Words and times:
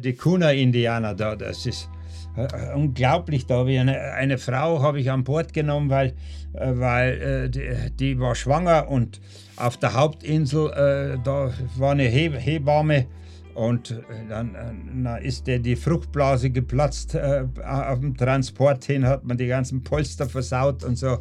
Die 0.00 0.14
Kuna-Indianer 0.14 1.12
da, 1.16 1.34
das 1.34 1.66
ist 1.66 1.88
äh, 2.36 2.72
unglaublich. 2.72 3.46
Da 3.46 3.56
habe 3.56 3.72
ich 3.72 3.80
eine, 3.80 4.12
eine 4.12 4.38
Frau 4.38 4.80
habe 4.80 5.00
ich 5.00 5.10
an 5.10 5.24
Bord 5.24 5.52
genommen, 5.52 5.90
weil, 5.90 6.14
äh, 6.52 6.70
weil 6.74 7.20
äh, 7.20 7.50
die, 7.50 7.90
die, 7.98 8.20
war 8.20 8.36
schwanger 8.36 8.88
und 8.88 9.20
auf 9.56 9.76
der 9.76 9.94
Hauptinsel 9.94 10.70
äh, 10.70 11.18
da 11.24 11.52
war 11.76 11.90
eine 11.90 12.04
He 12.04 12.30
Hebamme 12.30 13.06
und 13.54 13.90
äh, 13.90 13.94
dann, 14.28 14.52
dann, 14.52 15.16
äh, 15.16 15.26
ist 15.26 15.48
der 15.48 15.58
die 15.58 15.74
Fruchtblase 15.74 16.50
geplatzt. 16.50 17.16
auf 17.16 17.98
dem 17.98 18.16
Transport 18.16 18.84
hin 18.84 19.04
hat 19.04 19.24
man 19.24 19.36
die 19.36 19.48
ganzen 19.48 19.82
Polster 19.82 20.28
versaut 20.28 20.84
und 20.84 20.94
so. 20.94 21.18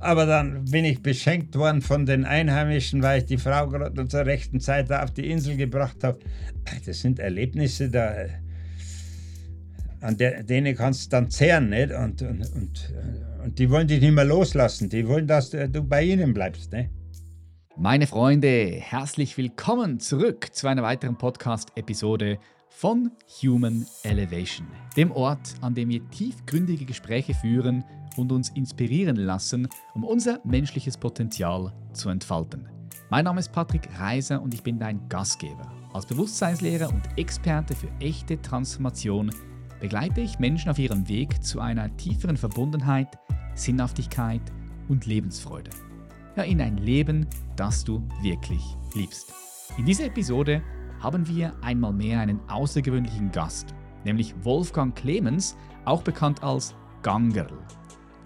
Aber 0.00 0.26
dann 0.26 0.64
bin 0.66 0.84
ich 0.84 1.02
beschenkt 1.02 1.56
worden 1.56 1.82
von 1.82 2.06
den 2.06 2.24
Einheimischen, 2.24 3.02
weil 3.02 3.20
ich 3.20 3.26
die 3.26 3.36
Frau 3.36 3.68
gerade 3.68 4.06
zur 4.06 4.26
rechten 4.26 4.60
Zeit 4.60 4.92
auf 4.92 5.10
die 5.10 5.28
Insel 5.28 5.56
gebracht 5.56 6.04
habe. 6.04 6.20
Das 6.86 7.00
sind 7.00 7.18
Erlebnisse, 7.18 7.90
da, 7.90 8.14
an 10.00 10.16
der, 10.16 10.44
denen 10.44 10.76
kannst 10.76 11.06
du 11.06 11.10
dann 11.10 11.30
zehren. 11.30 11.70
Nicht? 11.70 11.90
Und, 11.90 12.22
und, 12.22 12.52
und, 12.54 12.94
und 13.42 13.58
die 13.58 13.68
wollen 13.70 13.88
dich 13.88 14.00
nicht 14.00 14.14
mehr 14.14 14.24
loslassen. 14.24 14.88
Die 14.88 15.06
wollen, 15.08 15.26
dass 15.26 15.50
du 15.50 15.82
bei 15.82 16.04
ihnen 16.04 16.32
bleibst. 16.32 16.72
Nicht? 16.72 16.90
Meine 17.76 18.06
Freunde, 18.06 18.76
herzlich 18.78 19.36
willkommen 19.36 19.98
zurück 19.98 20.48
zu 20.52 20.68
einer 20.68 20.82
weiteren 20.84 21.16
Podcast-Episode 21.18 22.38
von 22.68 23.10
Human 23.42 23.84
Elevation, 24.04 24.68
dem 24.96 25.10
Ort, 25.10 25.54
an 25.60 25.74
dem 25.74 25.88
wir 25.88 26.08
tiefgründige 26.10 26.84
Gespräche 26.84 27.34
führen 27.34 27.82
und 28.16 28.32
uns 28.32 28.50
inspirieren 28.50 29.16
lassen, 29.16 29.68
um 29.94 30.04
unser 30.04 30.40
menschliches 30.44 30.96
Potenzial 30.96 31.72
zu 31.92 32.08
entfalten. 32.08 32.68
Mein 33.10 33.24
Name 33.24 33.40
ist 33.40 33.52
Patrick 33.52 33.88
Reiser 33.98 34.40
und 34.42 34.52
ich 34.54 34.62
bin 34.62 34.78
dein 34.78 35.08
Gastgeber. 35.08 35.72
Als 35.92 36.06
Bewusstseinslehrer 36.06 36.88
und 36.88 37.02
Experte 37.16 37.74
für 37.74 37.88
echte 38.00 38.40
Transformation 38.42 39.30
begleite 39.80 40.20
ich 40.20 40.38
Menschen 40.38 40.70
auf 40.70 40.78
ihrem 40.78 41.08
Weg 41.08 41.42
zu 41.42 41.60
einer 41.60 41.96
tieferen 41.96 42.36
Verbundenheit, 42.36 43.18
Sinnhaftigkeit 43.54 44.42
und 44.88 45.06
Lebensfreude. 45.06 45.70
Ja, 46.36 46.42
in 46.42 46.60
ein 46.60 46.76
Leben, 46.76 47.26
das 47.56 47.84
du 47.84 48.06
wirklich 48.22 48.62
liebst. 48.94 49.32
In 49.76 49.86
dieser 49.86 50.06
Episode 50.06 50.62
haben 51.00 51.26
wir 51.28 51.54
einmal 51.62 51.92
mehr 51.92 52.20
einen 52.20 52.40
außergewöhnlichen 52.48 53.30
Gast, 53.32 53.74
nämlich 54.04 54.34
Wolfgang 54.44 54.94
Clemens, 54.94 55.56
auch 55.84 56.02
bekannt 56.02 56.42
als 56.42 56.74
Gangerl. 57.02 57.58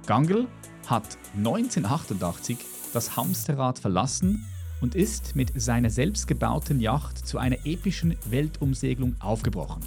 Gangerl 0.07 0.49
hat 0.87 1.17
1988 1.37 2.59
das 2.93 3.17
Hamsterrad 3.17 3.79
verlassen 3.79 4.45
und 4.81 4.95
ist 4.95 5.37
mit 5.37 5.53
seiner 5.61 5.91
selbstgebauten 5.91 6.81
Yacht 6.81 7.27
zu 7.27 7.39
einer 7.39 7.65
epischen 7.65 8.17
Weltumsegelung 8.29 9.15
aufgebrochen. 9.21 9.83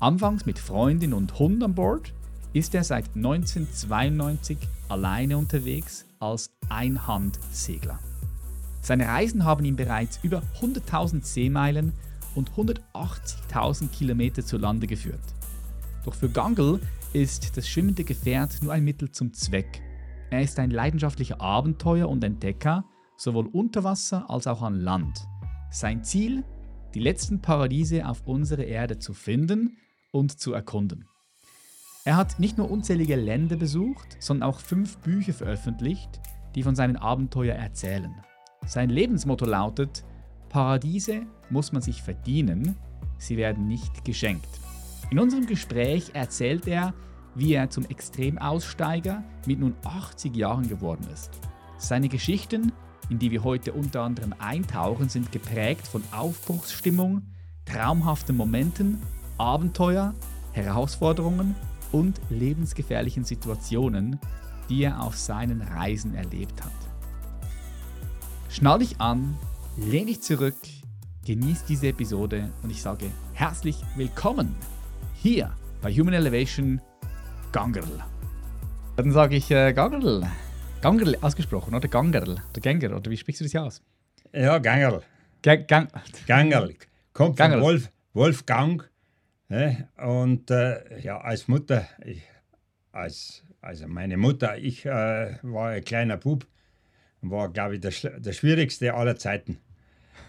Anfangs 0.00 0.46
mit 0.46 0.58
Freundin 0.58 1.12
und 1.12 1.38
Hund 1.38 1.62
an 1.62 1.74
Bord, 1.74 2.12
ist 2.52 2.74
er 2.74 2.84
seit 2.84 3.06
1992 3.14 4.58
alleine 4.88 5.38
unterwegs 5.38 6.04
als 6.18 6.50
Einhandsegler. 6.68 7.98
Seine 8.82 9.06
Reisen 9.06 9.44
haben 9.44 9.64
ihm 9.64 9.76
bereits 9.76 10.18
über 10.22 10.42
100.000 10.60 11.24
Seemeilen 11.24 11.92
und 12.34 12.50
180.000 12.50 13.88
Kilometer 13.88 14.44
zu 14.44 14.58
Lande 14.58 14.86
geführt. 14.86 15.20
Doch 16.04 16.14
für 16.14 16.28
Gangle 16.28 16.80
ist 17.12 17.56
das 17.56 17.68
schwimmende 17.68 18.04
Gefährt 18.04 18.62
nur 18.62 18.72
ein 18.72 18.84
Mittel 18.84 19.10
zum 19.10 19.34
Zweck. 19.34 19.82
Er 20.30 20.42
ist 20.42 20.58
ein 20.58 20.70
leidenschaftlicher 20.70 21.40
Abenteuer 21.40 22.08
und 22.08 22.24
Entdecker, 22.24 22.84
sowohl 23.16 23.46
unter 23.46 23.84
Wasser 23.84 24.30
als 24.30 24.46
auch 24.46 24.62
an 24.62 24.80
Land. 24.80 25.26
Sein 25.70 26.04
Ziel, 26.04 26.42
die 26.94 27.00
letzten 27.00 27.42
Paradiese 27.42 28.08
auf 28.08 28.26
unserer 28.26 28.64
Erde 28.64 28.98
zu 28.98 29.12
finden 29.12 29.76
und 30.10 30.40
zu 30.40 30.54
erkunden. 30.54 31.06
Er 32.04 32.16
hat 32.16 32.40
nicht 32.40 32.58
nur 32.58 32.70
unzählige 32.70 33.16
Länder 33.16 33.56
besucht, 33.56 34.16
sondern 34.18 34.48
auch 34.48 34.60
fünf 34.60 34.98
Bücher 34.98 35.34
veröffentlicht, 35.34 36.20
die 36.54 36.62
von 36.62 36.74
seinen 36.74 36.96
Abenteuern 36.96 37.58
erzählen. 37.58 38.14
Sein 38.66 38.90
Lebensmotto 38.90 39.44
lautet, 39.44 40.04
Paradiese 40.48 41.26
muss 41.50 41.72
man 41.72 41.82
sich 41.82 42.02
verdienen, 42.02 42.76
sie 43.18 43.36
werden 43.36 43.68
nicht 43.68 44.04
geschenkt. 44.04 44.48
In 45.10 45.18
unserem 45.18 45.46
Gespräch 45.46 46.10
erzählt 46.14 46.66
er, 46.66 46.94
wie 47.34 47.54
er 47.54 47.70
zum 47.70 47.84
Extremaussteiger 47.86 49.22
mit 49.46 49.60
nun 49.60 49.74
80 49.84 50.36
Jahren 50.36 50.68
geworden 50.68 51.06
ist. 51.12 51.30
Seine 51.78 52.08
Geschichten, 52.08 52.72
in 53.08 53.18
die 53.18 53.30
wir 53.30 53.44
heute 53.44 53.72
unter 53.72 54.02
anderem 54.02 54.34
eintauchen, 54.38 55.08
sind 55.08 55.32
geprägt 55.32 55.86
von 55.86 56.02
Aufbruchsstimmung, 56.12 57.22
traumhaften 57.64 58.36
Momenten, 58.36 59.00
Abenteuer, 59.38 60.14
Herausforderungen 60.52 61.54
und 61.90 62.20
lebensgefährlichen 62.30 63.24
Situationen, 63.24 64.18
die 64.68 64.84
er 64.84 65.02
auf 65.02 65.16
seinen 65.16 65.62
Reisen 65.62 66.14
erlebt 66.14 66.62
hat. 66.62 66.72
Schnall 68.48 68.80
dich 68.80 69.00
an 69.00 69.36
lehn 69.76 70.06
dich 70.06 70.20
zurück, 70.20 70.56
genieß 71.24 71.64
diese 71.64 71.88
Episode 71.88 72.50
und 72.62 72.70
ich 72.70 72.82
sage 72.82 73.06
herzlich 73.32 73.76
willkommen 73.96 74.54
hier 75.14 75.56
bei 75.80 75.92
Human 75.92 76.14
Elevation 76.14 76.80
Gangerl. 77.52 78.02
Dann 78.96 79.12
sage 79.12 79.36
ich 79.36 79.50
äh, 79.50 79.72
Gangerl. 79.72 80.26
Gangerl 80.80 81.16
ausgesprochen, 81.20 81.74
oder 81.74 81.88
Gangerl? 81.88 82.42
Oder 82.50 82.60
Ganger, 82.60 82.96
oder 82.96 83.10
wie 83.10 83.16
sprichst 83.16 83.40
du 83.40 83.44
das 83.44 83.52
hier 83.52 83.62
aus? 83.62 83.82
Ja, 84.32 84.58
Gangerl. 84.58 85.02
Ga 85.42 85.56
Gang 85.56 85.88
Gangerl. 86.26 86.74
Kommt 87.12 87.38
von 87.38 87.60
Wolf, 87.60 87.90
Wolfgang. 88.14 88.90
Ne? 89.48 89.88
Und 89.98 90.50
äh, 90.50 91.00
ja, 91.00 91.20
als 91.20 91.46
Mutter, 91.46 91.86
ich, 92.04 92.22
als, 92.90 93.44
also 93.60 93.86
meine 93.86 94.16
Mutter, 94.16 94.56
ich 94.56 94.86
äh, 94.86 95.36
war 95.42 95.68
ein 95.68 95.84
kleiner 95.84 96.16
Bub 96.16 96.46
war, 97.22 97.50
glaube 97.50 97.76
ich, 97.76 97.80
der, 97.80 97.92
der 98.18 98.32
schwierigste 98.32 98.94
aller 98.94 99.16
Zeiten. 99.16 99.58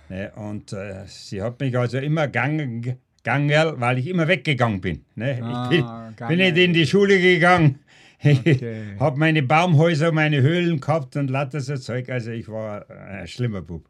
Ne? 0.09 0.31
Und 0.35 0.73
äh, 0.73 1.05
sie 1.07 1.41
hat 1.41 1.59
mich 1.59 1.77
also 1.77 1.97
immer 1.97 2.27
gegangen, 2.27 2.99
gegangen, 3.23 3.79
weil 3.79 3.97
ich 3.97 4.07
immer 4.07 4.27
weggegangen 4.27 4.81
bin. 4.81 5.05
Ne? 5.15 5.39
Ah, 5.41 5.69
ich 5.71 5.81
bin, 6.17 6.27
bin, 6.27 6.37
nicht 6.37 6.57
in 6.57 6.73
die 6.73 6.85
Schule 6.85 7.19
gegangen. 7.19 7.79
Okay. 8.25 8.95
Habe 9.01 9.19
meine 9.19 9.43
Baumhäuser, 9.43 10.13
meine 10.13 10.41
Höhlen 10.41 10.79
gehabt 10.79 11.17
und 11.17 11.29
lauter 11.29 11.59
so 11.59 11.75
Zeug. 11.75 12.07
Also 12.07 12.31
ich 12.31 12.47
war 12.47 12.89
ein 12.89 13.27
schlimmer 13.27 13.61
Bub. 13.61 13.85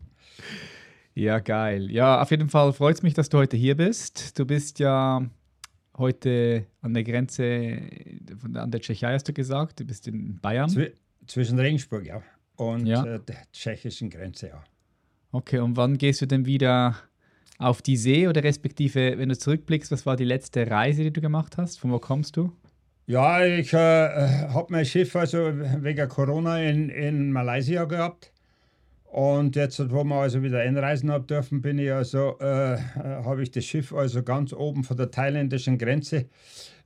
Ja, 1.14 1.38
geil. 1.38 1.92
Ja, 1.92 2.20
auf 2.20 2.32
jeden 2.32 2.50
Fall 2.50 2.74
freut 2.74 2.96
es 2.96 3.04
mich, 3.04 3.14
dass 3.14 3.30
du 3.30 3.38
heute 3.38 3.58
hier 3.58 3.78
bist. 3.78 4.40
Du 4.40 4.48
bist 4.48 4.80
ja 4.80 5.22
heute 5.96 6.66
an 6.82 6.96
der 6.96 7.04
Grenze 7.04 7.78
an 8.56 8.72
der 8.72 8.82
Tschechei, 8.82 9.14
hast 9.14 9.28
du 9.28 9.34
gesagt. 9.34 9.80
Du 9.80 9.86
bist 9.86 10.08
in 10.08 10.40
Bayern. 10.40 10.68
Zw 10.68 10.88
zwischen 11.28 11.60
Regensburg, 11.60 12.04
ja 12.08 12.24
und 12.56 12.86
ja. 12.86 13.04
äh, 13.06 13.20
der 13.20 13.44
tschechischen 13.52 14.10
Grenze, 14.10 14.48
ja. 14.48 14.64
Okay, 15.32 15.60
und 15.60 15.78
wann 15.78 15.98
gehst 15.98 16.22
du 16.22 16.28
denn 16.28 16.46
wieder 16.46 16.96
auf 17.60 17.82
die 17.82 17.98
See 17.98 18.28
oder 18.28 18.44
respektive, 18.44 19.18
wenn 19.18 19.30
du 19.30 19.38
zurückblickst, 19.38 19.92
was 19.92 20.06
war 20.06 20.16
die 20.16 20.26
letzte 20.26 20.70
Reise, 20.70 21.04
die 21.04 21.14
du 21.14 21.22
gemacht 21.22 21.58
hast? 21.58 21.80
Von 21.80 21.92
wo 21.92 22.00
kommst 22.00 22.36
du? 22.38 22.52
Ja, 23.06 23.46
ich 23.46 23.74
äh, 23.74 23.78
habe 23.78 24.68
mein 24.70 24.86
Schiff 24.86 25.16
also 25.16 25.38
wegen 25.38 26.08
Corona 26.08 26.62
in, 26.62 26.90
in 26.90 27.32
Malaysia 27.32 27.84
gehabt. 27.84 28.32
Und 29.14 29.56
jetzt, 29.56 29.92
wo 29.92 30.04
wir 30.04 30.16
also 30.16 30.42
wieder 30.42 30.62
einreisen 30.62 31.12
haben 31.12 31.28
dürfen, 31.28 31.62
bin 31.62 31.78
ich 31.78 31.92
also, 31.92 32.40
äh, 32.40 32.78
habe 32.96 33.44
ich 33.44 33.52
das 33.52 33.66
Schiff 33.66 33.94
also 33.94 34.24
ganz 34.24 34.54
oben 34.54 34.84
von 34.84 34.98
der 34.98 35.12
thailändischen 35.12 35.78
Grenze 35.78 36.26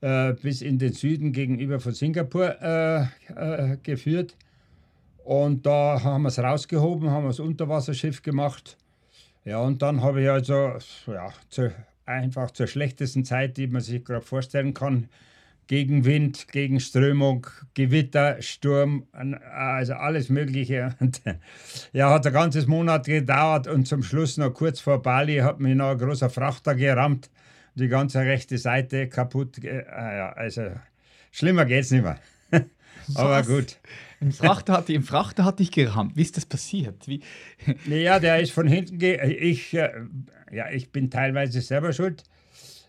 äh, 0.02 0.34
bis 0.34 0.62
in 0.62 0.78
den 0.78 0.92
Süden 0.92 1.32
gegenüber 1.32 1.80
von 1.80 1.94
Singapur 1.94 2.62
äh, 2.62 3.04
äh, 3.34 3.78
geführt. 3.82 4.36
Und 5.24 5.66
da 5.66 6.02
haben 6.04 6.24
wir 6.24 6.30
es 6.30 6.40
rausgehoben, 6.40 7.12
haben 7.12 7.32
wir 7.32 7.44
Unterwasserschiff 7.44 8.22
gemacht. 8.22 8.76
Ja, 9.48 9.60
und 9.60 9.82
dann 9.82 10.02
habe 10.02 10.24
ich 10.24 10.30
also 10.30 10.74
ja, 11.08 11.30
zu, 11.48 11.72
einfach 12.06 12.52
zur 12.52 12.68
schlechtesten 12.68 13.24
Zeit, 13.24 13.56
die 13.56 13.68
man 13.68 13.82
sich 13.82 14.04
gerade 14.04 14.26
vorstellen 14.26 14.74
kann, 14.74 15.08
gegen 15.68 16.04
Wind, 16.04 16.50
gegen 16.52 16.82
Strömung, 16.82 17.48
Gewitter, 17.74 18.42
Sturm, 18.42 19.08
also 19.14 19.94
alles 19.94 20.28
Mögliche. 20.28 20.96
Und, 21.00 21.22
ja, 21.94 22.10
hat 22.10 22.28
ein 22.28 22.34
ganzes 22.34 22.68
Monat 22.68 23.06
gedauert 23.06 23.68
und 23.68 23.88
zum 23.88 24.04
Schluss 24.04 24.36
noch 24.36 24.54
kurz 24.54 24.82
vor 24.82 25.02
Bali 25.02 25.38
hat 25.38 25.62
mich 25.62 25.76
noch 25.76 25.92
ein 25.92 25.98
großer 25.98 26.30
Frachter 26.30 26.76
gerammt, 26.76 27.30
die 27.76 27.88
ganze 27.88 28.20
rechte 28.20 28.58
Seite 28.58 29.08
kaputt. 29.08 29.64
Äh, 29.64 29.86
also 29.88 30.72
schlimmer 31.32 31.64
geht's 31.64 31.92
nicht 31.92 32.04
mehr. 32.04 32.20
Aber 33.16 33.44
gut. 33.44 33.78
Im 34.20 34.32
Frachter 34.32 34.74
hat, 34.74 34.90
Im 34.90 35.04
Frachter 35.04 35.46
hat 35.46 35.60
dich 35.60 35.72
gerammt. 35.72 36.16
Wie 36.16 36.22
ist 36.22 36.38
das 36.38 36.46
passiert? 36.46 37.08
Wie? 37.08 37.22
Ja, 37.86 38.20
der 38.20 38.40
ist 38.40 38.52
von 38.52 38.68
hinten. 38.68 39.00
Ich, 39.02 39.74
äh, 39.74 39.92
ja, 40.52 40.70
ich 40.72 40.92
bin 40.92 41.10
teilweise 41.10 41.62
selber 41.62 41.94
schuld. 41.94 42.24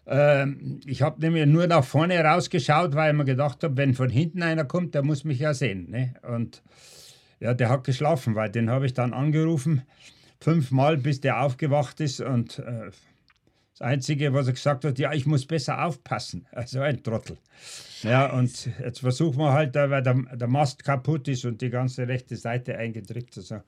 Ähm, 0.07 0.81
ich 0.87 1.03
habe 1.03 1.21
nämlich 1.21 1.47
nur 1.47 1.67
nach 1.67 1.85
vorne 1.85 2.19
rausgeschaut, 2.19 2.95
weil 2.95 3.13
ich 3.13 3.17
mir 3.17 3.27
gedacht 3.27 3.63
habe, 3.63 3.77
wenn 3.77 3.95
von 3.95 4.09
hinten 4.09 4.43
einer 4.43 4.65
kommt, 4.65 4.95
der 4.95 5.03
muss 5.03 5.25
mich 5.25 5.39
ja 5.39 5.53
sehen. 5.53 5.91
Ne? 5.91 6.15
Und 6.23 6.63
ja, 7.41 7.53
der 7.53 7.69
hat 7.69 7.85
geschlafen, 7.85 8.35
weil 8.35 8.51
den 8.51 8.71
habe 8.71 8.87
ich 8.87 8.95
dann 8.95 9.13
angerufen, 9.13 9.83
fünfmal, 10.41 10.97
bis 10.97 11.21
der 11.21 11.43
aufgewacht 11.43 12.01
ist. 12.01 12.23
Und 12.23 12.59
äh, 12.59 12.91
Das 13.79 13.87
Einzige, 13.87 14.33
was 14.35 14.49
er 14.49 14.55
gesagt 14.55 14.85
hat, 14.85 14.99
ja, 14.99 15.13
ich 15.13 15.25
muss 15.25 15.47
besser 15.47 15.85
aufpassen. 15.85 16.47
Also 16.53 16.81
ein 16.81 17.01
Trottel. 17.03 17.39
Scheiße. 18.01 18.09
Ja, 18.09 18.33
und 18.33 18.69
jetzt 18.81 18.99
versuchen 18.99 19.39
wir 19.39 19.53
halt, 19.53 19.77
weil 19.77 20.03
der, 20.03 20.15
der 20.15 20.49
Mast 20.49 20.83
kaputt 20.83 21.29
ist 21.29 21.45
und 21.45 21.61
die 21.61 21.71
ganze 21.71 22.09
rechte 22.09 22.37
Seite 22.37 22.77
eingedrückt. 22.77 23.37
Also 23.37 23.61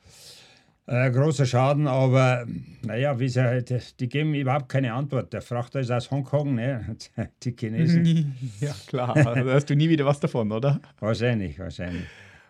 äh, 0.86 1.10
großer 1.12 1.46
Schaden, 1.46 1.86
aber 1.86 2.44
naja, 2.82 3.20
wie 3.20 3.28
sie 3.28 3.40
halt, 3.40 4.00
die 4.00 4.08
geben 4.08 4.34
überhaupt 4.34 4.68
keine 4.68 4.92
Antwort. 4.94 5.32
Der 5.32 5.42
Frachter 5.42 5.78
ist 5.78 5.92
aus 5.92 6.10
Hongkong, 6.10 6.56
ne? 6.56 6.96
die 7.44 7.54
Chinesen. 7.56 8.34
ja, 8.60 8.74
klar. 8.88 9.14
Also 9.14 9.52
hast 9.52 9.70
du 9.70 9.76
nie 9.76 9.88
wieder 9.88 10.06
was 10.06 10.18
davon, 10.18 10.50
oder? 10.50 10.80
Wahrscheinlich, 10.98 11.56
wahrscheinlich. 11.60 12.06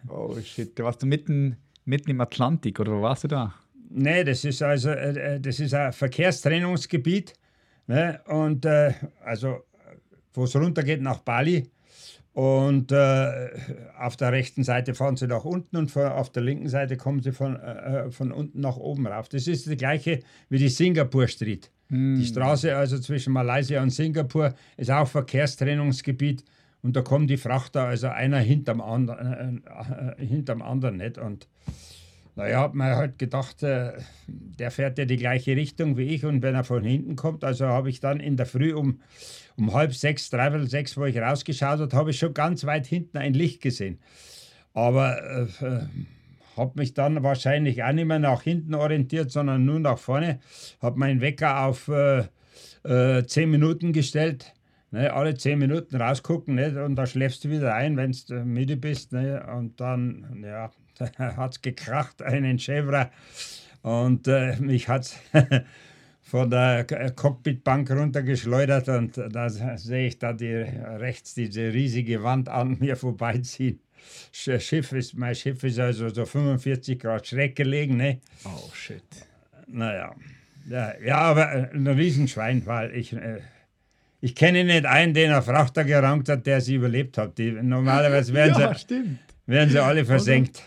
Oh 0.08 0.34
shit, 0.42 0.78
da 0.78 0.84
warst 0.84 1.02
du 1.02 1.06
mitten, 1.06 1.58
mitten 1.84 2.10
im 2.10 2.22
Atlantik 2.22 2.80
oder 2.80 2.92
wo 2.92 3.02
warst 3.02 3.24
du 3.24 3.28
da? 3.28 3.54
Nee, 3.90 4.24
das 4.24 4.44
ist 4.44 4.62
also 4.62 4.88
äh, 4.90 5.34
äh 5.34 5.40
das 5.40 5.60
ist 5.60 5.74
ein 5.74 5.92
Verkehrstrennungsgebiet. 5.92 7.34
Ne? 7.90 8.20
Und 8.26 8.64
äh, 8.66 8.92
also, 9.24 9.64
wo 10.32 10.44
es 10.44 10.54
runtergeht 10.54 11.02
nach 11.02 11.18
Bali. 11.18 11.68
Und 12.32 12.92
äh, 12.92 13.48
auf 13.98 14.16
der 14.16 14.30
rechten 14.30 14.62
Seite 14.62 14.94
fahren 14.94 15.16
sie 15.16 15.26
nach 15.26 15.44
unten 15.44 15.76
und 15.76 15.90
von, 15.90 16.04
auf 16.04 16.30
der 16.30 16.44
linken 16.44 16.68
Seite 16.68 16.96
kommen 16.96 17.20
sie 17.20 17.32
von, 17.32 17.56
äh, 17.56 18.06
äh, 18.06 18.10
von 18.12 18.30
unten 18.30 18.60
nach 18.60 18.76
oben 18.76 19.08
rauf. 19.08 19.28
Das 19.28 19.48
ist 19.48 19.68
die 19.68 19.76
gleiche 19.76 20.20
wie 20.48 20.58
die 20.58 20.68
Singapur 20.68 21.26
Street. 21.26 21.68
Mm. 21.88 22.20
Die 22.20 22.26
Straße 22.26 22.76
also 22.76 23.00
zwischen 23.00 23.32
Malaysia 23.32 23.82
und 23.82 23.90
Singapur 23.90 24.54
ist 24.76 24.92
auch 24.92 25.08
Verkehrstrennungsgebiet 25.08 26.44
und 26.82 26.94
da 26.94 27.02
kommen 27.02 27.26
die 27.26 27.38
Frachter, 27.38 27.86
also 27.86 28.06
einer 28.06 28.38
hinterm, 28.38 28.80
andern, 28.80 29.62
äh, 29.66 30.24
hinterm 30.24 30.62
anderen 30.62 30.98
nicht. 30.98 31.18
Und 31.18 31.48
naja, 32.40 32.62
hat 32.62 32.74
man 32.74 32.96
halt 32.96 33.18
gedacht, 33.18 33.62
äh, 33.62 33.92
der 34.26 34.70
fährt 34.70 34.98
ja 34.98 35.04
die 35.04 35.18
gleiche 35.18 35.54
Richtung 35.54 35.98
wie 35.98 36.14
ich 36.14 36.24
und 36.24 36.42
wenn 36.42 36.54
er 36.54 36.64
von 36.64 36.82
hinten 36.82 37.14
kommt, 37.14 37.44
also 37.44 37.66
habe 37.66 37.90
ich 37.90 38.00
dann 38.00 38.18
in 38.18 38.38
der 38.38 38.46
Früh 38.46 38.72
um, 38.72 39.00
um 39.56 39.74
halb 39.74 39.94
sechs, 39.94 40.30
dreiviertel 40.30 40.66
sechs, 40.66 40.96
wo 40.96 41.04
ich 41.04 41.18
rausgeschaut 41.18 41.80
habe, 41.80 41.96
habe 41.96 42.10
ich 42.12 42.18
schon 42.18 42.32
ganz 42.32 42.64
weit 42.64 42.86
hinten 42.86 43.18
ein 43.18 43.34
Licht 43.34 43.60
gesehen. 43.60 43.98
Aber 44.72 45.22
äh, 45.22 45.64
äh 45.64 45.80
habe 46.56 46.72
mich 46.76 46.94
dann 46.94 47.22
wahrscheinlich 47.22 47.82
auch 47.84 47.92
nicht 47.92 48.06
mehr 48.06 48.18
nach 48.18 48.42
hinten 48.42 48.74
orientiert, 48.74 49.30
sondern 49.30 49.64
nur 49.64 49.80
nach 49.80 49.98
vorne. 49.98 50.40
Habe 50.82 50.98
meinen 50.98 51.20
Wecker 51.20 51.64
auf 51.64 51.88
äh, 51.88 52.24
äh, 52.84 53.24
zehn 53.24 53.50
Minuten 53.50 53.92
gestellt. 53.92 54.52
Ne, 54.90 55.12
alle 55.12 55.36
zehn 55.36 55.58
Minuten 55.58 55.96
rausgucken 55.96 56.56
ne, 56.56 56.84
und 56.84 56.96
da 56.96 57.06
schläfst 57.06 57.44
du 57.44 57.50
wieder 57.50 57.74
ein, 57.74 57.96
wenn 57.96 58.14
du 58.28 58.44
müde 58.44 58.76
bist. 58.76 59.12
Ne, 59.12 59.46
und 59.56 59.80
dann, 59.80 60.42
ja, 60.44 60.70
hat 61.18 61.52
es 61.52 61.62
gekracht, 61.62 62.22
einen 62.22 62.58
Chevra. 62.58 63.10
Und 63.82 64.28
äh, 64.28 64.56
mich 64.60 64.88
hat 64.88 65.02
es 65.02 65.16
von 66.22 66.50
der 66.50 66.84
Cockpitbank 66.84 67.90
runtergeschleudert 67.90 68.88
und 68.88 69.16
da 69.16 69.48
sehe 69.48 70.06
ich 70.06 70.18
da 70.18 70.32
die, 70.32 70.52
rechts 70.54 71.34
diese 71.34 71.72
riesige 71.72 72.22
Wand 72.22 72.48
an 72.48 72.76
mir 72.80 72.96
vorbeiziehen. 72.96 73.80
Schiff 74.32 74.92
ist, 74.92 75.14
mein 75.14 75.34
Schiff 75.34 75.62
ist 75.64 75.78
also 75.78 76.08
so 76.08 76.24
45 76.24 76.98
Grad 76.98 77.26
schräg 77.26 77.56
gelegen. 77.56 77.96
Ne? 77.96 78.20
Oh 78.44 78.70
shit. 78.72 79.02
Naja. 79.66 80.14
Ja, 80.68 80.92
ja, 81.04 81.16
aber 81.16 81.48
ein 81.72 81.86
Riesenschwein, 81.86 82.64
weil 82.66 82.94
ich, 82.94 83.12
äh, 83.12 83.40
ich 84.20 84.34
kenne 84.34 84.64
nicht 84.64 84.86
einen, 84.86 85.14
den 85.14 85.30
er 85.30 85.42
Frachter 85.42 85.84
gerankt 85.84 86.28
hat, 86.28 86.46
der 86.46 86.60
sie 86.60 86.76
überlebt 86.76 87.18
hat. 87.18 87.38
Die, 87.38 87.50
normalerweise 87.50 88.32
werden, 88.34 88.60
ja, 88.60 88.74
sie, 88.74 89.16
werden 89.46 89.70
sie 89.70 89.82
alle 89.82 90.04
versenkt. 90.04 90.62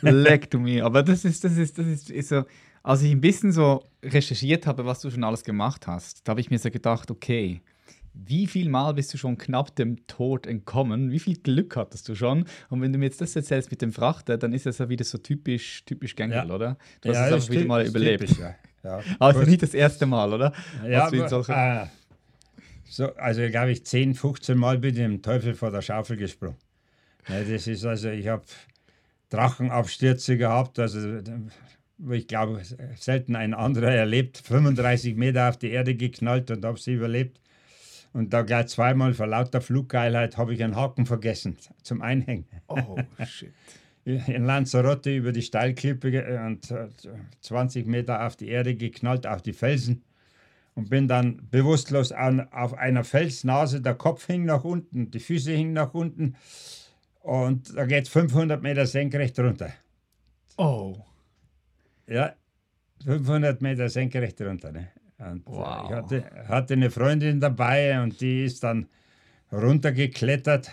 Leck 0.00 0.50
du 0.50 0.58
mir. 0.58 0.84
Aber 0.84 1.02
das 1.02 1.24
ist, 1.24 1.44
das 1.44 1.56
ist, 1.56 1.78
das 1.78 1.86
ist, 1.86 2.10
ist 2.10 2.28
so, 2.28 2.44
als 2.82 3.02
ich 3.02 3.10
ein 3.10 3.20
bisschen 3.20 3.52
so 3.52 3.82
recherchiert 4.02 4.66
habe, 4.66 4.84
was 4.86 5.00
du 5.00 5.10
schon 5.10 5.24
alles 5.24 5.44
gemacht 5.44 5.86
hast, 5.86 6.26
da 6.26 6.30
habe 6.30 6.40
ich 6.40 6.50
mir 6.50 6.58
so 6.58 6.70
gedacht, 6.70 7.10
okay, 7.10 7.60
wie 8.14 8.46
viel 8.46 8.68
Mal 8.68 8.94
bist 8.94 9.12
du 9.12 9.18
schon 9.18 9.36
knapp 9.36 9.76
dem 9.76 10.06
Tod 10.06 10.46
entkommen? 10.46 11.10
Wie 11.10 11.18
viel 11.18 11.36
Glück 11.36 11.76
hattest 11.76 12.08
du 12.08 12.14
schon? 12.14 12.46
Und 12.70 12.80
wenn 12.80 12.92
du 12.92 12.98
mir 12.98 13.06
jetzt 13.06 13.20
das 13.20 13.36
erzählst 13.36 13.70
mit 13.70 13.82
dem 13.82 13.92
Frachter, 13.92 14.38
dann 14.38 14.52
ist 14.52 14.66
das 14.66 14.78
ja 14.78 14.88
wieder 14.88 15.04
so 15.04 15.18
typisch, 15.18 15.84
typisch 15.84 16.16
Gängel, 16.16 16.48
ja. 16.48 16.54
oder? 16.54 16.78
Du 17.02 17.10
hast 17.10 17.16
ja, 17.16 17.26
es 17.26 17.32
einfach 17.34 17.50
wieder 17.50 17.66
mal 17.66 17.86
überlebt. 17.86 18.26
Typisch, 18.26 18.38
ja. 18.38 18.54
ja. 18.82 19.00
Aber 19.18 19.44
nicht 19.44 19.62
das 19.62 19.74
erste 19.74 20.06
Mal, 20.06 20.32
oder? 20.32 20.52
Ja, 20.88 21.06
aber, 21.06 21.16
äh, 21.48 21.86
so, 22.88 23.14
also 23.16 23.46
glaube 23.48 23.72
ich 23.72 23.84
10, 23.84 24.14
15 24.14 24.56
Mal 24.56 24.78
bin 24.78 24.90
ich 24.90 24.96
dem 24.96 25.22
Teufel 25.22 25.54
vor 25.54 25.70
der 25.70 25.82
Schaufel 25.82 26.16
gesprungen. 26.16 26.56
Ja, 27.28 27.42
das 27.42 27.66
ist 27.66 27.84
also, 27.84 28.08
ich 28.08 28.28
habe 28.28 28.44
Drachenabstürze 29.30 30.36
gehabt, 30.36 30.78
also 30.78 31.20
wo 31.98 32.12
ich 32.12 32.26
glaube, 32.26 32.62
selten 32.96 33.36
ein 33.36 33.54
anderer 33.54 33.92
erlebt. 33.92 34.38
35 34.38 35.16
Meter 35.16 35.48
auf 35.48 35.56
die 35.56 35.70
Erde 35.70 35.94
geknallt 35.94 36.50
und 36.50 36.64
habe 36.64 36.78
sie 36.78 36.94
überlebt. 36.94 37.40
Und 38.12 38.32
da 38.32 38.42
gleich 38.42 38.68
zweimal 38.68 39.14
vor 39.14 39.26
lauter 39.26 39.60
Fluggeilheit 39.60 40.36
habe 40.36 40.54
ich 40.54 40.62
einen 40.62 40.76
Haken 40.76 41.06
vergessen 41.06 41.56
zum 41.82 42.02
Einhängen. 42.02 42.46
Oh, 42.68 42.96
shit. 43.26 43.52
In 44.04 44.44
Lanzarote 44.44 45.14
über 45.14 45.32
die 45.32 45.42
Steilklippe 45.42 46.40
und 46.46 46.72
20 47.40 47.86
Meter 47.86 48.24
auf 48.24 48.36
die 48.36 48.48
Erde 48.48 48.76
geknallt, 48.76 49.26
auf 49.26 49.42
die 49.42 49.52
Felsen. 49.52 50.04
Und 50.74 50.90
bin 50.90 51.08
dann 51.08 51.48
bewusstlos 51.50 52.12
an, 52.12 52.52
auf 52.52 52.74
einer 52.74 53.02
Felsnase, 53.02 53.80
der 53.80 53.94
Kopf 53.94 54.26
hing 54.26 54.44
nach 54.44 54.62
unten, 54.62 55.10
die 55.10 55.20
Füße 55.20 55.50
hingen 55.50 55.72
nach 55.72 55.94
unten. 55.94 56.36
Und 57.26 57.76
da 57.76 57.86
geht 57.86 58.04
es 58.04 58.08
500 58.10 58.62
Meter 58.62 58.86
senkrecht 58.86 59.36
runter. 59.40 59.70
Oh. 60.58 60.96
Ja, 62.06 62.34
500 63.04 63.60
Meter 63.60 63.88
senkrecht 63.88 64.40
runter. 64.40 64.70
Ne? 64.70 64.90
Und 65.18 65.40
äh, 65.40 65.42
wow. 65.46 65.84
ich 65.84 65.96
hatte, 65.96 66.24
hatte 66.46 66.74
eine 66.74 66.88
Freundin 66.88 67.40
dabei 67.40 68.00
und 68.00 68.20
die 68.20 68.44
ist 68.44 68.62
dann 68.62 68.86
runtergeklettert. 69.50 70.70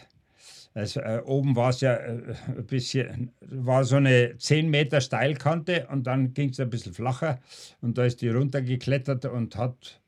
Also, 0.76 1.00
äh, 1.00 1.24
oben 1.26 1.56
war 1.56 1.72
es 1.72 1.82
ja 1.82 1.96
äh, 1.96 2.36
ein 2.46 2.68
bisschen, 2.68 3.32
war 3.42 3.84
so 3.84 3.96
eine 3.96 4.38
10 4.38 4.70
Meter 4.70 5.02
Steilkante 5.02 5.88
und 5.90 6.06
dann 6.06 6.36
ging 6.36 6.52
es 6.52 6.60
ein 6.60 6.70
bisschen 6.70 6.94
flacher 6.94 7.40
und 7.82 7.98
da 7.98 8.06
ist 8.06 8.22
die 8.22 8.30
runtergeklettert 8.30 9.26
und 9.26 9.56
hat 9.56 10.00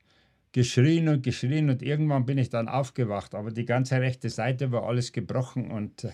geschrien 0.52 1.10
und 1.10 1.24
geschrien 1.24 1.72
und 1.72 1.82
irgendwann 1.82 2.28
bin 2.28 2.38
ich 2.38 2.50
dann 2.50 2.68
aufgewacht, 2.68 3.34
aber 3.34 3.50
die 3.50 3.66
ganze 3.66 4.00
rechte 4.00 4.30
Seite 4.30 4.72
war 4.72 4.84
alles 4.84 5.12
gebrochen 5.12 5.72
und 5.72 6.04
äh, 6.04 6.12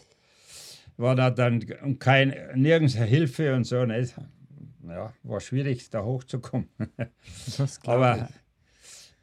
war 0.97 1.15
da 1.15 1.29
dann 1.29 1.99
kein, 1.99 2.35
nirgends 2.55 2.95
Hilfe 2.95 3.55
und 3.55 3.63
so. 3.65 3.85
Nicht? 3.85 4.15
Ja, 4.87 5.13
war 5.23 5.39
schwierig, 5.39 5.89
da 5.89 6.03
hochzukommen. 6.03 6.67
Aber 7.85 8.29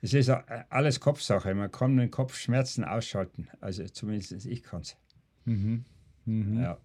es 0.00 0.14
ist 0.14 0.30
alles 0.30 1.00
Kopfsache. 1.00 1.54
Man 1.54 1.70
kann 1.70 1.96
den 1.96 2.10
Kopfschmerzen 2.10 2.84
ausschalten. 2.84 3.48
Also 3.60 3.84
zumindest 3.84 4.46
ich 4.46 4.62
kann 4.62 4.82
es. 4.82 4.96
Mhm. 5.44 5.84
Mhm. 6.24 6.60
Ja. 6.60 6.78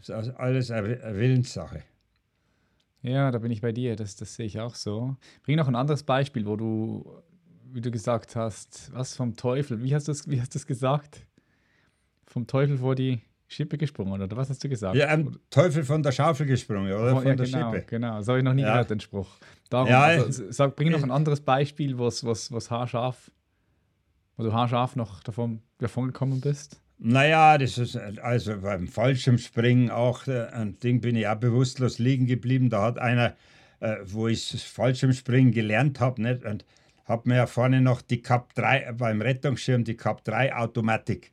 Es 0.00 0.08
ist 0.08 0.30
alles 0.30 0.70
eine 0.70 0.98
Willenssache. 1.16 1.82
Ja, 3.02 3.30
da 3.30 3.38
bin 3.38 3.50
ich 3.50 3.60
bei 3.60 3.72
dir. 3.72 3.96
Das, 3.96 4.16
das 4.16 4.34
sehe 4.34 4.46
ich 4.46 4.60
auch 4.60 4.76
so. 4.76 5.16
Bring 5.42 5.56
noch 5.56 5.68
ein 5.68 5.74
anderes 5.74 6.04
Beispiel, 6.04 6.46
wo 6.46 6.56
du, 6.56 7.22
wie 7.72 7.80
du 7.80 7.90
gesagt 7.90 8.36
hast, 8.36 8.92
was 8.92 9.16
vom 9.16 9.36
Teufel, 9.36 9.82
wie 9.82 9.94
hast 9.94 10.08
du 10.08 10.12
das 10.12 10.66
gesagt? 10.66 11.26
Vom 12.26 12.46
Teufel 12.46 12.78
vor 12.78 12.94
die 12.94 13.20
Schippe 13.52 13.78
gesprungen, 13.78 14.20
oder 14.20 14.36
was 14.36 14.50
hast 14.50 14.62
du 14.62 14.68
gesagt? 14.68 14.96
Ja, 14.96 15.08
ein 15.08 15.36
Teufel 15.50 15.84
von 15.84 16.02
der 16.02 16.12
Schaufel 16.12 16.46
gesprungen, 16.46 16.92
oder? 16.92 17.10
Von 17.10 17.26
ja, 17.26 17.34
der 17.34 17.46
genau, 17.46 17.72
Schippe. 17.72 17.86
Genau, 17.86 18.18
das 18.18 18.28
habe 18.28 18.38
ich 18.38 18.44
noch 18.44 18.54
nie 18.54 18.62
ja. 18.62 18.72
gehört, 18.72 18.90
den 18.90 19.00
Spruch. 19.00 19.28
Darum, 19.70 19.88
ja, 19.88 20.02
also, 20.02 20.50
sag, 20.50 20.76
bring 20.76 20.90
noch 20.90 21.02
ein 21.02 21.10
anderes 21.10 21.40
Beispiel, 21.40 21.98
was, 21.98 22.24
was, 22.24 22.50
was 22.50 22.70
haarscharf, 22.70 23.30
wo 24.36 24.44
du 24.44 24.52
haarscharf 24.52 24.96
noch 24.96 25.22
davon, 25.22 25.60
davon 25.78 26.06
gekommen 26.06 26.40
bist. 26.40 26.80
Naja, 26.98 27.58
das 27.58 27.78
ist 27.78 27.96
also 27.96 28.60
beim 28.60 28.86
Fallschirmspringen 28.86 29.90
auch 29.90 30.28
äh, 30.28 30.46
ein 30.52 30.78
Ding, 30.78 31.00
bin 31.00 31.16
ich 31.16 31.26
auch 31.26 31.34
bewusstlos 31.34 31.98
liegen 31.98 32.26
geblieben. 32.26 32.70
Da 32.70 32.84
hat 32.84 32.98
einer, 32.98 33.34
äh, 33.80 33.96
wo 34.04 34.28
ich 34.28 34.62
Fallschirmspringen 34.62 35.52
gelernt 35.52 35.98
habe, 35.98 36.22
nicht, 36.22 36.44
und 36.44 36.64
habe 37.04 37.28
mir 37.28 37.36
ja 37.36 37.46
vorne 37.46 37.80
noch 37.80 38.02
die 38.02 38.22
Cup 38.22 38.54
3 38.54 38.92
beim 38.92 39.20
Rettungsschirm, 39.20 39.82
die 39.82 39.96
Cup 39.96 40.22
3 40.24 40.54
Automatik 40.54 41.32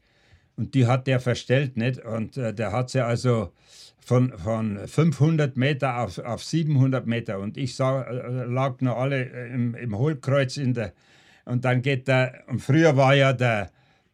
und 0.60 0.76
die 0.76 0.88
hat 0.88 1.08
der 1.08 1.22
verstellt, 1.22 1.78
nicht? 1.78 2.04
Und 2.04 2.36
äh, 2.36 2.54
der 2.54 2.74
hat 2.74 2.90
sie 2.90 3.00
also 3.00 3.54
von, 3.98 4.38
von 4.38 4.86
500 4.86 5.56
Meter 5.56 6.00
auf, 6.00 6.20
auf 6.20 6.44
700 6.44 7.08
Meter. 7.08 7.40
Und 7.40 7.56
ich 7.56 7.78
sah, 7.78 8.02
äh, 8.02 8.44
lag 8.44 8.82
noch 8.82 8.98
alle 8.98 9.24
im, 9.24 9.74
im 9.74 9.98
Hohlkreuz 9.98 10.58
in 10.58 10.74
der. 10.74 10.92
Und 11.46 11.64
dann 11.64 11.82
geht 11.82 12.10
der. 12.10 12.44
Und 12.48 12.60
früher 12.60 12.98
war 12.98 13.16
ja 13.16 13.32
der, 13.32 13.72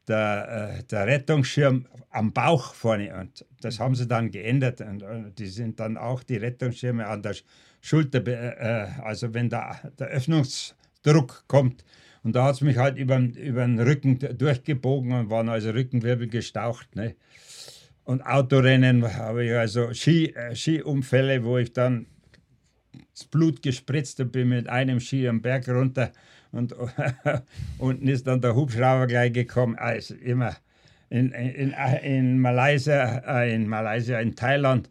der, 0.07 0.77
äh, 0.77 0.83
der 0.83 1.07
Rettungsschirm 1.07 1.87
am 2.11 2.31
Bauch 2.31 2.75
vorne. 2.75 3.15
Und 3.19 3.43
das 3.61 3.79
haben 3.79 3.95
sie 3.95 4.05
dann 4.05 4.29
geändert. 4.29 4.81
Und, 4.81 5.01
und 5.01 5.39
die 5.39 5.47
sind 5.47 5.79
dann 5.79 5.97
auch 5.97 6.21
die 6.21 6.37
Rettungsschirme 6.37 7.07
an 7.07 7.23
der 7.23 7.35
Schulter. 7.81 8.23
Äh, 8.27 9.01
also 9.01 9.33
wenn 9.33 9.49
der, 9.49 9.79
der 9.97 10.09
Öffnungsdruck 10.09 11.45
kommt, 11.47 11.83
und 12.25 12.36
da 12.36 12.46
hat 12.46 12.55
es 12.55 12.62
mich 12.62 12.77
halt 12.77 12.98
über, 12.98 13.20
über 13.20 13.62
den 13.62 13.79
Rücken 13.79 14.17
durchgebogen 14.17 15.12
und 15.12 15.29
waren 15.29 15.48
also 15.48 15.70
Rückenwirbel 15.70 16.27
gestaucht. 16.27 16.96
Ne? 16.96 17.13
Und 18.03 18.24
Autorennen 18.24 19.03
habe 19.15 19.46
ich 19.46 19.53
also 19.53 19.94
Ski, 19.94 20.34
äh, 20.34 20.55
Skiunfälle, 20.55 21.44
wo 21.44 21.60
ich 21.60 21.72
dann 21.72 22.08
das 23.13 23.25
Blut 23.25 23.62
gespritzt 23.62 24.32
bin 24.32 24.50
mit 24.50 24.67
einem 24.67 25.00
Ski 25.00 25.27
am 25.27 25.44
Berg 25.44 25.70
runter 25.70 26.12
Und 26.51 26.74
unten 27.77 28.08
ist 28.08 28.25
dann 28.25 28.41
der 28.41 28.55
Hubschrauber 28.55 29.05
gleich 29.05 29.32
gekommen. 29.32 29.75
Also 29.75 30.15
immer 30.15 30.55
in, 31.12 31.32
in, 31.32 31.75
in, 32.01 32.39
Malaysia, 32.39 33.20
äh, 33.20 33.53
in 33.53 33.67
Malaysia, 33.67 34.20
in 34.20 34.36
Thailand 34.36 34.89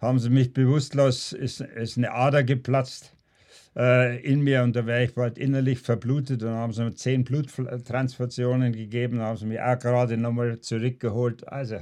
haben 0.00 0.20
sie 0.20 0.30
mich 0.30 0.52
bewusstlos, 0.52 1.32
ist, 1.32 1.60
ist 1.60 1.98
eine 1.98 2.12
Ader 2.12 2.44
geplatzt 2.44 3.17
äh, 3.76 4.20
in 4.20 4.40
mir 4.42 4.62
und 4.62 4.74
da 4.74 4.86
wäre 4.86 5.04
ich 5.04 5.14
bald 5.14 5.38
innerlich 5.38 5.78
verblutet 5.78 6.42
und 6.42 6.50
haben 6.50 6.72
sie 6.72 6.84
mir 6.84 6.94
zehn 6.94 7.24
Bluttransfusionen 7.24 8.72
gegeben, 8.72 9.20
haben 9.20 9.36
sie 9.36 9.46
mich 9.46 9.60
auch 9.60 9.78
gerade 9.78 10.16
nochmal 10.16 10.60
zurückgeholt. 10.60 11.46
Also, 11.48 11.76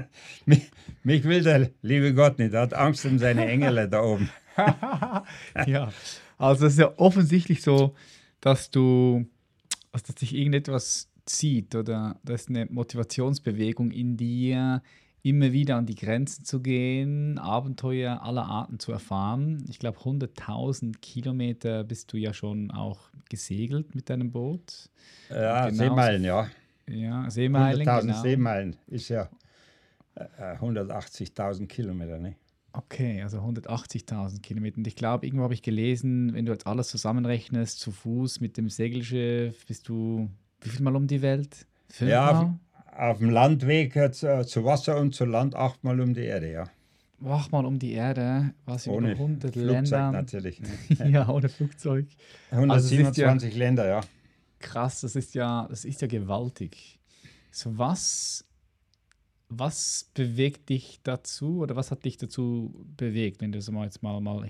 mich, 0.46 0.70
mich, 1.02 1.24
will 1.24 1.42
der 1.42 1.70
liebe 1.82 2.14
Gott 2.14 2.38
nicht, 2.38 2.54
er 2.54 2.62
hat 2.62 2.74
Angst 2.74 3.04
um 3.06 3.18
seine 3.18 3.46
Engel 3.46 3.88
da 3.88 4.02
oben. 4.02 4.30
ja, 5.66 5.92
also 6.38 6.66
es 6.66 6.72
ist 6.72 6.78
ja 6.78 6.92
offensichtlich 6.96 7.62
so, 7.62 7.94
dass 8.40 8.70
du, 8.70 9.26
also 9.92 10.06
dass 10.06 10.16
dich 10.16 10.34
irgendetwas 10.34 11.08
zieht 11.26 11.74
oder 11.74 12.18
da 12.22 12.34
ist 12.34 12.48
eine 12.48 12.66
Motivationsbewegung 12.66 13.90
in 13.90 14.16
dir, 14.16 14.82
immer 15.26 15.50
wieder 15.52 15.76
an 15.76 15.86
die 15.86 15.96
Grenzen 15.96 16.44
zu 16.44 16.60
gehen, 16.60 17.38
Abenteuer 17.38 18.22
aller 18.22 18.44
Arten 18.44 18.78
zu 18.78 18.92
erfahren. 18.92 19.64
Ich 19.68 19.80
glaube, 19.80 19.98
100.000 19.98 20.98
Kilometer 21.00 21.82
bist 21.82 22.12
du 22.12 22.16
ja 22.16 22.32
schon 22.32 22.70
auch 22.70 23.10
gesegelt 23.28 23.96
mit 23.96 24.08
deinem 24.08 24.30
Boot. 24.30 24.88
Ja, 25.28 25.66
genau 25.68 25.78
Seemeilen, 25.78 26.22
ja. 26.24 26.48
Ja, 26.88 27.28
Seemeilen. 27.28 27.86
100.000 27.86 28.00
genau. 28.02 28.22
Seemeilen 28.22 28.76
ist 28.86 29.08
ja 29.08 29.28
äh, 30.14 30.54
180.000 30.58 31.66
Kilometer, 31.66 32.18
ne? 32.18 32.36
Okay, 32.72 33.20
also 33.22 33.38
180.000 33.38 34.42
Kilometer. 34.42 34.76
Und 34.78 34.86
ich 34.86 34.94
glaube, 34.94 35.26
irgendwo 35.26 35.42
habe 35.42 35.54
ich 35.54 35.62
gelesen, 35.62 36.34
wenn 36.34 36.46
du 36.46 36.52
jetzt 36.52 36.68
alles 36.68 36.88
zusammenrechnest, 36.88 37.80
zu 37.80 37.90
Fuß 37.90 38.40
mit 38.40 38.56
dem 38.58 38.68
Segelschiff, 38.68 39.66
bist 39.66 39.88
du 39.88 40.30
wie 40.60 40.68
viel 40.68 40.82
Mal 40.82 40.94
um 40.94 41.08
die 41.08 41.22
Welt? 41.22 41.66
Fünfmal? 41.88 42.10
Ja, 42.10 42.58
auf 42.98 43.18
dem 43.18 43.30
Landweg 43.30 43.92
zu, 44.14 44.44
zu, 44.46 44.64
Wasser 44.64 44.98
und 44.98 45.14
zu 45.14 45.24
Land 45.24 45.54
achtmal 45.54 46.00
um 46.00 46.14
die 46.14 46.24
Erde, 46.24 46.50
ja. 46.50 46.64
Achtmal 47.24 47.64
um 47.64 47.78
die 47.78 47.92
Erde, 47.92 48.52
was 48.66 48.86
in 48.86 48.92
ohne 48.92 49.10
100 49.12 49.52
Flugzeug 49.52 49.72
Ländern. 49.72 50.12
natürlich. 50.12 50.60
ja, 51.10 51.28
ohne 51.28 51.48
Flugzeug. 51.48 52.06
127 52.50 53.24
also 53.24 53.46
ja 53.46 53.64
Länder, 53.64 53.88
ja. 53.88 54.00
Krass, 54.58 55.00
das 55.00 55.16
ist 55.16 55.34
ja, 55.34 55.66
das 55.68 55.84
ist 55.84 56.02
ja 56.02 56.08
gewaltig. 56.08 56.98
So 57.50 57.78
was, 57.78 58.44
was 59.48 60.10
bewegt 60.12 60.68
dich 60.68 61.00
dazu 61.02 61.60
oder 61.60 61.76
was 61.76 61.90
hat 61.90 62.04
dich 62.04 62.18
dazu 62.18 62.86
bewegt, 62.96 63.40
wenn 63.40 63.52
du 63.52 63.60
so 63.62 63.72
mal 63.72 63.84
jetzt 63.84 64.02
mal, 64.02 64.20
mal 64.20 64.46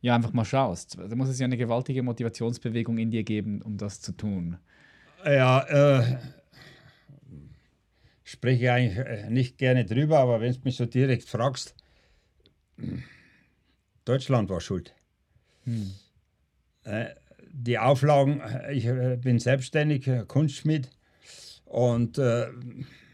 ja, 0.00 0.14
einfach 0.14 0.32
mal 0.32 0.44
schaust? 0.44 0.96
Da 0.98 1.14
muss 1.14 1.28
es 1.28 1.38
ja 1.38 1.44
eine 1.44 1.58
gewaltige 1.58 2.02
Motivationsbewegung 2.02 2.96
in 2.98 3.10
dir 3.10 3.22
geben, 3.22 3.60
um 3.60 3.76
das 3.76 4.00
zu 4.00 4.12
tun. 4.12 4.56
Ja, 5.24 5.60
äh, 5.60 6.16
spreche 8.32 8.64
ich 8.64 8.70
eigentlich 8.70 8.98
äh, 8.98 9.30
nicht 9.30 9.58
gerne 9.58 9.84
drüber, 9.84 10.18
aber 10.18 10.40
wenn 10.40 10.52
du 10.52 10.60
mich 10.64 10.76
so 10.76 10.86
direkt 10.86 11.28
fragst, 11.28 11.74
Deutschland 14.04 14.48
war 14.48 14.60
schuld. 14.60 14.94
Hm. 15.64 15.92
Äh, 16.84 17.06
die 17.52 17.78
Auflagen, 17.78 18.40
äh, 18.40 18.72
ich 18.72 18.86
bin 19.20 19.38
selbstständig, 19.38 20.10
Kunstschmied 20.26 20.88
und 21.66 22.18
äh, 22.18 22.46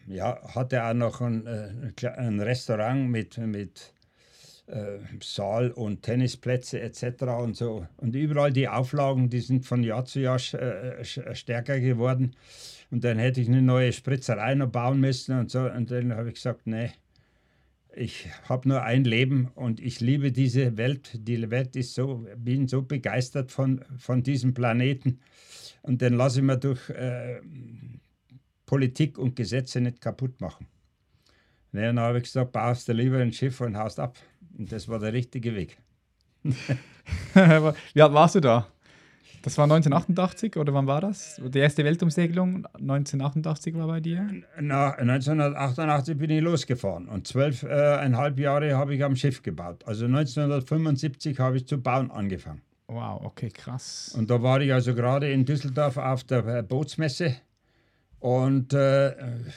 ja, 0.07 0.41
hatte 0.55 0.85
auch 0.85 0.95
noch 0.95 1.21
ein, 1.21 1.47
ein 1.47 2.41
Restaurant 2.41 3.11
mit, 3.11 3.37
mit 3.39 3.93
äh, 4.69 4.99
Saal 5.21 5.73
und 5.73 6.03
Tennisplätze 6.03 6.81
etc. 6.81 7.25
und 7.41 7.57
so. 7.57 7.87
Und 7.99 8.15
überall 8.15 8.53
die 8.53 8.69
Auflagen, 8.69 9.29
die 9.29 9.41
sind 9.41 9.67
von 9.67 9.83
Jahr 9.83 10.07
zu 10.07 10.21
Jahr 10.21 10.39
stärker 10.39 11.81
geworden. 11.81 12.37
Und 12.91 13.05
dann 13.05 13.19
hätte 13.19 13.41
ich 13.41 13.49
eine 13.49 13.63
neue 13.63 13.93
Spritzerei 13.93 14.55
noch 14.55 14.69
bauen 14.69 15.01
müssen 15.01 15.39
und 15.39 15.51
so. 15.51 15.61
Und 15.61 15.91
dann 15.91 16.15
habe 16.15 16.29
ich 16.29 16.37
gesagt, 16.37 16.67
nee, 16.67 16.91
ich 17.95 18.29
habe 18.49 18.69
nur 18.69 18.83
ein 18.83 19.05
Leben 19.05 19.49
und 19.55 19.81
ich 19.81 20.01
liebe 20.01 20.33
diese 20.33 20.77
Welt. 20.77 21.11
Die 21.15 21.51
Welt 21.51 21.77
ist 21.77 21.95
so, 21.95 22.27
bin 22.37 22.69
so 22.69 22.83
begeistert 22.83 23.51
von, 23.51 23.85
von 23.99 24.23
diesem 24.23 24.55
Planeten. 24.55 25.21
Und 25.83 26.01
den 26.01 26.15
lasse 26.15 26.39
ich 26.39 26.45
mir 26.45 26.57
durch 26.57 26.89
äh, 26.91 27.41
Politik 28.67 29.19
und 29.19 29.37
Gesetze 29.37 29.81
nicht 29.81 30.01
kaputt 30.01 30.41
machen. 30.41 30.67
Und 31.73 31.81
dann 31.81 32.01
habe 32.01 32.19
ich 32.19 32.25
gesagt, 32.25 32.53
baust 32.53 32.89
du 32.89 32.93
lieber 32.93 33.19
ein 33.19 33.33
Schiff 33.33 33.61
und 33.61 33.77
haust 33.77 34.01
ab. 34.01 34.17
Und 34.57 34.73
das 34.73 34.89
war 34.89 34.99
der 34.99 35.13
richtige 35.13 35.55
Weg. 35.55 35.79
Wie 36.45 38.03
alt 38.03 38.13
warst 38.13 38.37
du 38.37 38.41
da? 38.41 38.69
Das 39.43 39.57
war 39.57 39.65
1988 39.65 40.57
oder 40.57 40.75
wann 40.75 40.87
war 40.87 41.01
das? 41.01 41.41
Die 41.43 41.59
erste 41.59 41.85
Weltumsegelung 41.85 42.67
1988 42.75 43.75
war 43.77 43.87
bei 43.87 44.01
dir? 44.01 44.29
Na, 44.61 44.91
1988 44.93 46.19
bin 46.19 46.31
ich 46.31 46.43
losgefahren 46.43 47.09
und 47.09 47.27
zwölfeinhalb 47.27 48.39
äh, 48.39 48.43
Jahre 48.43 48.77
habe 48.77 48.95
ich 48.95 49.05
am 49.05 49.15
Schiff 49.17 49.43
gebaut. 49.43 49.85
Also 49.87 50.07
1975 50.07 51.39
habe 51.39 51.57
ich 51.59 51.67
zu 51.67 51.81
bauen 51.81 52.11
angefangen. 52.11 52.63
Wow, 52.89 53.21
okay, 53.25 53.51
krass. 53.51 54.15
Und 54.17 54.31
da 54.31 54.43
war 54.43 54.61
ich 54.61 54.73
also 54.73 54.95
gerade 54.95 55.31
in 55.31 55.45
Düsseldorf 55.45 55.99
auf 55.99 56.25
der 56.25 56.47
äh, 56.47 56.63
Bootsmesse 56.63 57.37
und 58.21 58.73
äh, 58.73 59.15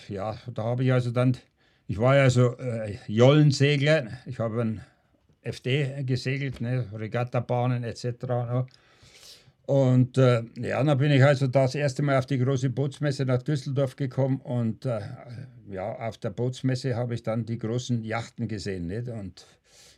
ja, 0.09 0.38
da 0.53 0.63
habe 0.63 0.83
ich 0.83 0.93
also 0.93 1.11
dann, 1.11 1.38
ich 1.88 1.97
war 1.97 2.15
ja 2.15 2.29
so 2.29 2.57
äh, 2.57 2.97
Jollensegler, 3.07 4.09
ich 4.25 4.39
habe 4.39 4.61
ein 4.61 4.81
FD 5.41 6.03
gesegelt, 6.03 6.61
ne, 6.61 6.85
Regattabahnen 6.93 7.83
etc. 7.83 8.67
Und 9.71 10.17
äh, 10.17 10.43
ja, 10.57 10.83
dann 10.83 10.97
bin 10.97 11.11
ich 11.11 11.23
also 11.23 11.47
das 11.47 11.75
erste 11.75 12.01
Mal 12.03 12.17
auf 12.17 12.25
die 12.25 12.37
große 12.37 12.69
Bootsmesse 12.71 13.23
nach 13.23 13.41
Düsseldorf 13.41 13.95
gekommen 13.95 14.41
und 14.41 14.85
äh, 14.85 14.99
ja, 15.69 15.95
auf 15.95 16.17
der 16.17 16.31
Bootsmesse 16.31 16.97
habe 16.97 17.13
ich 17.13 17.23
dann 17.23 17.45
die 17.45 17.57
großen 17.57 18.03
Yachten 18.03 18.49
gesehen. 18.49 18.87
Nicht? 18.87 19.07
Und 19.07 19.47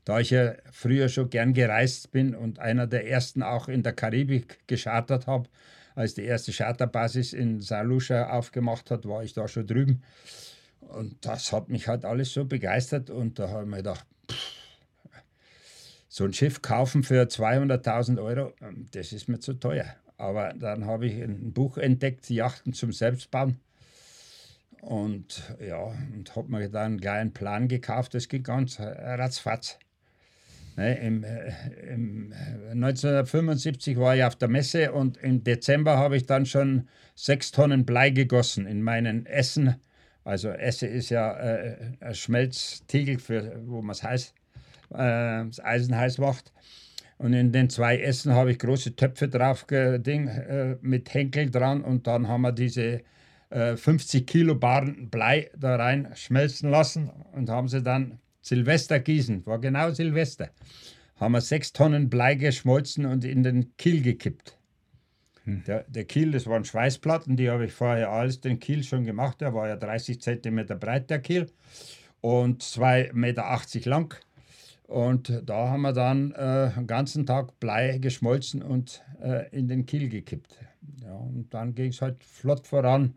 da 0.06 0.20
ich 0.20 0.30
ja 0.30 0.54
früher 0.72 1.10
schon 1.10 1.32
gern 1.32 1.54
gereist 1.54 2.12
bin 2.12 2.36
und 2.36 2.60
einer 2.60 2.86
der 2.86 3.10
ersten 3.10 3.42
auch 3.42 3.68
in 3.68 3.82
der 3.82 3.94
Karibik 3.94 4.60
geschartert 4.68 5.26
habe, 5.26 5.50
als 5.96 6.14
die 6.14 6.24
erste 6.24 6.52
Charterbasis 6.52 7.34
in 7.34 7.60
St. 7.60 7.82
Lucia 7.82 8.30
aufgemacht 8.30 8.92
hat, 8.92 9.08
war 9.08 9.24
ich 9.24 9.34
da 9.34 9.48
schon 9.48 9.66
drüben. 9.66 10.04
Und 10.82 11.16
das 11.26 11.52
hat 11.52 11.70
mich 11.70 11.88
halt 11.88 12.06
alles 12.06 12.32
so 12.32 12.46
begeistert 12.46 13.10
und 13.10 13.40
da 13.40 13.50
habe 13.50 13.64
ich 13.64 13.70
mir 13.70 13.78
gedacht, 13.78 14.06
pff, 14.30 14.53
so 16.14 16.26
ein 16.26 16.34
Schiff 16.34 16.62
kaufen 16.62 17.02
für 17.02 17.24
200.000 17.24 18.22
Euro, 18.22 18.54
ähm, 18.62 18.86
das 18.92 19.14
ist 19.14 19.28
mir 19.28 19.40
zu 19.40 19.56
teuer. 19.56 19.96
Aber 20.16 20.54
dann 20.54 20.86
habe 20.86 21.08
ich 21.08 21.20
ein 21.20 21.54
Buch 21.54 21.80
entdeckt, 21.80 22.30
Yachten 22.30 22.74
zum 22.74 22.92
Selbstbauen. 22.92 23.58
Und 24.82 25.42
ja, 25.60 25.92
und 26.14 26.36
habe 26.36 26.52
mir 26.52 26.70
dann 26.70 27.00
gleich 27.00 27.20
einen 27.20 27.34
Plan 27.34 27.68
gekauft, 27.68 28.14
das 28.14 28.30
ging 28.30 28.44
ganz 28.44 28.80
ratzfatz. 28.80 29.80
Ne, 30.76 31.00
im, 31.00 31.24
äh, 31.24 31.52
im 31.92 32.32
1975 32.72 33.96
äh, 33.96 34.00
war 34.00 34.16
ich 34.16 34.24
auf 34.24 34.36
der 34.36 34.50
Messe 34.50 34.92
und 34.92 35.18
im 35.18 35.44
Dezember 35.44 35.98
habe 35.98 36.18
ich 36.18 36.28
dann 36.28 36.46
schon 36.46 36.88
sechs 37.16 37.52
Tonnen 37.52 37.86
Blei 37.86 38.12
gegossen 38.12 38.68
in 38.68 38.84
meinen 38.84 39.26
Essen. 39.26 39.78
Also 40.24 40.50
Esse 40.50 40.86
ist 40.86 41.10
ja 41.10 41.34
äh, 41.40 41.76
ein 42.02 42.14
Schmelztiegel, 42.14 43.18
für, 43.18 43.64
wo 43.66 43.82
man 43.82 43.94
es 43.94 44.04
heißt 44.04 44.36
äh, 44.94 45.46
das 45.46 45.60
Eisen 45.64 45.96
heiß 45.96 46.18
macht. 46.18 46.52
Und 47.18 47.34
in 47.34 47.52
den 47.52 47.70
zwei 47.70 48.00
Essen 48.00 48.34
habe 48.34 48.52
ich 48.52 48.60
große 48.60 48.96
Töpfe 48.96 49.28
drauf 49.28 49.66
Ding, 49.70 50.28
äh, 50.28 50.78
mit 50.82 51.14
Henkel 51.14 51.50
dran 51.50 51.82
und 51.82 52.08
dann 52.08 52.28
haben 52.28 52.42
wir 52.42 52.52
diese 52.52 53.02
äh, 53.50 53.78
50 53.78 54.26
Kilo 54.26 54.56
Baren 54.56 55.10
Blei 55.10 55.50
da 55.58 55.76
rein 55.76 56.10
schmelzen 56.16 56.70
lassen 56.70 57.10
und 57.34 57.50
haben 57.50 57.68
sie 57.68 57.82
dann 57.82 58.20
Silvester 58.42 59.00
gießen, 59.00 59.46
war 59.46 59.60
genau 59.60 59.92
Silvester, 59.92 60.50
haben 61.16 61.34
wir 61.34 61.42
sechs 61.42 61.72
Tonnen 61.72 62.10
Blei 62.10 62.36
geschmolzen 62.36 63.06
und 63.06 63.24
in 63.24 63.44
den 63.44 63.78
Kiel 63.78 64.02
gekippt. 64.02 64.58
Hm. 65.46 65.64
Der, 65.66 65.86
der 65.88 66.06
Kiel, 66.06 66.32
das 66.32 66.48
waren 66.48 66.66
Schweißplatten, 66.66 67.38
die 67.38 67.50
habe 67.50 67.66
ich 67.66 67.74
vorher 67.74 68.10
alles 68.10 68.42
den 68.42 68.60
Kiel 68.60 68.84
schon 68.84 69.06
gemacht, 69.06 69.40
der 69.40 69.54
war 69.54 69.68
ja 69.68 69.76
30 69.76 70.20
Zentimeter 70.20 70.76
breit, 70.76 71.10
der 71.10 71.20
Kiel, 71.20 71.50
und 72.22 72.64
2,80 72.64 73.14
Meter 73.14 73.90
lang. 73.90 74.16
Und 74.88 75.42
da 75.46 75.70
haben 75.70 75.82
wir 75.82 75.94
dann 75.94 76.32
äh, 76.34 76.72
den 76.72 76.88
ganzen 76.88 77.26
Tag 77.26 77.60
Blei 77.60 77.98
geschmolzen 78.00 78.62
und 78.62 79.02
äh, 79.22 79.50
in 79.56 79.68
den 79.68 79.86
Kiel 79.86 80.10
gekippt. 80.10 80.58
Ja, 81.02 81.14
und 81.14 81.54
dann 81.54 81.74
ging 81.74 81.90
es 81.90 82.02
halt 82.02 82.24
flott 82.24 82.68
voran. 82.68 83.16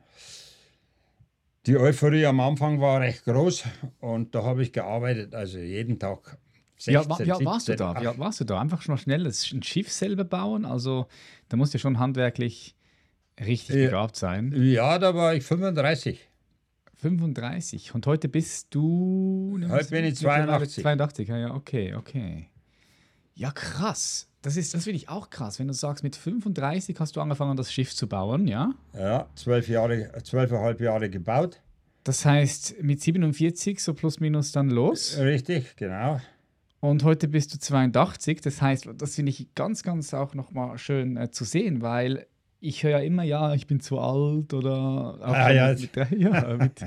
Die 1.66 1.76
Euphorie 1.76 2.26
am 2.26 2.38
Anfang 2.38 2.80
war 2.80 3.00
recht 3.00 3.25
groß 3.25 3.64
und 4.00 4.35
da 4.35 4.44
habe 4.44 4.62
ich 4.62 4.73
gearbeitet, 4.73 5.35
also 5.35 5.58
jeden 5.58 5.99
Tag. 5.99 6.38
16, 6.78 6.94
ja, 6.94 7.08
wa, 7.08 7.23
ja 7.23 7.44
warst 7.44 7.68
du 7.68 7.75
da? 7.75 8.00
Ja, 8.00 8.18
warst 8.18 8.40
du 8.40 8.44
da? 8.44 8.61
Einfach 8.61 8.82
schon 8.82 8.94
mal 8.94 8.99
schnell 8.99 9.26
ein 9.26 9.62
Schiff 9.62 9.90
selber 9.90 10.25
bauen? 10.25 10.64
Also 10.64 11.06
da 11.49 11.56
musst 11.56 11.75
du 11.75 11.78
schon 11.78 11.99
handwerklich 11.99 12.76
richtig 13.40 13.76
begabt 13.76 14.16
sein. 14.16 14.52
Ja, 14.54 14.99
da 14.99 15.14
war 15.14 15.35
ich 15.35 15.42
35. 15.44 16.25
35. 17.06 17.94
Und 17.94 18.06
heute 18.06 18.28
bist 18.28 18.75
du. 18.75 19.58
Heute 19.68 19.90
bin 19.90 20.04
ich 20.04 20.16
82. 20.16 20.82
82, 20.82 21.28
ja, 21.28 21.38
ja, 21.38 21.54
okay, 21.54 21.94
okay. 21.94 22.48
Ja, 23.34 23.52
krass. 23.52 24.28
Das 24.42 24.56
ist, 24.56 24.75
das 24.75 24.84
finde 24.84 24.96
ich 24.96 25.08
auch 25.08 25.30
krass, 25.30 25.58
wenn 25.58 25.68
du 25.68 25.75
sagst, 25.75 26.02
mit 26.02 26.16
35 26.16 26.98
hast 26.98 27.16
du 27.16 27.20
angefangen, 27.20 27.56
das 27.56 27.72
Schiff 27.72 27.94
zu 27.94 28.08
bauen, 28.08 28.48
ja? 28.48 28.72
Ja, 28.92 29.28
zwölf 29.34 29.68
Jahre, 29.68 30.10
zwölfeinhalb 30.25 30.80
Jahre 30.80 31.10
gebaut. 31.10 31.60
Das 32.02 32.25
heißt, 32.25 32.82
mit 32.82 33.00
47 33.00 33.82
so 33.82 33.94
plus 33.94 34.20
minus 34.20 34.52
dann 34.52 34.70
los. 34.70 35.16
Richtig, 35.18 35.76
genau. 35.76 36.20
Und 36.80 37.04
heute 37.04 37.28
bist 37.28 37.54
du 37.54 37.58
82. 37.58 38.40
Das 38.40 38.62
heißt, 38.62 38.88
das 38.96 39.14
finde 39.16 39.30
ich 39.30 39.54
ganz, 39.54 39.82
ganz 39.82 40.12
auch 40.14 40.34
nochmal 40.34 40.78
schön 40.78 41.16
äh, 41.16 41.30
zu 41.30 41.44
sehen, 41.44 41.82
weil 41.82 42.26
ich 42.66 42.82
höre 42.82 42.90
ja 42.92 42.99
immer, 42.99 43.23
ja, 43.23 43.54
ich 43.54 43.66
bin 43.66 43.80
zu 43.80 43.99
alt 43.99 44.52
oder 44.54 45.18
Ah, 45.20 45.50
ja. 45.50 45.73
mit, 45.73 45.94
ja, 46.18 46.56
mit, 46.58 46.80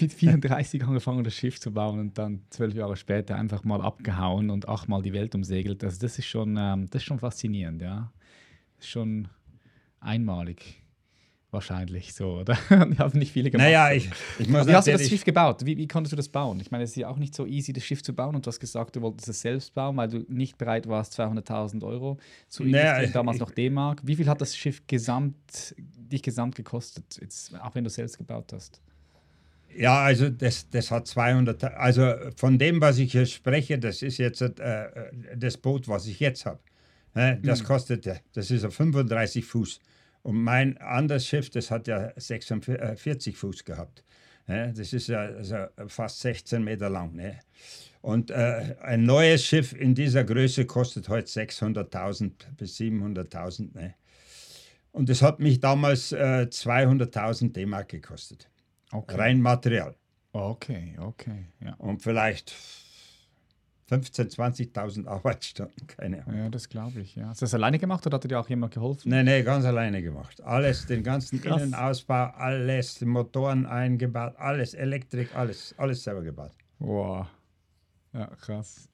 mit 0.00 0.12
34 0.12 0.84
angefangen, 0.84 1.24
das 1.24 1.34
Schiff 1.34 1.60
zu 1.60 1.72
bauen 1.72 1.98
und 1.98 2.18
dann 2.18 2.42
zwölf 2.50 2.74
Jahre 2.74 2.96
später 2.96 3.36
einfach 3.36 3.64
mal 3.64 3.80
abgehauen 3.80 4.50
und 4.50 4.68
achtmal 4.68 5.02
die 5.02 5.12
Welt 5.12 5.34
umsegelt. 5.34 5.84
Also 5.84 6.00
das 6.00 6.18
ist 6.18 6.26
schon, 6.26 6.56
ähm, 6.58 6.88
das 6.90 7.02
ist 7.02 7.06
schon 7.06 7.18
faszinierend, 7.18 7.82
ja. 7.82 8.12
Das 8.76 8.86
ist 8.86 8.90
schon 8.90 9.28
einmalig. 10.00 10.79
Wahrscheinlich 11.52 12.14
so, 12.14 12.38
oder? 12.40 12.56
Ich 12.92 12.98
habe 12.98 13.18
nicht 13.18 13.32
viele 13.32 13.50
gemacht. 13.50 13.66
Naja, 13.66 13.92
ich, 13.92 14.08
ich 14.38 14.48
muss 14.48 14.66
wie 14.68 14.72
hast 14.74 14.86
du 14.86 14.92
das 14.92 15.08
Schiff 15.08 15.24
gebaut? 15.24 15.64
Wie, 15.66 15.76
wie 15.76 15.88
konntest 15.88 16.12
du 16.12 16.16
das 16.16 16.28
bauen? 16.28 16.60
Ich 16.60 16.70
meine, 16.70 16.84
es 16.84 16.90
ist 16.90 16.96
ja 16.96 17.08
auch 17.08 17.16
nicht 17.16 17.34
so 17.34 17.44
easy, 17.46 17.72
das 17.72 17.82
Schiff 17.84 18.02
zu 18.04 18.12
bauen. 18.14 18.36
Und 18.36 18.46
du 18.46 18.48
hast 18.48 18.60
gesagt, 18.60 18.94
du 18.94 19.00
wolltest 19.02 19.28
es 19.28 19.40
selbst 19.40 19.74
bauen, 19.74 19.96
weil 19.96 20.08
du 20.08 20.24
nicht 20.28 20.56
bereit 20.58 20.86
warst, 20.88 21.18
200.000 21.18 21.82
Euro 21.82 22.18
zu 22.48 22.62
Naja, 22.62 22.90
investieren, 22.92 23.12
damals 23.12 23.36
ich- 23.36 23.40
noch 23.40 23.50
D-Mark. 23.50 24.00
Wie 24.04 24.14
viel 24.14 24.28
hat 24.28 24.40
das 24.40 24.56
Schiff 24.56 24.86
gesamt, 24.86 25.74
dich 25.76 26.22
gesamt 26.22 26.54
gekostet, 26.54 27.18
jetzt, 27.20 27.52
auch 27.60 27.74
wenn 27.74 27.82
du 27.82 27.88
es 27.88 27.94
selbst 27.94 28.16
gebaut 28.16 28.52
hast? 28.52 28.80
Ja, 29.76 30.00
also 30.02 30.28
das, 30.30 30.68
das 30.70 30.90
hat 30.90 31.06
200, 31.06 31.62
also 31.64 32.12
von 32.36 32.58
dem, 32.58 32.80
was 32.80 32.98
ich 32.98 33.12
hier 33.12 33.26
spreche, 33.26 33.78
das 33.78 34.02
ist 34.02 34.18
jetzt 34.18 34.40
äh, 34.42 34.86
das 35.36 35.56
Boot, 35.56 35.86
was 35.88 36.06
ich 36.06 36.18
jetzt 36.20 36.44
habe. 36.46 36.58
Das 37.42 37.64
kostet, 37.64 38.06
äh, 38.06 38.16
das 38.34 38.50
ist 38.52 38.64
auf 38.64 38.74
35 38.74 39.44
Fuß. 39.44 39.80
Und 40.22 40.42
mein 40.42 40.76
anderes 40.78 41.26
Schiff, 41.26 41.50
das 41.50 41.70
hat 41.70 41.88
ja 41.88 42.12
46 42.16 43.36
Fuß 43.36 43.64
gehabt. 43.64 44.04
Ne? 44.46 44.72
Das 44.76 44.92
ist 44.92 45.08
ja 45.08 45.20
also 45.20 45.56
fast 45.86 46.20
16 46.20 46.62
Meter 46.62 46.90
lang. 46.90 47.14
Ne? 47.14 47.38
Und 48.02 48.30
äh, 48.30 48.76
ein 48.82 49.04
neues 49.04 49.44
Schiff 49.44 49.72
in 49.72 49.94
dieser 49.94 50.24
Größe 50.24 50.66
kostet 50.66 51.08
heute 51.08 51.28
600.000 51.28 52.32
bis 52.56 52.76
700.000. 52.76 53.74
Ne? 53.74 53.94
Und 54.92 55.08
das 55.08 55.22
hat 55.22 55.38
mich 55.40 55.60
damals 55.60 56.12
äh, 56.12 56.46
200.000 56.50 57.52
D-Mark 57.52 57.88
gekostet. 57.88 58.50
Okay. 58.92 59.16
Rein 59.16 59.40
Material. 59.40 59.94
Okay, 60.32 60.96
okay, 60.98 61.46
ja. 61.60 61.74
Und 61.74 62.02
vielleicht 62.02 62.54
15.000, 63.90 64.72
20.000 64.72 65.06
Arbeitsstunden, 65.08 65.86
keine 65.88 66.24
Ahnung. 66.26 66.38
Ja, 66.44 66.48
das 66.48 66.68
glaube 66.68 67.00
ich, 67.00 67.16
ja. 67.16 67.28
Hast 67.28 67.40
du 67.40 67.44
das 67.44 67.54
alleine 67.54 67.78
gemacht 67.78 68.06
oder 68.06 68.16
hat 68.16 68.30
dir 68.30 68.38
auch 68.38 68.48
jemand 68.48 68.72
geholfen? 68.74 69.08
Nee, 69.10 69.22
nee, 69.24 69.42
ganz 69.42 69.64
alleine 69.64 70.00
gemacht. 70.00 70.40
Alles, 70.42 70.86
den 70.86 71.02
ganzen. 71.02 71.42
Innenausbau, 71.42 72.26
alles, 72.36 72.94
die 72.96 73.04
Motoren 73.06 73.66
eingebaut, 73.66 74.34
alles, 74.36 74.74
Elektrik, 74.74 75.34
alles, 75.34 75.74
alles 75.76 76.04
selber 76.04 76.22
gebaut. 76.22 76.52
Wow. 76.78 77.26
Ja, 78.12 78.26
krass. 78.26 78.88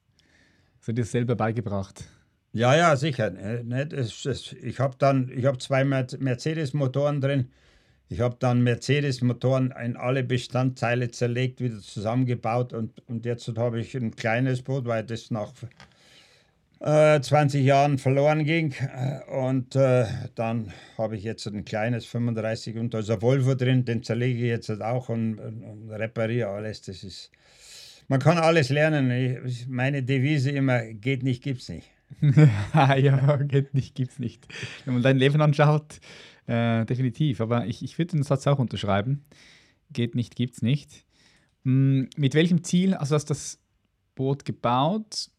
Hast 0.78 0.88
du 0.88 0.92
dir 0.92 1.04
selber 1.04 1.34
beigebracht? 1.36 2.04
Ja, 2.52 2.74
ja, 2.74 2.96
sicher. 2.96 3.30
ne, 3.30 3.86
das, 3.86 4.22
das, 4.22 4.52
ich 4.52 4.80
habe 4.80 4.94
dann, 4.98 5.30
ich 5.34 5.44
habe 5.44 5.58
zwei 5.58 5.84
Mer- 5.84 6.06
Mercedes-Motoren 6.18 7.20
drin. 7.20 7.50
Ich 8.08 8.20
habe 8.20 8.36
dann 8.38 8.62
Mercedes-Motoren 8.62 9.74
in 9.84 9.96
alle 9.96 10.22
Bestandteile 10.22 11.10
zerlegt, 11.10 11.60
wieder 11.60 11.80
zusammengebaut 11.80 12.72
und, 12.72 13.02
und 13.08 13.26
jetzt 13.26 13.48
habe 13.56 13.80
ich 13.80 13.96
ein 13.96 14.14
kleines 14.14 14.62
Boot, 14.62 14.84
weil 14.86 15.02
das 15.02 15.30
nach 15.32 15.52
äh, 16.80 17.20
20 17.20 17.64
Jahren 17.64 17.98
verloren 17.98 18.44
ging. 18.44 18.72
Äh, 18.72 19.20
Und 19.30 19.74
äh, 19.74 20.06
dann 20.34 20.72
habe 20.96 21.16
ich 21.16 21.24
jetzt 21.24 21.46
ein 21.46 21.64
kleines 21.64 22.06
35 22.06 22.76
und 22.76 22.94
da 22.94 23.00
ist 23.00 23.10
ein 23.10 23.22
Volvo 23.22 23.54
drin, 23.54 23.84
den 23.84 24.02
zerlege 24.02 24.38
ich 24.38 24.48
jetzt 24.48 24.70
auch 24.82 25.08
und, 25.08 25.38
und, 25.38 25.62
und 25.64 25.90
repariere 25.90 26.48
alles. 26.48 26.82
Das 26.82 27.02
ist, 27.02 27.30
man 28.08 28.20
kann 28.20 28.38
alles 28.38 28.68
lernen. 28.68 29.10
Ich, 29.46 29.66
meine 29.66 30.02
Devise 30.02 30.50
immer, 30.50 30.84
geht 30.84 31.22
nicht, 31.22 31.42
gibt's 31.42 31.68
nicht. 31.68 31.90
ja, 32.72 33.36
geht 33.36 33.74
nicht, 33.74 33.96
gibt's 33.96 34.20
nicht. 34.20 34.46
Wenn 34.84 34.94
man 34.94 35.02
dein 35.02 35.16
Leben 35.18 35.40
anschaut, 35.40 36.00
äh, 36.46 36.84
definitiv. 36.84 37.40
Aber 37.40 37.66
ich, 37.66 37.82
ich 37.82 37.98
würde 37.98 38.12
den 38.16 38.22
Satz 38.22 38.46
auch 38.46 38.58
unterschreiben. 38.58 39.24
Geht 39.92 40.14
nicht, 40.14 40.34
gibt's 40.36 40.62
nicht. 40.62 41.04
Hm, 41.64 42.08
mit 42.16 42.34
welchem 42.34 42.62
Ziel, 42.64 42.94
also 42.94 43.14
hast 43.14 43.26
das 43.30 43.58
Boot 44.14 44.44
gebaut, 44.44 45.30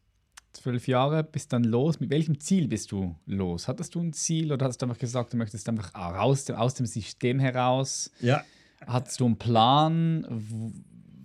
zwölf 0.54 0.88
Jahre, 0.88 1.24
bist 1.24 1.54
dann 1.54 1.64
los. 1.64 2.00
Mit 2.00 2.10
welchem 2.10 2.40
Ziel 2.40 2.68
bist 2.68 2.92
du 2.92 3.16
los? 3.26 3.68
Hattest 3.68 3.96
du 3.96 4.02
ein 4.02 4.14
Ziel 4.14 4.52
oder 4.52 4.66
hast 4.66 4.78
du 4.82 4.86
einfach 4.86 5.00
gesagt, 5.00 5.34
du 5.34 5.38
möchtest 5.38 5.68
einfach 5.70 5.94
raus, 5.96 6.50
aus 6.50 6.74
dem 6.76 6.86
System 6.86 7.40
heraus? 7.40 8.12
Ja, 8.22 8.44
Hattest 8.86 9.20
du 9.20 9.26
einen 9.26 9.38
Plan? 9.38 10.26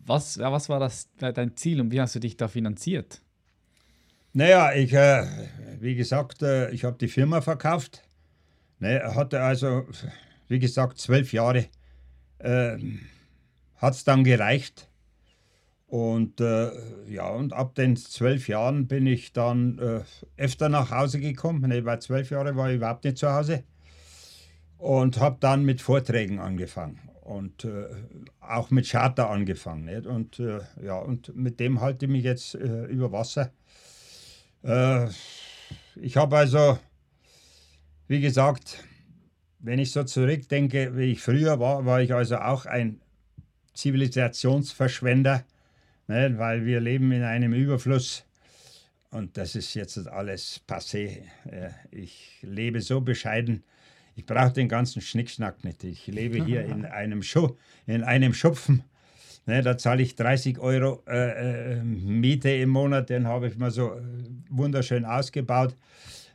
Was, 0.06 0.38
was 0.38 0.68
war 0.70 0.80
das, 0.80 1.12
de- 1.20 1.32
dein 1.32 1.54
Ziel 1.56 1.80
und 1.80 1.92
wie 1.92 2.00
hast 2.00 2.14
du 2.14 2.18
dich 2.18 2.36
da 2.36 2.48
finanziert? 2.48 3.20
Naja, 4.32 4.72
ich, 4.74 4.92
äh, 4.94 5.26
wie 5.78 5.94
gesagt, 5.94 6.42
äh, 6.42 6.70
ich 6.70 6.84
habe 6.84 6.96
die 6.98 7.08
Firma 7.08 7.40
verkauft. 7.42 8.02
Ne, 8.82 9.00
hatte 9.14 9.40
also, 9.40 9.86
wie 10.48 10.58
gesagt, 10.58 10.98
zwölf 10.98 11.32
Jahre. 11.32 11.66
Äh, 12.38 12.78
Hat 13.76 13.94
es 13.94 14.02
dann 14.02 14.24
gereicht. 14.24 14.90
Und 15.86 16.40
äh, 16.40 16.72
ja, 17.08 17.28
und 17.28 17.52
ab 17.52 17.76
den 17.76 17.94
zwölf 17.94 18.48
Jahren 18.48 18.88
bin 18.88 19.06
ich 19.06 19.32
dann 19.32 19.78
äh, 19.78 20.00
öfter 20.36 20.68
nach 20.68 20.90
Hause 20.90 21.20
gekommen. 21.20 21.68
Ne, 21.68 21.80
bei 21.82 21.98
zwölf 21.98 22.30
Jahren 22.30 22.56
war 22.56 22.70
ich 22.70 22.76
überhaupt 22.78 23.04
nicht 23.04 23.18
zu 23.18 23.32
Hause. 23.32 23.62
Und 24.78 25.20
habe 25.20 25.36
dann 25.38 25.64
mit 25.64 25.80
Vorträgen 25.80 26.40
angefangen. 26.40 26.98
Und 27.20 27.64
äh, 27.64 27.86
auch 28.40 28.72
mit 28.72 28.90
Charter 28.90 29.30
angefangen. 29.30 29.84
Nicht? 29.84 30.06
Und 30.08 30.40
äh, 30.40 30.58
ja, 30.84 30.98
und 30.98 31.36
mit 31.36 31.60
dem 31.60 31.80
halte 31.80 32.06
ich 32.06 32.10
mich 32.10 32.24
jetzt 32.24 32.56
äh, 32.56 32.86
über 32.86 33.12
Wasser. 33.12 33.52
Äh, 34.64 35.06
ich 35.94 36.16
habe 36.16 36.36
also, 36.36 36.80
wie 38.12 38.20
gesagt, 38.20 38.84
wenn 39.60 39.78
ich 39.78 39.90
so 39.90 40.04
zurückdenke, 40.04 40.94
wie 40.98 41.12
ich 41.12 41.22
früher 41.22 41.58
war, 41.58 41.86
war 41.86 42.02
ich 42.02 42.12
also 42.12 42.36
auch 42.36 42.66
ein 42.66 43.00
Zivilisationsverschwender, 43.72 45.44
ne, 46.08 46.34
weil 46.36 46.66
wir 46.66 46.80
leben 46.80 47.10
in 47.12 47.22
einem 47.22 47.54
Überfluss 47.54 48.26
und 49.10 49.38
das 49.38 49.54
ist 49.54 49.72
jetzt 49.72 49.96
alles 50.08 50.60
passé. 50.68 51.22
Ich 51.90 52.36
lebe 52.42 52.82
so 52.82 53.00
bescheiden. 53.00 53.64
Ich 54.14 54.26
brauche 54.26 54.52
den 54.52 54.68
ganzen 54.68 55.00
Schnickschnack 55.00 55.64
nicht. 55.64 55.82
Ich 55.82 56.06
lebe 56.06 56.44
hier 56.44 56.66
in 56.66 56.84
einem, 57.00 57.22
Schu 57.22 57.56
in 57.86 58.04
einem 58.04 58.34
Schupfen. 58.34 58.84
Ne, 59.46 59.62
da 59.62 59.78
zahle 59.78 60.02
ich 60.02 60.16
30 60.16 60.58
Euro 60.58 61.02
äh, 61.08 61.76
äh, 61.78 61.82
Miete 61.82 62.50
im 62.50 62.68
Monat, 62.68 63.08
den 63.08 63.26
habe 63.26 63.48
ich 63.48 63.56
mal 63.56 63.70
so 63.70 63.94
äh, 63.94 64.02
wunderschön 64.50 65.06
ausgebaut. 65.06 65.74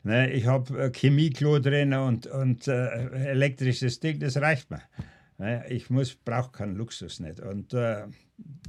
Ne, 0.08 0.32
ich 0.32 0.46
habe 0.46 0.86
äh, 0.86 0.90
Chemieklo 0.90 1.60
drin 1.60 1.94
und, 1.94 2.28
und 2.28 2.66
äh, 2.70 3.10
elektrisches 3.30 4.00
Ding, 4.00 4.22
das 4.22 4.38
reicht 4.38 4.72
mir. 4.72 4.82
Ne, 5.38 5.66
ich 5.68 5.90
muss, 5.90 6.16
brauche 6.16 6.50
keinen 6.54 6.78
Luxus 6.78 7.20
nicht. 7.20 7.42
Und 7.42 7.74
äh, 7.74 8.06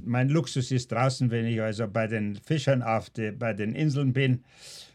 mein 0.03 0.27
Luxus 0.27 0.69
ist 0.69 0.91
draußen, 0.91 1.31
wenn 1.31 1.45
ich 1.45 1.61
also 1.61 1.87
bei 1.87 2.07
den 2.07 2.35
Fischern 2.35 2.83
auf 2.83 3.09
die, 3.09 3.31
bei 3.31 3.53
den 3.53 3.73
Inseln 3.73 4.11
bin 4.11 4.43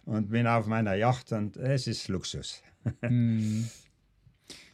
und 0.04 0.28
bin 0.28 0.46
auf 0.46 0.66
meiner 0.66 0.94
Yacht 0.94 1.32
und 1.32 1.56
es 1.56 1.86
ist 1.86 2.08
Luxus. 2.08 2.62
Hm. 3.00 3.66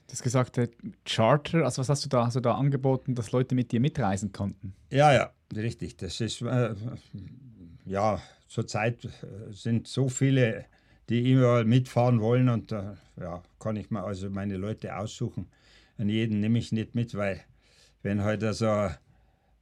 Du 0.09 0.13
hast 0.13 0.23
gesagt, 0.25 0.59
äh, 0.59 0.67
Charter, 1.05 1.65
also 1.65 1.83
was 1.83 1.89
hast 1.89 2.05
du 2.05 2.09
da, 2.09 2.27
hast 2.27 2.35
du 2.35 2.41
da 2.41 2.57
angeboten, 2.57 3.15
dass 3.15 3.31
Leute 3.31 3.55
mit 3.55 3.71
dir 3.71 3.79
mitreisen 3.79 4.33
konnten? 4.33 4.75
Ja, 4.91 5.13
ja, 5.13 5.31
richtig. 5.55 5.99
Das 5.99 6.21
ist, 6.21 6.43
äh, 6.43 6.75
ja, 7.85 8.21
zurzeit 8.49 9.05
äh, 9.05 9.53
sind 9.53 9.87
so 9.87 10.09
viele, 10.09 10.65
die 11.11 11.33
immer 11.33 11.65
mitfahren 11.65 12.21
wollen 12.21 12.49
und 12.49 12.73
äh, 12.73 12.83
ja, 13.21 13.43
kann 13.59 13.77
ich 13.77 13.91
mir 13.91 14.03
also 14.03 14.31
meine 14.31 14.57
Leute 14.57 14.97
aussuchen. 14.97 15.47
Und 15.99 16.09
jeden 16.09 16.41
nehme 16.41 16.59
ich 16.59 16.73
nicht 16.73 16.95
mit, 16.95 17.15
weil 17.15 17.41
wenn 18.03 18.25
heute 18.25 18.55
so 18.55 18.89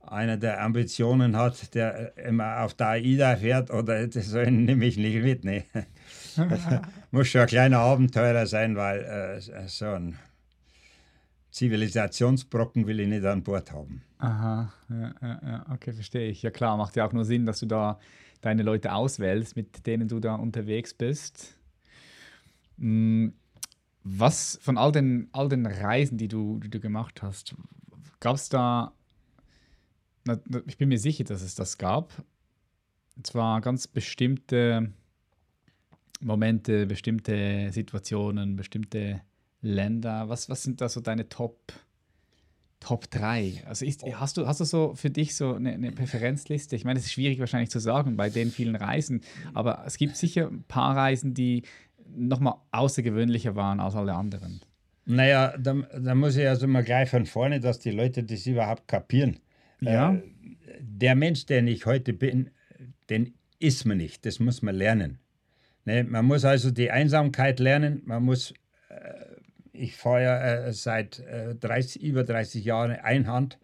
einer 0.03 0.37
der 0.37 0.63
Ambitionen 0.63 1.37
hat, 1.37 1.75
der 1.75 2.17
immer 2.19 2.61
auf 2.61 2.75
der 2.75 2.89
AIDA 2.89 3.37
fährt 3.37 3.71
oder 3.71 4.11
so, 4.13 4.39
einen 4.39 4.67
nehme 4.67 4.85
ich 4.85 4.99
nicht 4.99 5.23
mit. 5.23 5.45
Ne. 5.45 5.65
Muss 7.11 7.29
schon 7.29 7.41
ein 7.41 7.47
kleiner 7.47 7.79
Abenteurer 7.79 8.47
sein, 8.47 8.77
weil 8.77 9.01
äh, 9.01 9.69
so 9.69 9.87
ein 9.87 10.19
Zivilisationsbrocken 11.51 12.87
will 12.87 13.01
ich 13.01 13.09
nicht 13.09 13.25
an 13.25 13.43
Bord 13.43 13.73
haben. 13.73 14.03
Aha, 14.19 14.73
ja, 14.91 15.15
ja, 15.23 15.67
okay, 15.73 15.93
verstehe 15.93 16.29
ich. 16.29 16.43
Ja 16.43 16.51
klar, 16.51 16.77
macht 16.77 16.95
ja 16.97 17.07
auch 17.07 17.13
nur 17.13 17.25
Sinn, 17.25 17.47
dass 17.47 17.61
du 17.61 17.67
da 17.67 17.99
deine 18.41 18.63
Leute 18.63 18.93
auswählst, 18.93 19.57
mit 19.57 19.87
denen 19.87 20.09
du 20.09 20.21
da 20.21 20.35
unterwegs 20.35 20.95
bist. 20.95 21.57
Hm, 22.79 23.33
Was 24.05 24.59
von 24.63 24.79
all 24.79 24.93
den, 24.93 25.29
all 25.33 25.49
den 25.49 25.67
Reisen, 25.67 26.19
die 26.19 26.29
du, 26.29 26.59
die 26.61 26.71
du 26.71 26.81
gemacht 26.81 27.23
hast, 27.23 27.55
gab 28.21 28.37
es 28.37 28.49
da, 28.49 28.93
na, 30.25 30.39
ich 30.67 30.79
bin 30.79 30.89
mir 30.89 30.99
sicher, 30.99 31.25
dass 31.25 31.43
es 31.43 31.55
das 31.55 31.79
gab, 31.79 32.13
und 33.17 33.27
zwar 33.27 33.61
ganz 33.61 33.87
bestimmte 33.89 34.93
Momente, 36.21 36.87
bestimmte 36.87 37.71
Situationen, 37.73 38.57
bestimmte 38.57 39.23
Länder? 39.61 40.29
Was, 40.29 40.49
was 40.49 40.63
sind 40.63 40.81
da 40.81 40.89
so 40.89 41.01
deine 41.01 41.29
Top, 41.29 41.73
Top 42.81 43.11
3? 43.11 43.65
Also 43.67 43.85
ist, 43.85 44.05
hast, 44.05 44.37
du, 44.37 44.47
hast 44.47 44.61
du 44.61 44.65
so 44.65 44.95
für 44.95 45.11
dich 45.11 45.35
so 45.35 45.55
eine, 45.55 45.73
eine 45.73 45.93
Präferenzliste? 45.93 46.77
Ich 46.77 46.85
meine, 46.85 46.99
es 46.99 47.07
ist 47.07 47.13
schwierig 47.13 47.39
wahrscheinlich 47.41 47.71
zu 47.71 47.81
sagen 47.81 48.17
bei 48.17 48.31
den 48.31 48.51
vielen 48.51 48.77
Reisen, 48.77 49.23
aber 49.55 49.83
es 49.87 49.97
gibt 49.97 50.17
sicher 50.17 50.49
ein 50.49 50.65
paar 50.65 50.97
Reisen, 50.97 51.35
die 51.35 51.63
nochmal 52.15 52.55
außergewöhnlicher 52.71 53.57
waren 53.57 53.81
als 53.81 53.95
alle 53.95 54.15
anderen. 54.15 54.61
Naja, 55.05 55.57
da, 55.59 55.75
da 55.99 56.15
muss 56.15 56.37
ich 56.37 56.47
also 56.47 56.67
mal 56.69 56.85
gleich 56.85 57.09
von 57.09 57.25
vorne, 57.25 57.61
dass 57.61 57.79
die 57.79 57.91
Leute 57.91 58.25
das 58.25 58.47
überhaupt 58.47 58.89
kapieren. 58.89 59.39
Ja. 59.81 60.15
Äh, 60.15 60.23
der 60.81 61.15
Mensch, 61.15 61.47
der 61.47 61.65
ich 61.65 61.87
heute 61.87 62.13
bin, 62.13 62.51
den 63.09 63.35
ist 63.59 63.87
man 63.87 63.97
nicht. 63.97 64.27
Das 64.27 64.39
muss 64.39 64.63
man 64.63 64.75
lernen. 64.75 65.19
Ne? 65.85 66.05
Man 66.05 66.27
muss 66.27 66.45
also 66.45 66.71
die 66.71 66.91
Einsamkeit 66.91 67.59
lernen. 67.59 68.03
Man 68.05 68.23
muss, 68.23 68.51
äh, 68.51 68.55
ich 69.79 69.97
fahre 69.97 70.23
ja 70.23 70.67
äh, 70.67 70.73
seit 70.73 71.21
äh, 71.21 71.55
30, 71.55 72.03
über 72.03 72.25
30 72.25 72.65
Jahren 72.65 72.93
Einhand. 72.93 73.59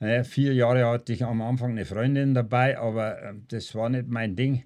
Ne? 0.00 0.24
Vier 0.24 0.54
Jahre 0.54 0.86
hatte 0.86 1.12
ich 1.12 1.24
am 1.24 1.42
Anfang 1.42 1.72
eine 1.72 1.84
Freundin 1.84 2.34
dabei, 2.34 2.78
aber 2.78 3.22
äh, 3.22 3.34
das 3.48 3.74
war 3.74 3.88
nicht 3.88 4.08
mein 4.08 4.36
Ding, 4.36 4.64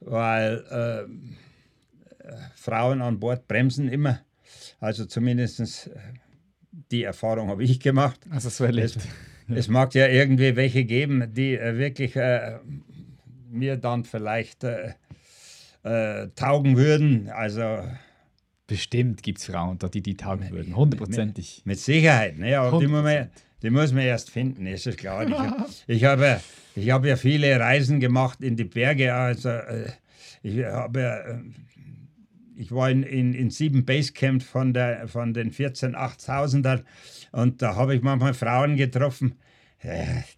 weil 0.00 0.64
äh, 0.70 2.28
Frauen 2.54 3.02
an 3.02 3.18
Bord 3.18 3.48
bremsen 3.48 3.88
immer. 3.88 4.20
Also 4.80 5.04
zumindest 5.06 5.88
äh, 5.88 5.90
die 6.90 7.04
Erfahrung 7.04 7.48
habe 7.48 7.64
ich 7.64 7.80
gemacht. 7.80 8.20
Also 8.30 8.48
so 8.48 8.64
erlebt. 8.64 8.96
Es, 8.96 9.56
es 9.56 9.68
mag 9.68 9.94
ja 9.94 10.06
irgendwie 10.06 10.56
welche 10.56 10.84
geben, 10.84 11.32
die 11.32 11.56
äh, 11.56 11.76
wirklich 11.76 12.16
äh, 12.16 12.58
mir 13.50 13.76
dann 13.76 14.04
vielleicht 14.04 14.64
äh, 14.64 14.94
äh, 15.82 16.28
taugen 16.34 16.76
würden. 16.76 17.28
Also 17.30 17.82
Bestimmt 18.66 19.22
gibt 19.22 19.38
es 19.38 19.46
Frauen, 19.46 19.78
die 19.92 20.02
die 20.02 20.16
taugen 20.16 20.50
würden. 20.50 20.76
Hundertprozentig. 20.76 21.62
mit 21.64 21.78
Sicherheit. 21.78 22.38
Ne? 22.38 22.58
Aber 22.58 22.78
die 22.78 22.86
muss, 22.86 23.02
man, 23.02 23.30
die 23.62 23.70
muss 23.70 23.92
man 23.92 24.02
erst 24.02 24.30
finden, 24.30 24.66
ist 24.66 24.86
es 24.86 24.96
klar. 24.96 25.26
Ich, 25.26 25.96
ich 25.96 26.04
habe 26.04 26.40
ich 26.74 26.90
hab 26.90 27.04
ja 27.04 27.16
viele 27.16 27.58
Reisen 27.58 28.00
gemacht 28.00 28.40
in 28.40 28.56
die 28.56 28.64
Berge. 28.64 29.14
Also 29.14 29.48
äh, 29.48 29.90
ich 30.42 30.64
habe 30.64 31.00
äh, 31.00 31.34
ich 32.56 32.72
war 32.72 32.90
in, 32.90 33.02
in, 33.02 33.34
in 33.34 33.50
sieben 33.50 33.84
Basecamps 33.84 34.44
von, 34.44 34.72
der, 34.72 35.08
von 35.08 35.34
den 35.34 35.50
14 35.50 35.96
8000er 35.96 36.84
und 37.32 37.62
da 37.62 37.76
habe 37.76 37.94
ich 37.94 38.02
manchmal 38.02 38.34
Frauen 38.34 38.76
getroffen. 38.76 39.34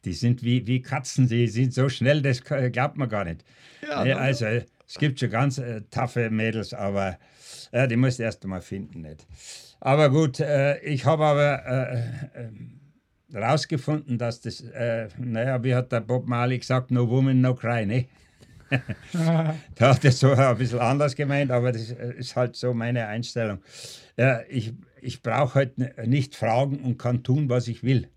Die 0.05 0.13
sind 0.15 0.43
wie, 0.43 0.67
wie 0.67 0.81
Katzen, 0.81 1.29
die 1.29 1.49
sind 1.49 1.75
so 1.75 1.91
schnell, 1.91 2.23
das 2.23 2.43
glaubt 2.43 2.97
man 2.97 3.09
gar 3.09 3.25
nicht. 3.25 3.45
Ja, 3.87 4.05
ja, 4.05 4.17
also 4.17 4.47
es 4.87 4.99
gibt 4.99 5.21
schon 5.21 5.31
ganz 5.31 5.59
äh, 5.59 5.83
taffe 5.91 6.31
Mädels, 6.31 6.75
aber 6.75 7.19
äh, 7.73 7.89
die 7.89 7.97
musst 7.97 8.19
du 8.19 8.23
erst 8.23 8.43
einmal 8.45 8.61
finden. 8.61 9.03
Nicht? 9.03 9.27
Aber 9.81 10.11
gut, 10.11 10.41
äh, 10.41 10.79
ich 10.81 11.05
habe 11.05 11.25
aber 11.25 11.67
äh, 11.67 13.37
rausgefunden, 13.37 14.19
dass 14.19 14.41
das, 14.41 14.61
äh, 14.61 15.09
naja, 15.19 15.63
wie 15.63 15.75
hat 15.75 15.93
der 15.93 16.01
Bob 16.01 16.27
Marley 16.27 16.59
gesagt, 16.59 16.91
no 16.91 17.09
woman, 17.09 17.41
no 17.41 17.55
cry, 17.55 17.87
ne? 17.87 18.07
da 19.75 19.95
hat 19.95 20.05
er 20.05 20.13
so 20.13 20.33
ein 20.33 20.57
bisschen 20.57 20.79
anders 20.79 21.15
gemeint, 21.15 21.51
aber 21.51 21.71
das 21.71 21.91
ist 21.91 22.35
halt 22.35 22.57
so 22.57 22.73
meine 22.73 23.07
Einstellung. 23.07 23.59
Ja, 24.17 24.41
ich 24.49 24.73
ich 25.05 25.23
brauche 25.23 25.55
halt 25.55 26.07
nicht 26.07 26.35
fragen 26.35 26.79
und 26.79 26.99
kann 26.99 27.23
tun, 27.23 27.49
was 27.49 27.69
ich 27.69 27.85
will. 27.85 28.09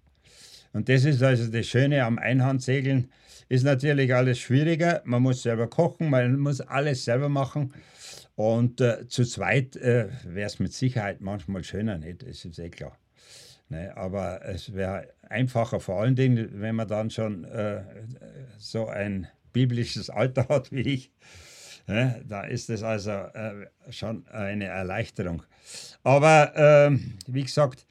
Und 0.74 0.90
das 0.90 1.04
ist 1.04 1.22
also 1.22 1.52
das 1.52 1.66
Schöne 1.68 2.04
am 2.04 2.18
Einhandsegeln. 2.18 3.12
Ist 3.50 3.64
natürlich 3.64 4.14
alles 4.14 4.40
schwieriger. 4.40 5.02
Man 5.06 5.22
muss 5.22 5.42
selber 5.42 5.68
kochen, 5.68 6.10
man 6.10 6.38
muss 6.40 6.62
alles 6.62 7.06
selber 7.06 7.30
machen. 7.30 7.74
Und 8.36 8.82
äh, 8.82 9.08
zu 9.08 9.24
zweit 9.24 9.76
äh, 9.78 10.10
wäre 10.24 10.48
es 10.48 10.60
mit 10.60 10.74
Sicherheit 10.74 11.22
manchmal 11.22 11.64
schöner, 11.64 11.98
nicht? 11.98 12.22
Das 12.22 12.46
ist 12.46 12.60
eh 12.60 12.70
klar. 12.70 12.98
Ne? 13.70 13.96
Aber 13.98 14.46
es 14.46 14.74
wäre 14.74 15.08
einfacher, 15.28 15.80
vor 15.80 16.02
allen 16.02 16.16
Dingen, 16.16 16.50
wenn 16.62 16.76
man 16.76 16.88
dann 16.88 17.10
schon 17.10 17.46
äh, 17.46 17.82
so 18.60 18.88
ein 18.88 19.28
biblisches 19.54 20.10
Alter 20.10 20.48
hat 20.50 20.72
wie 20.72 20.82
ich, 20.82 21.12
ja, 21.88 22.20
da 22.28 22.44
ist 22.44 22.70
es 22.70 22.84
also 22.84 23.12
äh, 23.12 23.68
schon 23.90 24.28
eine 24.28 24.66
Erleichterung. 24.66 25.42
Aber 26.04 26.56
äh, 26.56 26.98
wie 27.28 27.44
gesagt, 27.44 27.87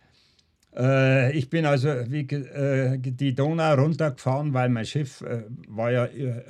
äh, 0.76 1.32
ich 1.36 1.48
bin 1.48 1.64
also 1.64 1.88
wie, 2.08 2.20
äh, 2.20 2.98
die 2.98 3.34
Donau 3.34 3.74
runtergefahren, 3.74 4.52
weil 4.54 4.68
mein 4.68 4.84
Schiff 4.84 5.22
äh, 5.22 5.44
war 5.68 5.90
ja 5.90 6.04
äh, 6.06 6.42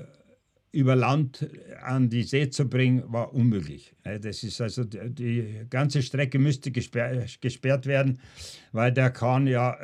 über 0.72 0.94
Land 0.94 1.48
an 1.82 2.10
die 2.10 2.22
See 2.22 2.50
zu 2.50 2.68
bringen, 2.68 3.04
war 3.06 3.32
unmöglich. 3.32 3.94
Das 4.02 4.42
ist 4.42 4.60
also 4.60 4.84
die, 4.84 5.62
ganze 5.70 6.02
Strecke 6.02 6.38
müsste 6.38 6.70
gesperrt, 6.70 7.40
gesperrt 7.40 7.86
werden, 7.86 8.18
weil 8.72 8.92
der 8.92 9.10
Kahn 9.10 9.46
ja 9.46 9.74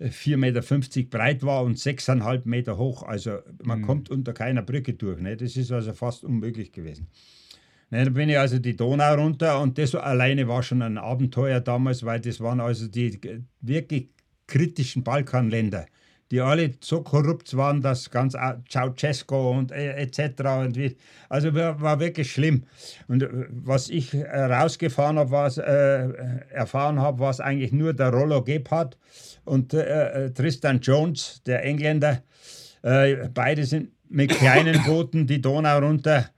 4,50 0.00 0.36
Meter 0.36 0.62
breit 1.08 1.42
war 1.44 1.62
und 1.62 1.78
6,5 1.78 2.42
Meter 2.44 2.76
hoch. 2.76 3.04
Also 3.04 3.38
man 3.62 3.80
mhm. 3.80 3.86
kommt 3.86 4.10
unter 4.10 4.34
keiner 4.34 4.62
Brücke 4.62 4.92
durch. 4.92 5.18
Ne? 5.18 5.34
Das 5.36 5.56
ist 5.56 5.72
also 5.72 5.94
fast 5.94 6.24
unmöglich 6.24 6.72
gewesen. 6.72 7.08
Ne, 7.90 8.04
dann 8.04 8.14
bin 8.14 8.28
ich 8.28 8.38
also 8.38 8.58
die 8.58 8.74
Donau 8.74 9.14
runter 9.14 9.60
und 9.60 9.78
das 9.78 9.94
alleine 9.94 10.48
war 10.48 10.62
schon 10.62 10.82
ein 10.82 10.98
Abenteuer 10.98 11.60
damals, 11.60 12.04
weil 12.04 12.20
das 12.20 12.40
waren 12.40 12.60
also 12.60 12.88
die 12.88 13.20
wirklich 13.60 14.08
kritischen 14.48 15.04
Balkanländer, 15.04 15.86
die 16.32 16.40
alle 16.40 16.72
so 16.80 17.02
korrupt 17.02 17.56
waren, 17.56 17.82
dass 17.82 18.10
ganz 18.10 18.36
Ceausescu 18.68 19.36
und 19.36 19.70
äh, 19.70 19.92
etc. 19.98 20.42
Und 20.64 20.76
wie, 20.76 20.96
also 21.28 21.54
war 21.54 22.00
wirklich 22.00 22.32
schlimm. 22.32 22.64
Und 23.06 23.22
äh, 23.22 23.28
was 23.50 23.88
ich 23.88 24.12
herausgefahren 24.12 25.18
habe, 25.18 25.30
was 25.30 25.58
äh, 25.58 26.08
erfahren 26.50 27.00
habe, 27.00 27.20
was 27.20 27.38
eigentlich 27.38 27.70
nur 27.70 27.92
der 27.92 28.10
Rollo 28.10 28.42
Gebhardt 28.42 28.98
und 29.44 29.74
äh, 29.74 30.26
äh, 30.26 30.30
Tristan 30.32 30.80
Jones, 30.80 31.40
der 31.46 31.64
Engländer. 31.64 32.22
Äh, 32.82 33.28
beide 33.32 33.64
sind 33.64 33.90
mit 34.08 34.30
kleinen 34.30 34.82
Booten 34.86 35.28
die 35.28 35.40
Donau 35.40 35.78
runter. 35.78 36.30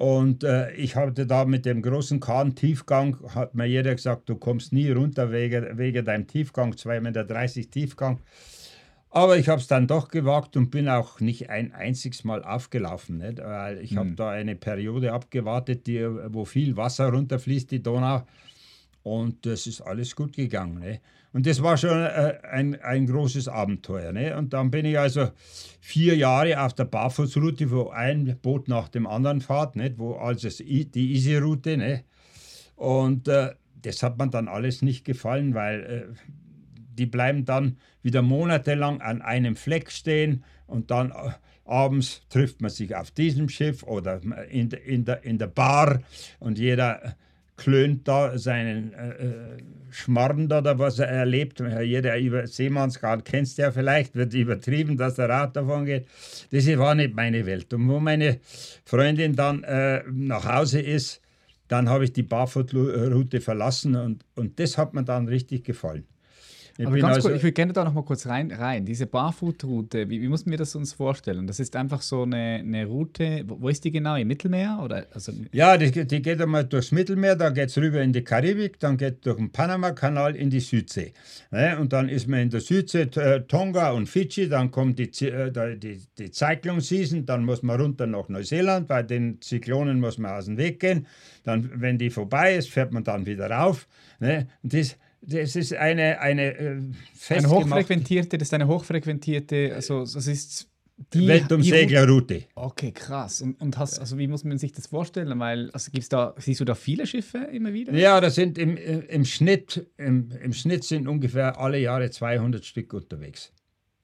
Und 0.00 0.44
äh, 0.44 0.72
ich 0.72 0.96
hatte 0.96 1.26
da 1.26 1.44
mit 1.44 1.66
dem 1.66 1.82
großen 1.82 2.20
Kahn 2.20 2.54
Tiefgang, 2.54 3.18
hat 3.34 3.54
mir 3.54 3.66
jeder 3.66 3.94
gesagt, 3.94 4.30
du 4.30 4.34
kommst 4.34 4.72
nie 4.72 4.90
runter 4.90 5.30
wegen, 5.30 5.76
wegen 5.76 6.06
deinem 6.06 6.26
Tiefgang, 6.26 6.72
2,30 6.72 7.00
Meter 7.00 7.70
Tiefgang. 7.70 8.18
Aber 9.10 9.36
ich 9.36 9.50
habe 9.50 9.60
es 9.60 9.66
dann 9.66 9.86
doch 9.86 10.08
gewagt 10.08 10.56
und 10.56 10.70
bin 10.70 10.88
auch 10.88 11.20
nicht 11.20 11.50
ein 11.50 11.74
einziges 11.74 12.24
Mal 12.24 12.42
aufgelaufen, 12.42 13.18
nicht? 13.18 13.40
weil 13.40 13.76
ich 13.82 13.90
mhm. 13.90 13.98
habe 13.98 14.10
da 14.12 14.30
eine 14.30 14.56
Periode 14.56 15.12
abgewartet, 15.12 15.86
die, 15.86 16.02
wo 16.32 16.46
viel 16.46 16.78
Wasser 16.78 17.10
runterfließt, 17.10 17.70
die 17.70 17.82
Donau. 17.82 18.22
Und 19.02 19.44
das 19.44 19.66
ist 19.66 19.82
alles 19.82 20.16
gut 20.16 20.32
gegangen. 20.32 20.78
Ne? 20.78 21.00
Und 21.32 21.46
das 21.46 21.62
war 21.62 21.76
schon 21.76 22.02
äh, 22.02 22.38
ein, 22.50 22.80
ein 22.82 23.06
großes 23.06 23.48
Abenteuer. 23.48 24.12
Ne? 24.12 24.36
Und 24.36 24.52
dann 24.52 24.70
bin 24.70 24.84
ich 24.84 24.98
also 24.98 25.30
vier 25.80 26.16
Jahre 26.16 26.60
auf 26.60 26.74
der 26.74 26.84
Barfußroute, 26.84 27.70
wo 27.70 27.88
ein 27.90 28.36
Boot 28.42 28.68
nach 28.68 28.88
dem 28.88 29.06
anderen 29.06 29.40
fährt, 29.40 29.76
nicht? 29.76 29.98
wo 29.98 30.14
also 30.14 30.48
die 30.48 31.12
Easy-Route. 31.12 31.76
Ne? 31.76 32.04
Und 32.74 33.28
äh, 33.28 33.54
das 33.82 34.02
hat 34.02 34.18
man 34.18 34.30
dann 34.30 34.48
alles 34.48 34.82
nicht 34.82 35.04
gefallen, 35.04 35.54
weil 35.54 35.82
äh, 35.82 36.30
die 36.98 37.06
bleiben 37.06 37.44
dann 37.44 37.78
wieder 38.02 38.22
monatelang 38.22 39.00
an 39.00 39.22
einem 39.22 39.56
Fleck 39.56 39.90
stehen 39.90 40.44
und 40.66 40.90
dann 40.90 41.10
äh, 41.10 41.30
abends 41.64 42.22
trifft 42.28 42.60
man 42.60 42.70
sich 42.70 42.96
auf 42.96 43.10
diesem 43.10 43.48
Schiff 43.48 43.82
oder 43.84 44.20
in, 44.50 44.70
in, 44.70 45.04
der, 45.04 45.22
in 45.22 45.38
der 45.38 45.46
Bar 45.46 46.00
und 46.40 46.58
jeder 46.58 47.16
klönt 47.60 48.08
da 48.08 48.38
seinen 48.38 48.92
äh, 48.94 49.10
äh 49.10 49.58
Schmarrn 49.92 50.48
da, 50.48 50.60
da, 50.60 50.78
was 50.78 51.00
er 51.00 51.08
erlebt. 51.08 51.60
Jeder 51.82 52.16
über 52.16 52.46
Seemannsgrad 52.46 53.24
kennst 53.24 53.58
ja 53.58 53.72
vielleicht, 53.72 54.14
wird 54.14 54.32
übertrieben, 54.34 54.96
dass 54.96 55.16
der 55.16 55.28
Rad 55.28 55.56
davon 55.56 55.84
geht. 55.84 56.06
Das 56.52 56.66
war 56.78 56.94
nicht 56.94 57.14
meine 57.14 57.44
Welt. 57.44 57.74
Und 57.74 57.88
wo 57.88 57.98
meine 57.98 58.38
Freundin 58.84 59.34
dann 59.34 59.64
äh, 59.64 60.04
nach 60.08 60.44
Hause 60.44 60.80
ist, 60.80 61.20
dann 61.66 61.88
habe 61.88 62.04
ich 62.04 62.12
die 62.12 62.22
Barfoot-Route 62.22 63.40
verlassen 63.40 63.96
und, 63.96 64.24
und 64.36 64.58
das 64.60 64.78
hat 64.78 64.94
mir 64.94 65.04
dann 65.04 65.26
richtig 65.26 65.64
gefallen. 65.64 66.04
Ich 66.80 66.86
Aber 66.86 66.96
ganz 66.96 67.16
also, 67.16 67.28
kurz, 67.28 67.36
ich 67.36 67.42
würde 67.42 67.52
gerne 67.52 67.74
da 67.74 67.84
noch 67.84 67.92
mal 67.92 68.04
kurz 68.04 68.26
rein. 68.26 68.50
rein. 68.50 68.86
Diese 68.86 69.06
Barfoot-Route, 69.06 70.08
wie, 70.08 70.22
wie 70.22 70.28
muss 70.28 70.46
wir 70.46 70.56
das 70.56 70.74
uns 70.74 70.94
vorstellen? 70.94 71.46
Das 71.46 71.60
ist 71.60 71.76
einfach 71.76 72.00
so 72.00 72.22
eine, 72.22 72.60
eine 72.60 72.86
Route, 72.86 73.44
wo, 73.46 73.60
wo 73.60 73.68
ist 73.68 73.84
die 73.84 73.90
genau? 73.90 74.16
Im 74.16 74.28
Mittelmeer? 74.28 74.80
Oder, 74.82 75.04
also 75.12 75.30
ja, 75.52 75.76
die, 75.76 76.06
die 76.06 76.22
geht 76.22 76.40
einmal 76.40 76.64
durchs 76.64 76.90
Mittelmeer, 76.90 77.36
dann 77.36 77.52
geht 77.52 77.68
es 77.68 77.76
rüber 77.76 78.00
in 78.00 78.14
die 78.14 78.24
Karibik, 78.24 78.80
dann 78.80 78.96
geht 78.96 79.26
durch 79.26 79.36
den 79.36 79.52
Panama-Kanal 79.52 80.34
in 80.34 80.48
die 80.48 80.60
Südsee. 80.60 81.12
Ne? 81.50 81.78
Und 81.78 81.92
dann 81.92 82.08
ist 82.08 82.26
man 82.28 82.40
in 82.40 82.50
der 82.50 82.60
Südsee, 82.60 83.02
äh, 83.02 83.40
Tonga 83.42 83.90
und 83.90 84.08
Fidschi, 84.08 84.48
dann 84.48 84.70
kommt 84.70 84.98
die, 84.98 85.10
äh, 85.26 85.76
die, 85.76 86.00
die 86.16 86.32
Cyclone-Season, 86.32 87.26
dann 87.26 87.44
muss 87.44 87.62
man 87.62 87.78
runter 87.78 88.06
nach 88.06 88.30
Neuseeland, 88.30 88.88
bei 88.88 89.02
den 89.02 89.38
Zyklonen 89.42 90.00
muss 90.00 90.16
man 90.16 90.30
aus 90.32 90.46
dem 90.46 90.56
Weg 90.56 90.80
gehen. 90.80 91.06
Dann, 91.44 91.70
wenn 91.74 91.98
die 91.98 92.08
vorbei 92.08 92.56
ist, 92.56 92.70
fährt 92.70 92.90
man 92.90 93.04
dann 93.04 93.26
wieder 93.26 93.50
rauf. 93.50 93.86
Ne? 94.18 94.46
Und 94.62 94.72
das 94.72 94.96
das 95.22 95.56
ist 95.56 95.74
eine, 95.74 96.20
eine 96.20 96.54
äh, 96.58 96.80
eine 97.28 97.48
hochfrequentierte, 97.50 98.38
das 98.38 98.48
ist 98.48 98.54
eine 98.54 98.66
hochfrequentierte, 98.68 99.72
also 99.74 100.00
das 100.00 100.26
ist 100.26 100.68
Die- 101.14 101.26
Weltumseglerroute. 101.26 102.44
Okay, 102.54 102.92
krass. 102.92 103.40
Und, 103.42 103.60
und 103.60 103.78
hast, 103.78 103.98
also 103.98 104.18
wie 104.18 104.28
muss 104.28 104.44
man 104.44 104.58
sich 104.58 104.72
das 104.72 104.86
vorstellen? 104.86 105.38
Weil, 105.38 105.70
also 105.72 105.90
gibt's 105.90 106.08
da, 106.08 106.34
siehst 106.38 106.60
du 106.60 106.64
da 106.64 106.74
viele 106.74 107.06
Schiffe 107.06 107.38
immer 107.52 107.72
wieder? 107.72 107.92
Ja, 107.94 108.20
das 108.20 108.34
sind 108.34 108.58
im, 108.58 108.76
im, 108.76 109.24
Schnitt, 109.24 109.86
im, 109.96 110.30
im 110.42 110.52
Schnitt 110.52 110.84
sind 110.84 111.08
ungefähr 111.08 111.58
alle 111.58 111.78
Jahre 111.78 112.10
200 112.10 112.64
Stück 112.64 112.92
unterwegs. 112.92 113.52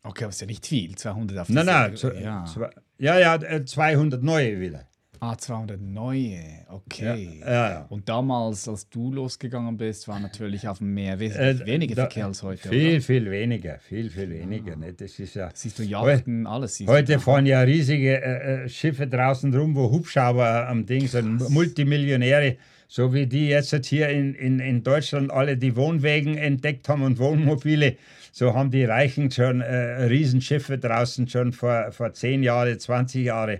Okay, 0.02 0.24
aber 0.24 0.30
ist 0.30 0.40
ja 0.40 0.46
nicht 0.46 0.66
viel, 0.66 0.94
200 0.94 1.38
auf 1.38 1.48
Nein, 1.48 1.66
nein, 1.66 1.94
ja. 2.22 2.44
zwei- 2.46 2.70
ja, 2.98 3.18
ja, 3.18 3.34
äh, 3.36 3.64
200 3.64 4.22
neue 4.22 4.60
wieder. 4.60 4.86
Ah, 5.20 5.36
200 5.36 5.80
neue, 5.80 6.38
okay. 6.68 7.40
Ja, 7.40 7.70
ja. 7.70 7.86
Und 7.88 8.08
damals, 8.08 8.68
als 8.68 8.88
du 8.88 9.12
losgegangen 9.12 9.76
bist, 9.76 10.06
war 10.08 10.20
natürlich 10.20 10.66
auf 10.68 10.78
dem 10.78 10.94
Meer 10.94 11.18
wesentlich 11.18 11.60
Äh, 11.62 11.66
weniger 11.66 11.94
da- 11.94 12.02
Verkehr 12.02 12.26
als 12.26 12.42
heute, 12.42 12.68
Viel, 12.68 12.92
oder? 12.94 13.00
viel 13.02 13.30
weniger, 13.30 13.78
viel, 13.78 14.10
viel 14.10 14.30
weniger. 14.30 14.76
Ne? 14.76 14.92
Das 14.92 15.18
ist 15.18 15.34
ja, 15.34 15.50
Siehst 15.54 15.78
du 15.78 15.82
Yachten, 15.82 16.46
alles 16.46 16.76
siehst 16.76 16.90
heute 16.90 17.14
du. 17.14 17.20
fahren 17.20 17.46
ja 17.46 17.60
riesige 17.60 18.20
äh, 18.22 18.64
äh, 18.64 18.68
Schiffe 18.68 19.06
draußen 19.06 19.54
rum, 19.54 19.74
wo 19.74 19.90
Hubschrauber 19.90 20.68
am 20.68 20.86
Ding 20.86 21.06
sind, 21.06 21.48
Multimillionäre, 21.50 22.56
so 22.88 23.12
wie 23.12 23.26
die 23.26 23.48
jetzt 23.48 23.74
hier 23.86 24.08
in, 24.10 24.34
in, 24.34 24.60
in 24.60 24.82
Deutschland 24.82 25.30
alle 25.32 25.56
die 25.56 25.74
Wohnwegen 25.76 26.36
entdeckt 26.36 26.88
haben 26.88 27.02
und 27.02 27.18
Wohnmobile. 27.18 27.96
So 28.32 28.52
haben 28.54 28.70
die 28.70 28.84
Reichen 28.84 29.30
schon 29.30 29.60
äh, 29.62 30.04
Riesenschiffe 30.04 30.76
draußen 30.78 31.26
schon 31.26 31.52
vor, 31.52 31.90
vor 31.90 32.12
10 32.12 32.42
Jahren, 32.42 32.78
20 32.78 33.24
Jahren. 33.24 33.58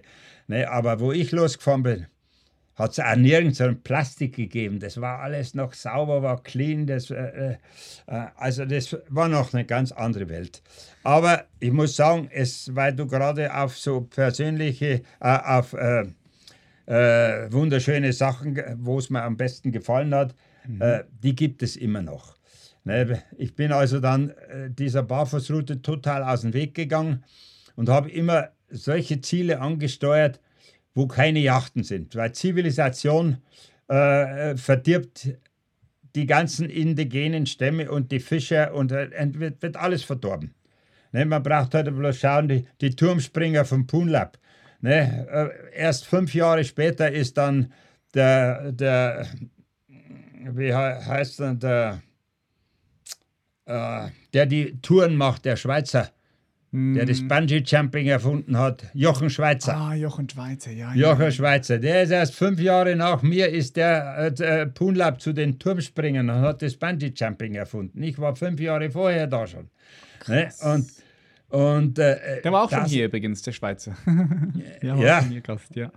Ne? 0.49 0.69
Aber 0.71 1.01
wo 1.01 1.13
ich 1.13 1.33
losgefahren 1.33 1.83
bin, 1.83 2.07
hat 2.75 2.93
es 2.93 3.01
auch 3.01 3.17
nirgends 3.17 3.59
so 3.59 3.65
ein 3.65 3.83
Plastik 3.83 4.37
gegeben. 4.37 4.81
Das 4.81 5.01
war 5.01 5.21
alles 5.21 5.55
noch 5.55 5.73
sauber, 5.73 6.23
war 6.23 6.43
clean. 6.43 6.87
Das, 6.87 7.11
äh, 7.11 7.57
äh, 8.07 8.27
also 8.37 8.67
das 8.67 8.97
war 9.09 9.29
noch 9.29 9.55
eine 9.55 9.65
ganz 9.65 9.93
andere 9.93 10.29
Welt. 10.29 10.63
Aber 11.03 11.45
ich 11.59 11.73
muss 11.73 11.97
sagen, 11.97 12.29
es, 12.31 12.75
weil 12.75 12.95
du 12.95 13.07
gerade 13.07 13.55
auf 13.55 13.79
so 13.79 14.03
persönliche, 14.03 15.03
äh, 15.21 15.39
auf 15.39 15.73
äh, 15.73 16.05
äh, 16.87 17.51
wunderschöne 17.51 18.13
Sachen, 18.13 18.61
wo 18.79 18.99
es 18.99 19.11
mir 19.11 19.23
am 19.23 19.37
besten 19.37 19.73
gefallen 19.73 20.15
hat, 20.15 20.35
äh, 20.79 21.05
die 21.23 21.35
gibt 21.35 21.63
es 21.63 21.77
immer 21.77 22.03
noch. 22.03 22.37
Ne, 22.85 23.23
ich 23.37 23.57
bin 23.57 23.73
also 23.73 23.99
dann 23.99 24.31
äh, 24.31 24.71
dieser 24.71 25.03
Barfußroute 25.03 25.83
total 25.83 26.23
aus 26.23 26.43
dem 26.43 26.55
Weg 26.55 26.75
gegangen 26.75 27.25
und 27.75 27.89
habe 27.89 28.11
immer 28.11 28.51
solche 28.69 29.21
Ziele 29.21 29.61
angesteuert, 29.61 30.41
wo 30.95 31.07
keine 31.07 31.41
Yachten 31.41 31.85
sind, 31.85 32.15
weil 32.17 32.33
Zivilisation 32.33 33.39
äh, 33.89 34.57
verdirbt 34.57 35.29
die 36.15 36.27
ganzen 36.27 36.71
indigenen 36.71 37.47
Stämme 37.47 37.91
und 37.91 38.11
die 38.11 38.21
Fischer 38.21 38.75
und 38.75 38.93
äh, 38.93 39.11
wird, 39.35 39.61
wird 39.63 39.77
alles 39.77 40.03
verdorben. 40.03 40.55
Ne, 41.13 41.25
man 41.27 41.43
braucht 41.43 41.75
heute 41.75 41.93
bloß 41.93 42.19
schauen, 42.19 42.49
die, 42.49 42.67
die 42.81 42.97
Turmspringer 42.97 43.65
vom 43.65 43.87
Punlap. 43.87 44.39
Ne, 44.81 45.27
äh, 45.31 45.79
erst 45.79 46.07
fünf 46.07 46.35
Jahre 46.35 46.65
später 46.65 47.11
ist 47.11 47.37
dann 47.37 47.73
der, 48.15 48.73
der 48.73 49.27
wie 49.89 50.67
he- 50.67 50.73
heißt 51.05 51.41
denn 51.41 51.59
der, 51.59 52.03
äh, 53.67 54.09
der 54.33 54.47
die 54.47 54.81
Touren 54.81 55.17
macht, 55.17 55.45
der 55.45 55.57
Schweizer, 55.57 56.11
der 56.95 57.07
das 57.07 57.27
Bungee-Jumping 57.27 58.07
erfunden 58.07 58.59
hat, 58.59 58.85
Jochen 58.93 59.31
Schweizer. 59.31 59.77
Ah, 59.77 59.95
Jochen 59.95 60.29
Schweizer, 60.29 60.73
ja. 60.73 60.93
ja. 60.95 61.11
Jochen 61.13 61.33
Schweizer, 61.33 61.79
der 61.79 62.03
ist 62.03 62.11
erst 62.11 62.35
fünf 62.35 62.61
Jahre 62.61 62.95
nach 62.97 63.23
mir, 63.23 63.49
ist 63.49 63.77
der 63.77 64.33
äh, 64.39 64.43
äh, 64.43 64.67
Punlap 64.67 65.21
zu 65.21 65.33
den 65.33 65.59
Turmspringen 65.59 66.29
und 66.29 66.41
hat 66.41 66.63
das 66.63 66.77
Bungee-Jumping 66.77 67.55
erfunden. 67.55 68.03
Ich 68.03 68.19
war 68.19 68.37
fünf 68.37 68.61
Jahre 68.61 68.91
vorher 68.91 69.27
da 69.27 69.47
schon. 69.47 69.69
Ne? 70.29 70.51
Und, 70.63 70.87
und, 71.49 71.99
äh, 71.99 72.43
Der 72.43 72.53
war 72.53 72.65
auch 72.65 72.71
schon 72.71 72.81
das- 72.81 72.91
hier 72.91 73.07
übrigens, 73.07 73.43
der 73.43 73.53
Schweizer. 73.53 73.97
ja, 74.83 74.97
war 74.97 75.05
Ja. 75.05 75.21
schon 75.23 75.31
hier 75.31 75.41
Gast, 75.41 75.75
ja. 75.77 75.91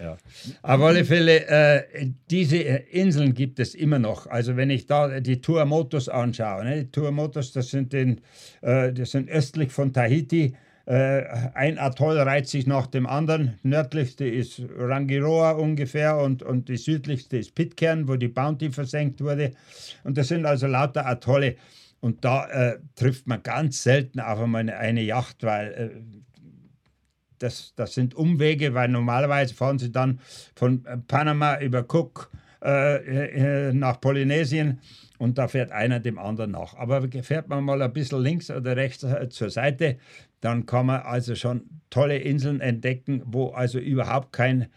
Ja. 0.00 0.16
Auf 0.62 0.80
alle 0.82 1.04
Fälle, 1.04 1.46
äh, 1.46 2.10
diese 2.30 2.56
äh, 2.58 2.82
Inseln 2.90 3.34
gibt 3.34 3.58
es 3.60 3.74
immer 3.74 3.98
noch. 3.98 4.26
Also 4.26 4.56
wenn 4.56 4.70
ich 4.70 4.86
da 4.86 5.20
die 5.20 5.40
Tuamotus 5.40 6.08
anschaue, 6.08 6.64
ne? 6.64 6.84
die 6.84 6.90
Tuamotus, 6.90 7.52
das 7.52 7.68
sind, 7.70 7.92
den, 7.92 8.20
äh, 8.62 8.92
das 8.92 9.10
sind 9.12 9.28
östlich 9.30 9.72
von 9.72 9.92
Tahiti. 9.92 10.54
Äh, 10.86 11.22
ein 11.54 11.78
Atoll 11.78 12.18
reiht 12.18 12.48
sich 12.48 12.66
nach 12.66 12.86
dem 12.86 13.06
anderen. 13.06 13.58
Nördlichste 13.62 14.24
ist 14.26 14.62
Rangiroa 14.76 15.52
ungefähr 15.52 16.18
und, 16.18 16.42
und 16.42 16.68
die 16.68 16.78
südlichste 16.78 17.36
ist 17.36 17.54
Pitcairn, 17.54 18.08
wo 18.08 18.16
die 18.16 18.28
Bounty 18.28 18.70
versenkt 18.70 19.20
wurde. 19.20 19.52
Und 20.04 20.16
das 20.18 20.28
sind 20.28 20.46
also 20.46 20.66
lauter 20.66 21.06
Atolle. 21.06 21.56
Und 22.00 22.24
da 22.24 22.46
äh, 22.48 22.78
trifft 22.94 23.26
man 23.26 23.42
ganz 23.42 23.82
selten 23.82 24.20
auf 24.20 24.40
einmal 24.40 24.68
eine, 24.70 25.02
Yacht, 25.02 25.42
weil 25.42 25.72
äh, 25.72 26.20
das, 27.38 27.74
das 27.76 27.94
sind 27.94 28.14
Umwege, 28.14 28.74
weil 28.74 28.88
normalerweise 28.88 29.54
fahren 29.54 29.78
sie 29.78 29.92
dann 29.92 30.20
von 30.54 30.84
äh, 30.86 30.96
Panama 30.98 31.58
über 31.60 31.84
Cook 31.88 32.30
äh, 32.62 33.68
äh, 33.68 33.72
nach 33.72 34.00
Polynesien 34.00 34.80
und 35.18 35.38
da 35.38 35.48
fährt 35.48 35.72
einer 35.72 36.00
dem 36.00 36.18
anderen 36.18 36.52
nach. 36.52 36.74
Aber 36.74 37.06
fährt 37.22 37.48
man 37.48 37.64
mal 37.64 37.80
ein 37.82 37.92
bisschen 37.92 38.22
links 38.22 38.50
oder 38.50 38.76
rechts 38.76 39.02
äh, 39.02 39.28
zur 39.28 39.50
Seite, 39.50 39.98
dann 40.40 40.64
kann 40.66 40.86
man 40.86 41.02
also 41.02 41.34
schon 41.34 41.64
tolle 41.90 42.18
Inseln 42.18 42.60
entdecken, 42.60 43.22
wo 43.26 43.48
also 43.48 43.78
überhaupt 43.78 44.32
kein, 44.32 44.68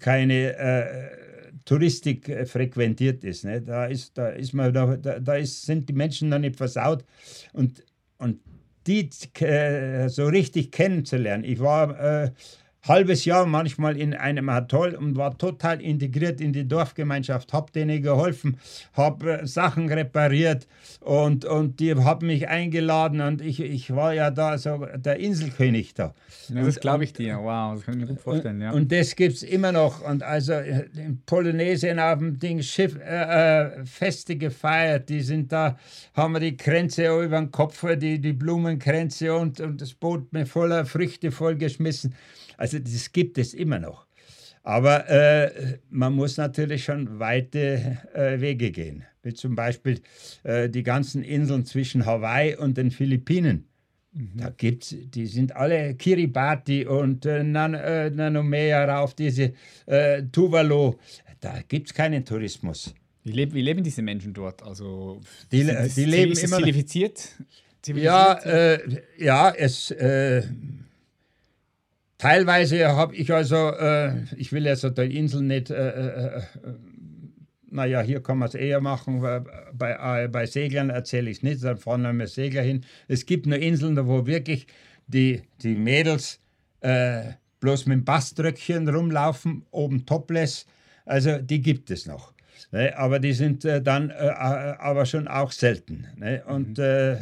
keine 0.00 1.20
Touristik 1.64 2.28
äh, 2.28 2.46
frequentiert 2.46 3.24
ist. 3.24 3.44
Ne? 3.44 3.62
Da, 3.62 3.86
ist, 3.86 4.16
da, 4.18 4.28
ist 4.28 4.52
man, 4.52 4.72
da, 4.72 4.96
da 4.96 5.34
ist, 5.34 5.62
sind 5.62 5.88
die 5.88 5.92
Menschen 5.92 6.28
noch 6.28 6.38
nicht 6.38 6.56
versaut 6.56 7.04
und, 7.52 7.84
und 8.18 8.40
die 8.86 9.08
äh, 9.40 10.08
so 10.08 10.26
richtig 10.26 10.72
kennenzulernen. 10.72 11.44
Ich 11.44 11.60
war 11.60 12.24
äh, 12.24 12.30
halbes 12.86 13.24
Jahr 13.24 13.46
manchmal 13.46 13.96
in 13.96 14.14
einem 14.14 14.48
Atoll 14.48 14.94
und 14.94 15.16
war 15.16 15.36
total 15.38 15.80
integriert 15.80 16.40
in 16.40 16.52
die 16.52 16.66
Dorfgemeinschaft, 16.66 17.52
habe 17.52 17.70
denen 17.72 18.02
geholfen, 18.02 18.58
habe 18.94 19.40
äh, 19.40 19.46
Sachen 19.46 19.88
repariert 19.90 20.66
und, 21.00 21.44
und 21.44 21.80
die 21.80 21.94
haben 21.94 22.26
mich 22.26 22.48
eingeladen 22.48 23.20
und 23.20 23.40
ich, 23.40 23.60
ich 23.60 23.94
war 23.94 24.14
ja 24.14 24.30
da 24.30 24.58
so 24.58 24.86
der 24.96 25.18
Inselkönig 25.18 25.94
da. 25.94 26.14
ja 26.48 26.62
das 26.62 26.80
glaube 26.80 27.04
ich 27.04 27.12
dir. 27.12 27.38
Wow, 27.38 27.74
das 27.74 27.84
kann 27.84 27.94
ich 27.94 28.00
mir 28.00 28.06
gut 28.06 28.20
vorstellen, 28.20 28.60
ja. 28.60 28.72
Und 28.72 28.90
das 28.90 29.14
gibt 29.14 29.36
es 29.36 29.42
immer 29.42 29.72
noch. 29.72 30.02
Und 30.02 30.22
also 30.22 30.52
äh, 30.52 30.86
in 30.96 31.22
Polynesien 31.24 31.98
auf 31.98 32.18
dem 32.18 32.38
Ding 32.38 32.62
Schiff, 32.62 32.98
äh, 32.98 33.62
äh, 33.62 33.84
Feste 33.84 34.36
gefeiert. 34.36 35.08
Die 35.08 35.20
sind 35.20 35.52
da, 35.52 35.76
haben 36.14 36.34
wir 36.34 36.40
die 36.40 36.56
Kränze 36.56 37.06
über 37.06 37.38
den 37.38 37.50
Kopf, 37.50 37.84
die, 37.96 38.18
die 38.20 38.32
Blumenkränze 38.32 39.34
und, 39.34 39.60
und 39.60 39.80
das 39.80 39.94
Boot 39.94 40.32
mit 40.32 40.48
voller 40.48 40.84
Früchte 40.84 41.30
vollgeschmissen. 41.30 42.14
Also 42.56 42.78
das 42.78 43.12
gibt 43.12 43.38
es 43.38 43.54
immer 43.54 43.78
noch. 43.78 44.06
Aber 44.64 45.08
äh, 45.10 45.78
man 45.90 46.12
muss 46.14 46.36
natürlich 46.36 46.84
schon 46.84 47.18
weite 47.18 47.98
äh, 48.14 48.40
Wege 48.40 48.70
gehen. 48.70 49.04
Wie 49.24 49.34
zum 49.34 49.54
Beispiel 49.56 50.00
äh, 50.44 50.68
die 50.68 50.82
ganzen 50.84 51.22
Inseln 51.24 51.64
zwischen 51.66 52.06
Hawaii 52.06 52.56
und 52.56 52.76
den 52.76 52.90
Philippinen. 52.90 53.66
Da 54.34 54.50
gibt's, 54.50 54.94
die 54.98 55.26
sind 55.26 55.56
alle 55.56 55.94
Kiribati 55.94 56.84
und 56.84 57.24
äh, 57.24 57.42
Nan, 57.42 57.72
äh, 57.72 58.10
Nanomea 58.10 58.84
rauf, 58.84 59.14
diese 59.14 59.54
äh, 59.86 60.22
Tuvalu. 60.30 60.94
Da 61.40 61.60
gibt 61.66 61.88
es 61.88 61.94
keinen 61.94 62.22
Tourismus. 62.24 62.94
Wie, 63.24 63.32
leb, 63.32 63.54
wie 63.54 63.62
leben 63.62 63.82
diese 63.82 64.02
Menschen 64.02 64.34
dort? 64.34 64.62
Also, 64.62 65.18
Die- 65.50 65.64
die 65.96 66.04
leben 66.04 66.32
immer- 66.32 66.58
zivilifiziert? 66.58 67.20
Ja, 67.86 68.38
Zivilisiert? 68.40 68.44
äh, 68.46 69.24
ja, 69.24 69.50
es 69.50 69.90
teilweise 72.22 72.88
habe 72.88 73.16
ich 73.16 73.32
also, 73.32 73.70
äh, 73.70 74.22
ich 74.36 74.52
will 74.52 74.68
also 74.68 74.90
die 74.90 75.16
Insel 75.16 75.42
nicht, 75.42 75.70
äh, 75.70 75.88
äh, 75.88 76.36
äh, 76.36 76.42
naja, 77.68 78.00
hier 78.00 78.22
kann 78.22 78.38
man 78.38 78.48
es 78.48 78.54
eher 78.54 78.80
machen, 78.80 79.20
bei, 79.72 80.22
äh, 80.22 80.28
bei 80.28 80.46
Seglern 80.46 80.90
erzähle 80.90 81.30
ich 81.30 81.38
es 81.38 81.42
nicht, 81.42 81.64
dann 81.64 81.78
fahren 81.78 82.02
wir 82.02 82.12
mit 82.12 82.28
Segler 82.28 82.62
hin. 82.62 82.84
Es 83.08 83.26
gibt 83.26 83.46
nur 83.46 83.58
Inseln, 83.58 83.96
wo 84.06 84.24
wirklich 84.26 84.68
die, 85.08 85.42
die 85.62 85.74
Mädels 85.74 86.38
äh, 86.80 87.32
bloß 87.58 87.86
mit 87.86 87.98
dem 87.98 88.04
Baströckchen 88.04 88.88
rumlaufen, 88.88 89.66
oben 89.72 90.06
topless, 90.06 90.66
also 91.04 91.38
die 91.38 91.60
gibt 91.60 91.90
es 91.90 92.06
noch. 92.06 92.32
Ne? 92.70 92.96
Aber 92.96 93.18
die 93.18 93.32
sind 93.32 93.64
äh, 93.64 93.82
dann 93.82 94.10
äh, 94.10 94.26
äh, 94.28 94.30
aber 94.30 95.06
schon 95.06 95.26
auch 95.26 95.50
selten. 95.50 96.06
Ne? 96.16 96.44
Und 96.46 96.78
äh, 96.78 97.14
äh, 97.14 97.18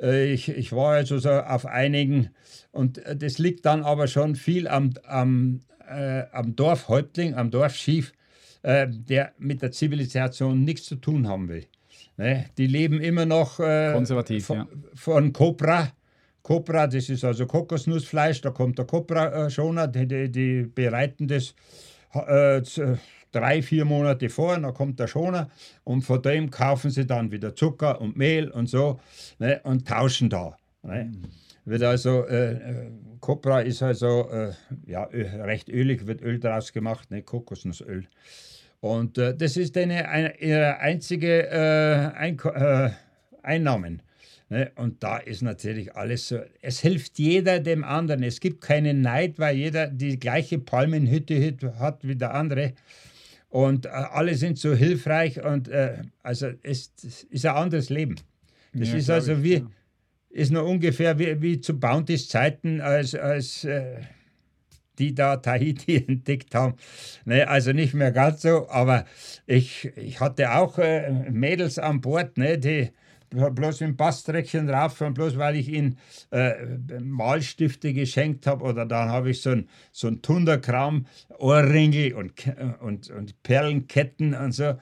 ich, 0.00 0.48
ich 0.48 0.72
war 0.72 0.94
also 0.94 1.18
so 1.18 1.30
auf 1.30 1.66
einigen 1.66 2.30
und 2.70 2.98
äh, 2.98 3.16
das 3.16 3.38
liegt 3.38 3.66
dann 3.66 3.82
aber 3.82 4.06
schon 4.06 4.36
viel 4.36 4.68
am, 4.68 4.94
am, 5.04 5.60
äh, 5.88 6.22
am 6.32 6.56
Dorfhäuptling, 6.56 7.34
am 7.34 7.50
Dorfschief, 7.50 8.12
äh, 8.62 8.86
der 8.88 9.32
mit 9.38 9.60
der 9.62 9.70
Zivilisation 9.72 10.64
nichts 10.64 10.86
zu 10.86 10.96
tun 10.96 11.28
haben 11.28 11.48
will. 11.48 11.66
Ne? 12.16 12.46
Die 12.58 12.66
leben 12.66 13.00
immer 13.00 13.26
noch 13.26 13.60
äh, 13.60 13.92
Konservativ, 13.92 14.46
von, 14.46 14.56
ja. 14.56 14.66
von 14.94 15.32
Copra. 15.32 15.92
Copra, 16.42 16.88
das 16.88 17.08
ist 17.08 17.24
also 17.24 17.46
Kokosnussfleisch, 17.46 18.40
da 18.40 18.50
kommt 18.50 18.76
der 18.76 18.84
Copra-Schoner, 18.84 19.86
die, 19.86 20.08
die, 20.08 20.32
die 20.32 20.62
bereiten 20.62 21.28
das 21.28 21.54
äh, 22.14 22.62
z- 22.62 22.98
drei, 23.32 23.62
vier 23.62 23.84
Monate 23.84 24.28
vor, 24.28 24.58
dann 24.58 24.74
kommt 24.74 25.00
der 25.00 25.08
Schoner 25.08 25.50
und 25.84 26.02
von 26.02 26.22
dem 26.22 26.50
kaufen 26.50 26.90
sie 26.90 27.06
dann 27.06 27.32
wieder 27.32 27.54
Zucker 27.54 28.00
und 28.00 28.16
Mehl 28.16 28.50
und 28.50 28.68
so 28.68 29.00
ne, 29.38 29.60
und 29.64 29.88
tauschen 29.88 30.30
da. 30.30 30.56
Ne. 30.82 31.12
wird 31.64 31.82
also, 31.82 32.26
äh, 32.26 32.52
äh 32.52 32.90
Copra 33.20 33.60
ist 33.60 33.82
also 33.82 34.28
äh, 34.30 34.52
ja, 34.86 35.04
recht 35.04 35.68
ölig, 35.68 36.08
wird 36.08 36.22
Öl 36.22 36.40
daraus 36.40 36.72
gemacht, 36.72 37.10
ne, 37.10 37.22
Kokosnussöl. 37.22 38.06
Und 38.80 39.16
äh, 39.16 39.32
das 39.36 39.56
ist 39.56 39.76
eine, 39.76 40.08
eine, 40.08 40.36
ihre 40.40 40.78
einzige 40.78 41.48
äh, 41.48 42.16
Ein 42.16 42.36
äh, 42.38 42.90
Einnahmen. 43.42 44.02
Ne? 44.48 44.72
Und 44.74 45.02
da 45.02 45.18
ist 45.18 45.42
natürlich 45.42 45.94
alles 45.94 46.28
so. 46.28 46.40
Es 46.60 46.80
hilft 46.80 47.18
jeder 47.18 47.60
dem 47.60 47.84
anderen. 47.84 48.22
Es 48.22 48.40
gibt 48.40 48.60
keinen 48.60 49.00
Neid, 49.00 49.38
weil 49.38 49.56
jeder 49.56 49.86
die 49.86 50.18
gleiche 50.18 50.58
Palmenhütte 50.58 51.56
hat 51.78 52.06
wie 52.06 52.16
der 52.16 52.34
andere. 52.34 52.72
Und 53.52 53.84
äh, 53.84 53.90
alle 53.90 54.34
sind 54.34 54.58
so 54.58 54.74
hilfreich 54.74 55.44
und 55.44 55.68
äh, 55.68 56.04
also 56.22 56.48
es, 56.62 56.90
es, 57.04 57.24
ist 57.24 57.44
ein 57.44 57.54
anderes 57.54 57.90
Leben. 57.90 58.14
Das 58.72 58.88
ja, 58.88 58.94
ist 58.96 59.10
also 59.10 59.32
ich, 59.34 59.42
wie, 59.42 59.54
ja. 59.56 59.70
ist 60.30 60.52
nur 60.52 60.64
ungefähr 60.64 61.18
wie, 61.18 61.42
wie 61.42 61.60
zu 61.60 61.78
Bountys 61.78 62.28
Zeiten, 62.28 62.80
als, 62.80 63.14
als 63.14 63.64
äh, 63.64 64.00
die 64.98 65.14
da 65.14 65.36
Tahiti 65.36 65.96
entdeckt 66.08 66.54
haben. 66.54 66.76
Ne, 67.26 67.46
also 67.46 67.72
nicht 67.72 67.92
mehr 67.92 68.10
ganz 68.10 68.40
so, 68.40 68.70
aber 68.70 69.04
ich, 69.46 69.92
ich 69.96 70.18
hatte 70.20 70.54
auch 70.54 70.78
äh, 70.78 71.10
Mädels 71.30 71.78
an 71.78 72.00
Bord, 72.00 72.38
ne, 72.38 72.56
die 72.56 72.88
bloß 73.32 73.80
im 73.80 73.96
Bastreckchen 73.96 74.66
drauf 74.66 75.00
und 75.00 75.14
bloß 75.14 75.36
weil 75.38 75.56
ich 75.56 75.68
ihnen 75.68 75.98
äh, 76.30 76.52
Malstifte 77.00 77.92
geschenkt 77.92 78.46
habe 78.46 78.64
oder 78.64 78.86
dann 78.86 79.08
habe 79.08 79.30
ich 79.30 79.42
so 79.42 79.50
ein, 79.50 79.68
so 79.90 80.08
ein 80.08 80.22
Tunderkram, 80.22 81.06
Ohrringe 81.38 82.14
und, 82.14 82.32
und, 82.80 83.10
und 83.10 83.42
Perlenketten 83.42 84.34
und 84.34 84.52
so. 84.52 84.74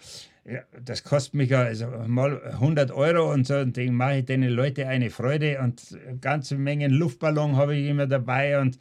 Ja, 0.44 0.62
das 0.82 1.04
kostet 1.04 1.34
mich 1.34 1.50
ja 1.50 1.62
also 1.62 1.86
mal 2.06 2.42
100 2.42 2.90
Euro 2.90 3.30
und 3.32 3.46
so. 3.46 3.56
Und 3.56 3.76
dann 3.76 3.94
mache 3.94 4.18
ich 4.18 4.24
den 4.24 4.42
Leuten 4.42 4.88
eine 4.88 5.10
Freude 5.10 5.60
und 5.60 5.96
ganze 6.20 6.56
Mengen 6.56 6.90
Luftballon 6.90 7.56
habe 7.56 7.76
ich 7.76 7.88
immer 7.88 8.06
dabei 8.06 8.58
und, 8.58 8.78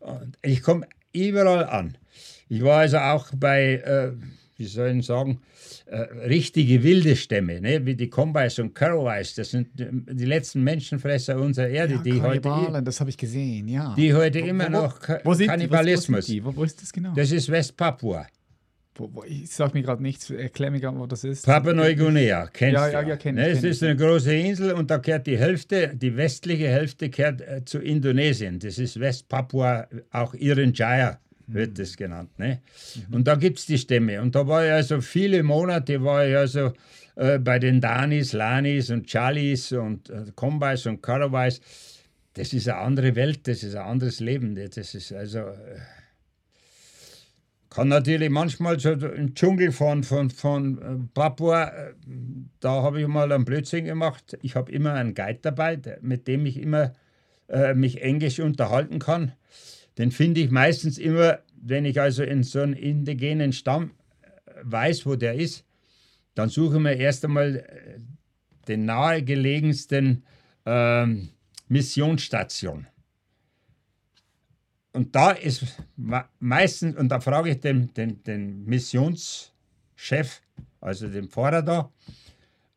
und 0.00 0.36
ich 0.42 0.62
komme 0.62 0.86
überall 1.12 1.64
an. 1.64 1.96
Ich 2.48 2.62
war 2.62 2.80
also 2.80 2.98
auch 2.98 3.28
bei, 3.34 3.74
äh, 3.74 4.12
wie 4.56 4.64
soll 4.64 4.96
ich 4.96 5.06
sagen, 5.06 5.40
äh, 5.86 5.98
richtige 6.26 6.82
wilde 6.82 7.14
Stämme, 7.16 7.60
ne? 7.60 7.84
wie 7.84 7.94
die 7.94 8.08
Combis 8.08 8.58
und 8.58 8.74
Currowies. 8.74 9.34
Das 9.34 9.50
sind 9.50 9.68
die 9.74 10.24
letzten 10.24 10.64
Menschenfresser 10.64 11.38
unserer 11.38 11.68
Erde, 11.68 11.94
ja, 11.94 12.02
die 12.02 12.22
heute. 12.22 12.82
das 12.82 13.00
habe 13.00 13.10
ich 13.10 13.18
gesehen, 13.18 13.68
ja. 13.68 13.94
Die 13.96 14.14
heute 14.14 14.40
wo, 14.40 14.46
immer 14.46 14.66
wo, 14.66 14.70
noch 14.70 15.00
wo 15.24 15.34
Kannibalismus. 15.34 16.26
Die, 16.26 16.44
wo, 16.44 16.54
wo, 16.56 16.64
ist 16.64 16.80
das 16.80 16.92
genau? 16.92 17.12
Das 17.14 17.30
ist 17.32 17.50
Westpapua. 17.50 18.26
Ich 19.26 19.50
sag 19.50 19.74
mir 19.74 19.82
gerade 19.82 20.02
nichts, 20.02 20.30
erklär 20.30 20.70
mir 20.70 20.80
gerade, 20.80 20.98
wo 20.98 21.06
das 21.06 21.22
ist. 21.22 21.44
Papua-Neuguinea, 21.44 22.46
kennst 22.50 22.74
ja, 22.76 22.86
du? 22.86 22.92
Ja, 22.92 23.02
ja, 23.02 23.16
kenn 23.16 23.36
ich. 23.36 23.44
Ne, 23.44 23.50
es 23.50 23.62
ist 23.62 23.82
eine 23.82 23.94
große 23.94 24.34
Insel 24.34 24.72
und 24.72 24.90
da 24.90 24.96
gehört 24.96 25.26
die 25.26 25.36
Hälfte, 25.36 25.92
die 25.94 26.16
westliche 26.16 26.68
Hälfte 26.68 27.10
gehört 27.10 27.42
äh, 27.42 27.62
zu 27.62 27.78
Indonesien. 27.78 28.58
Das 28.58 28.78
ist 28.78 28.98
Westpapua, 28.98 29.86
auch 30.12 30.32
Irian 30.32 30.72
wird 31.46 31.70
mhm. 31.70 31.74
das 31.74 31.96
genannt. 31.96 32.38
Ne? 32.38 32.60
Mhm. 33.08 33.14
Und 33.14 33.28
da 33.28 33.34
gibt 33.36 33.58
es 33.58 33.66
die 33.66 33.78
Stämme. 33.78 34.20
Und 34.20 34.34
da 34.34 34.46
war 34.46 34.64
ich 34.64 34.72
also 34.72 35.00
viele 35.00 35.42
Monate, 35.42 36.02
war 36.02 36.26
ich 36.26 36.36
also 36.36 36.72
äh, 37.16 37.38
bei 37.38 37.58
den 37.58 37.80
Danis, 37.80 38.32
Lanis 38.32 38.90
und 38.90 39.06
Chalis 39.06 39.72
und 39.72 40.10
äh, 40.10 40.24
Kombais 40.34 40.86
und 40.86 41.02
Karawais. 41.02 41.60
Das 42.34 42.52
ist 42.52 42.68
eine 42.68 42.78
andere 42.78 43.16
Welt, 43.16 43.48
das 43.48 43.62
ist 43.62 43.74
ein 43.74 43.86
anderes 43.86 44.20
Leben. 44.20 44.54
Das 44.54 44.94
ist 44.94 45.12
also. 45.12 45.38
Äh, 45.38 45.80
kann 47.70 47.88
natürlich 47.88 48.30
manchmal 48.30 48.80
so 48.80 48.92
im 48.92 49.34
Dschungel 49.34 49.70
von, 49.70 50.02
von, 50.02 50.30
von 50.30 50.78
äh, 50.78 51.08
Papua, 51.12 51.68
äh, 51.68 51.94
da 52.60 52.82
habe 52.82 53.02
ich 53.02 53.06
mal 53.06 53.30
einen 53.30 53.44
Blödsinn 53.44 53.84
gemacht. 53.84 54.38
Ich 54.40 54.54
habe 54.54 54.72
immer 54.72 54.94
einen 54.94 55.14
Guide 55.14 55.40
dabei, 55.42 55.78
mit 56.00 56.26
dem 56.28 56.46
ich 56.46 56.58
immer 56.58 56.92
mich 57.76 58.02
Englisch 58.02 58.40
unterhalten 58.40 58.98
kann. 58.98 59.30
Den 59.98 60.10
finde 60.10 60.40
ich 60.42 60.50
meistens 60.50 60.98
immer, 60.98 61.40
wenn 61.54 61.84
ich 61.84 62.00
also 62.00 62.22
in 62.22 62.42
so 62.42 62.60
einem 62.60 62.74
indigenen 62.74 63.52
Stamm 63.52 63.92
äh, 64.22 64.28
weiß, 64.62 65.06
wo 65.06 65.16
der 65.16 65.34
ist, 65.34 65.64
dann 66.34 66.48
suche 66.48 66.76
ich 66.76 66.82
mir 66.82 66.96
erst 66.96 67.24
einmal 67.24 67.56
äh, 67.56 68.00
den 68.68 68.84
nahegelegensten 68.84 70.24
ähm, 70.66 71.30
Missionsstation. 71.68 72.86
Und 74.92 75.14
da 75.14 75.32
ist 75.32 75.64
meistens, 76.38 76.96
und 76.96 77.08
da 77.10 77.20
frage 77.20 77.50
ich 77.50 77.60
den, 77.60 77.92
den, 77.94 78.22
den 78.22 78.64
Missionschef, 78.64 79.50
also 80.80 81.08
den 81.08 81.28
Pfarrer 81.28 81.62
da, 81.62 81.92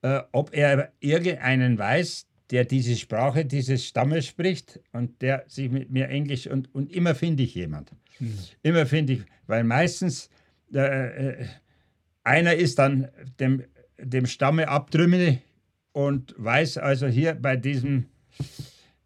äh, 0.01 0.21
ob 0.31 0.53
er 0.53 0.91
irgendeinen 0.99 1.77
weiß, 1.77 2.27
der 2.51 2.65
diese 2.65 2.95
Sprache 2.95 3.45
dieses 3.45 3.85
Stammes 3.85 4.25
spricht 4.25 4.79
und 4.91 5.21
der 5.21 5.43
sich 5.47 5.69
mit 5.69 5.91
mir 5.91 6.09
Englisch 6.09 6.47
und, 6.47 6.73
und 6.73 6.91
immer 6.91 7.15
finde 7.15 7.43
ich 7.43 7.55
jemand. 7.55 7.91
Mhm. 8.19 8.37
Immer 8.63 8.85
finde 8.85 9.13
ich, 9.13 9.21
weil 9.47 9.63
meistens 9.63 10.29
äh, 10.73 10.79
äh, 10.79 11.45
einer 12.23 12.55
ist 12.55 12.79
dann 12.79 13.09
dem, 13.39 13.63
dem 13.97 14.25
Stamme 14.25 14.67
abtrünnig 14.67 15.39
und 15.91 16.33
weiß 16.37 16.77
also 16.77 17.07
hier 17.07 17.33
bei 17.33 17.55
diesem 17.55 18.05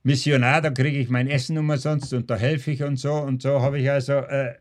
Missionar, 0.05 0.61
da 0.61 0.69
kriege 0.69 0.97
ich 0.97 1.09
mein 1.09 1.29
Essen 1.29 1.57
umsonst 1.57 2.13
und 2.13 2.29
da 2.29 2.35
helfe 2.35 2.71
ich 2.71 2.83
und 2.83 2.97
so 2.97 3.13
und 3.13 3.41
so 3.41 3.61
habe 3.61 3.79
ich 3.79 3.89
also, 3.89 4.13
äh, 4.13 4.53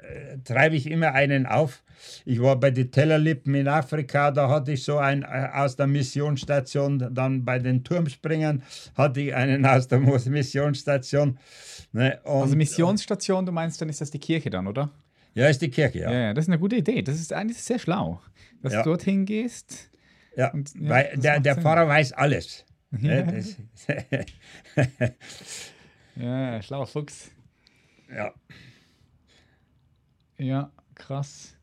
treibe 0.45 0.77
ich 0.77 0.89
immer 0.89 1.13
einen 1.15 1.47
auf. 1.47 1.83
Ich 2.25 2.41
war 2.41 2.57
bei 2.59 2.71
den 2.71 2.93
Tellerlippen 2.93 3.55
in 3.57 3.67
Afrika, 3.67 4.31
da 4.31 4.49
hatte 4.49 4.73
ich 4.73 4.85
so 4.85 4.99
einen 4.99 5.23
äh, 5.23 5.49
aus 5.53 5.75
der 5.75 5.89
Missionsstation, 5.89 7.09
dann 7.13 7.45
bei 7.45 7.59
den 7.59 7.83
Turmspringern 7.83 8.63
hatte 8.95 9.21
ich 9.21 9.35
einen 9.35 9.67
aus 9.67 9.89
der 9.89 9.99
Missionsstation. 9.99 11.39
Ne, 11.93 12.21
also 12.25 12.55
Missionsstation, 12.55 13.45
du 13.45 13.51
meinst, 13.51 13.81
dann 13.83 13.89
ist 13.89 14.01
das 14.01 14.13
die 14.13 14.21
Kirche 14.21 14.49
dann, 14.49 14.69
oder? 14.69 14.91
Ja, 15.35 15.49
ist 15.49 15.61
die 15.61 15.71
Kirche, 15.71 16.01
ja. 16.01 16.13
Ja, 16.13 16.35
das 16.35 16.45
ist 16.45 16.51
eine 16.51 16.59
gute 16.59 16.77
Idee. 16.77 17.03
Das 17.03 17.17
ist 17.17 17.33
eigentlich 17.33 17.61
sehr 17.61 17.79
schlau, 17.79 18.21
dass 18.63 18.75
ja. 18.75 18.83
du 18.83 18.91
dorthin 18.91 19.25
gehst. 19.25 19.91
Ja, 20.37 20.53
und, 20.53 20.73
ja 20.75 20.89
weil 20.89 21.17
der, 21.17 21.41
der 21.41 21.57
Pfarrer 21.57 21.89
weiß 21.89 22.13
alles. 22.13 22.65
Ja, 26.15 26.53
ja 26.53 26.63
schlauer 26.63 26.87
Fuchs. 26.87 27.31
Ja. 28.15 28.35
Ja, 30.39 30.71
krass. 30.95 31.57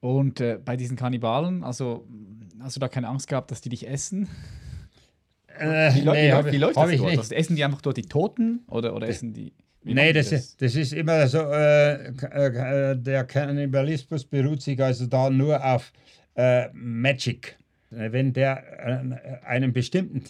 Und 0.00 0.40
äh, 0.40 0.58
bei 0.62 0.76
diesen 0.76 0.96
Kannibalen, 0.96 1.64
also 1.64 2.06
hast 2.60 2.76
du 2.76 2.80
da 2.80 2.88
keine 2.88 3.08
Angst 3.08 3.28
gehabt, 3.28 3.50
dass 3.50 3.60
die 3.60 3.70
dich 3.70 3.88
essen? 3.88 4.28
Äh, 5.58 5.94
wie, 5.94 6.02
nee, 6.02 6.32
wie, 6.32 6.52
wie 6.52 6.58
läuft 6.58 6.76
das 6.76 6.96
dort? 6.96 7.18
Also, 7.18 7.34
essen 7.34 7.56
die 7.56 7.64
einfach 7.64 7.80
dort 7.80 7.96
die 7.96 8.02
Toten 8.02 8.60
oder, 8.68 8.94
oder 8.94 9.08
essen 9.08 9.32
die. 9.32 9.54
Nee, 9.82 10.12
das, 10.12 10.30
das? 10.30 10.40
Ist, 10.40 10.62
das 10.62 10.74
ist 10.74 10.92
immer 10.92 11.26
so, 11.28 11.38
äh, 11.38 12.08
äh, 12.08 12.96
der 12.96 13.24
Kannibalismus 13.24 14.24
beruht 14.24 14.60
sich 14.60 14.82
also 14.82 15.06
da 15.06 15.30
nur 15.30 15.64
auf 15.64 15.92
äh, 16.34 16.68
Magic. 16.72 17.56
Wenn 17.90 18.32
der 18.32 18.64
äh, 19.42 19.46
einen 19.46 19.72
bestimmten 19.72 20.24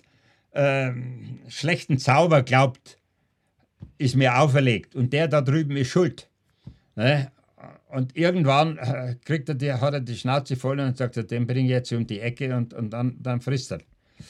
ähm, 0.57 1.41
schlechten 1.49 1.99
Zauber 1.99 2.43
glaubt, 2.43 2.99
ist 3.99 4.17
mir 4.17 4.39
auferlegt 4.39 4.95
und 4.95 5.13
der 5.13 5.29
da 5.29 5.41
drüben 5.41 5.77
ist 5.77 5.89
schuld. 5.89 6.29
Ne? 6.97 7.31
Und 7.89 8.17
irgendwann 8.17 8.79
äh, 8.79 9.15
kriegt 9.25 9.49
er 9.49 9.55
die, 9.55 9.73
hat 9.73 9.95
er 9.95 10.01
die 10.01 10.17
Schnauze 10.17 10.57
voll 10.57 10.81
und 10.81 10.97
sagt, 10.97 11.31
den 11.31 11.47
bringe 11.47 11.69
ich 11.69 11.71
jetzt 11.71 11.93
um 11.93 12.07
die 12.07 12.21
Ecke 12.21 12.55
und, 12.57 12.75
und 12.75 12.91
dann, 12.91 13.17
dann 13.23 13.41
frisst 13.41 13.73
er. 13.73 13.81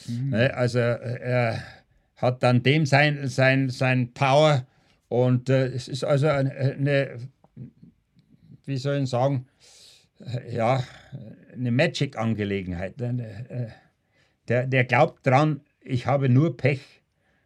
Mhm. 0.07 0.29
Ne? 0.29 0.53
Also 0.53 0.79
äh, 0.79 1.19
er 1.19 1.63
hat 2.15 2.43
dann 2.43 2.63
dem 2.63 2.85
sein, 2.85 3.27
sein, 3.27 3.69
sein 3.69 4.13
Power 4.13 4.65
und 5.09 5.49
äh, 5.49 5.67
es 5.67 5.87
ist 5.87 6.03
also 6.03 6.27
eine, 6.27 6.51
eine, 6.51 7.17
wie 8.65 8.77
soll 8.77 8.97
ich 8.97 9.09
sagen, 9.09 9.47
ja, 10.49 10.83
eine 11.53 11.71
Magic-Angelegenheit. 11.71 12.99
Äh, 13.01 13.67
der, 14.47 14.67
der 14.67 14.85
glaubt 14.85 15.25
dran, 15.25 15.61
ich 15.87 16.05
habe 16.05 16.29
nur 16.29 16.55
Pech 16.57 16.81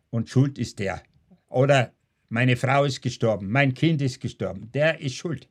und 0.10 0.30
Schuld 0.30 0.58
ist 0.58 0.80
der. 0.80 1.02
Oder 1.48 1.94
meine 2.30 2.56
Frau 2.56 2.86
ist 2.86 3.02
gestorben, 3.02 3.50
mein 3.50 3.74
Kind 3.74 4.02
ist 4.02 4.20
gestorben, 4.20 4.72
der 4.74 5.00
ist 5.00 5.16
schuld. 5.16 5.48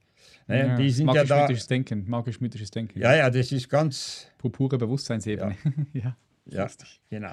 Ne? 0.46 0.66
Ja, 0.66 0.76
die 0.76 0.90
sind 0.90 1.12
ja 1.12 1.24
da. 1.24 1.46
Denken, 1.46 2.08
magisch-mythisches 2.08 2.70
Denken. 2.70 2.98
Ja, 2.98 3.14
ja, 3.14 3.30
das 3.30 3.52
ist 3.52 3.68
ganz. 3.68 4.26
Pure 4.38 4.78
Bewusstseinsebene. 4.78 5.56
Ja, 5.92 6.16
ja, 6.46 6.66
ja 6.66 6.70
genau. 7.08 7.32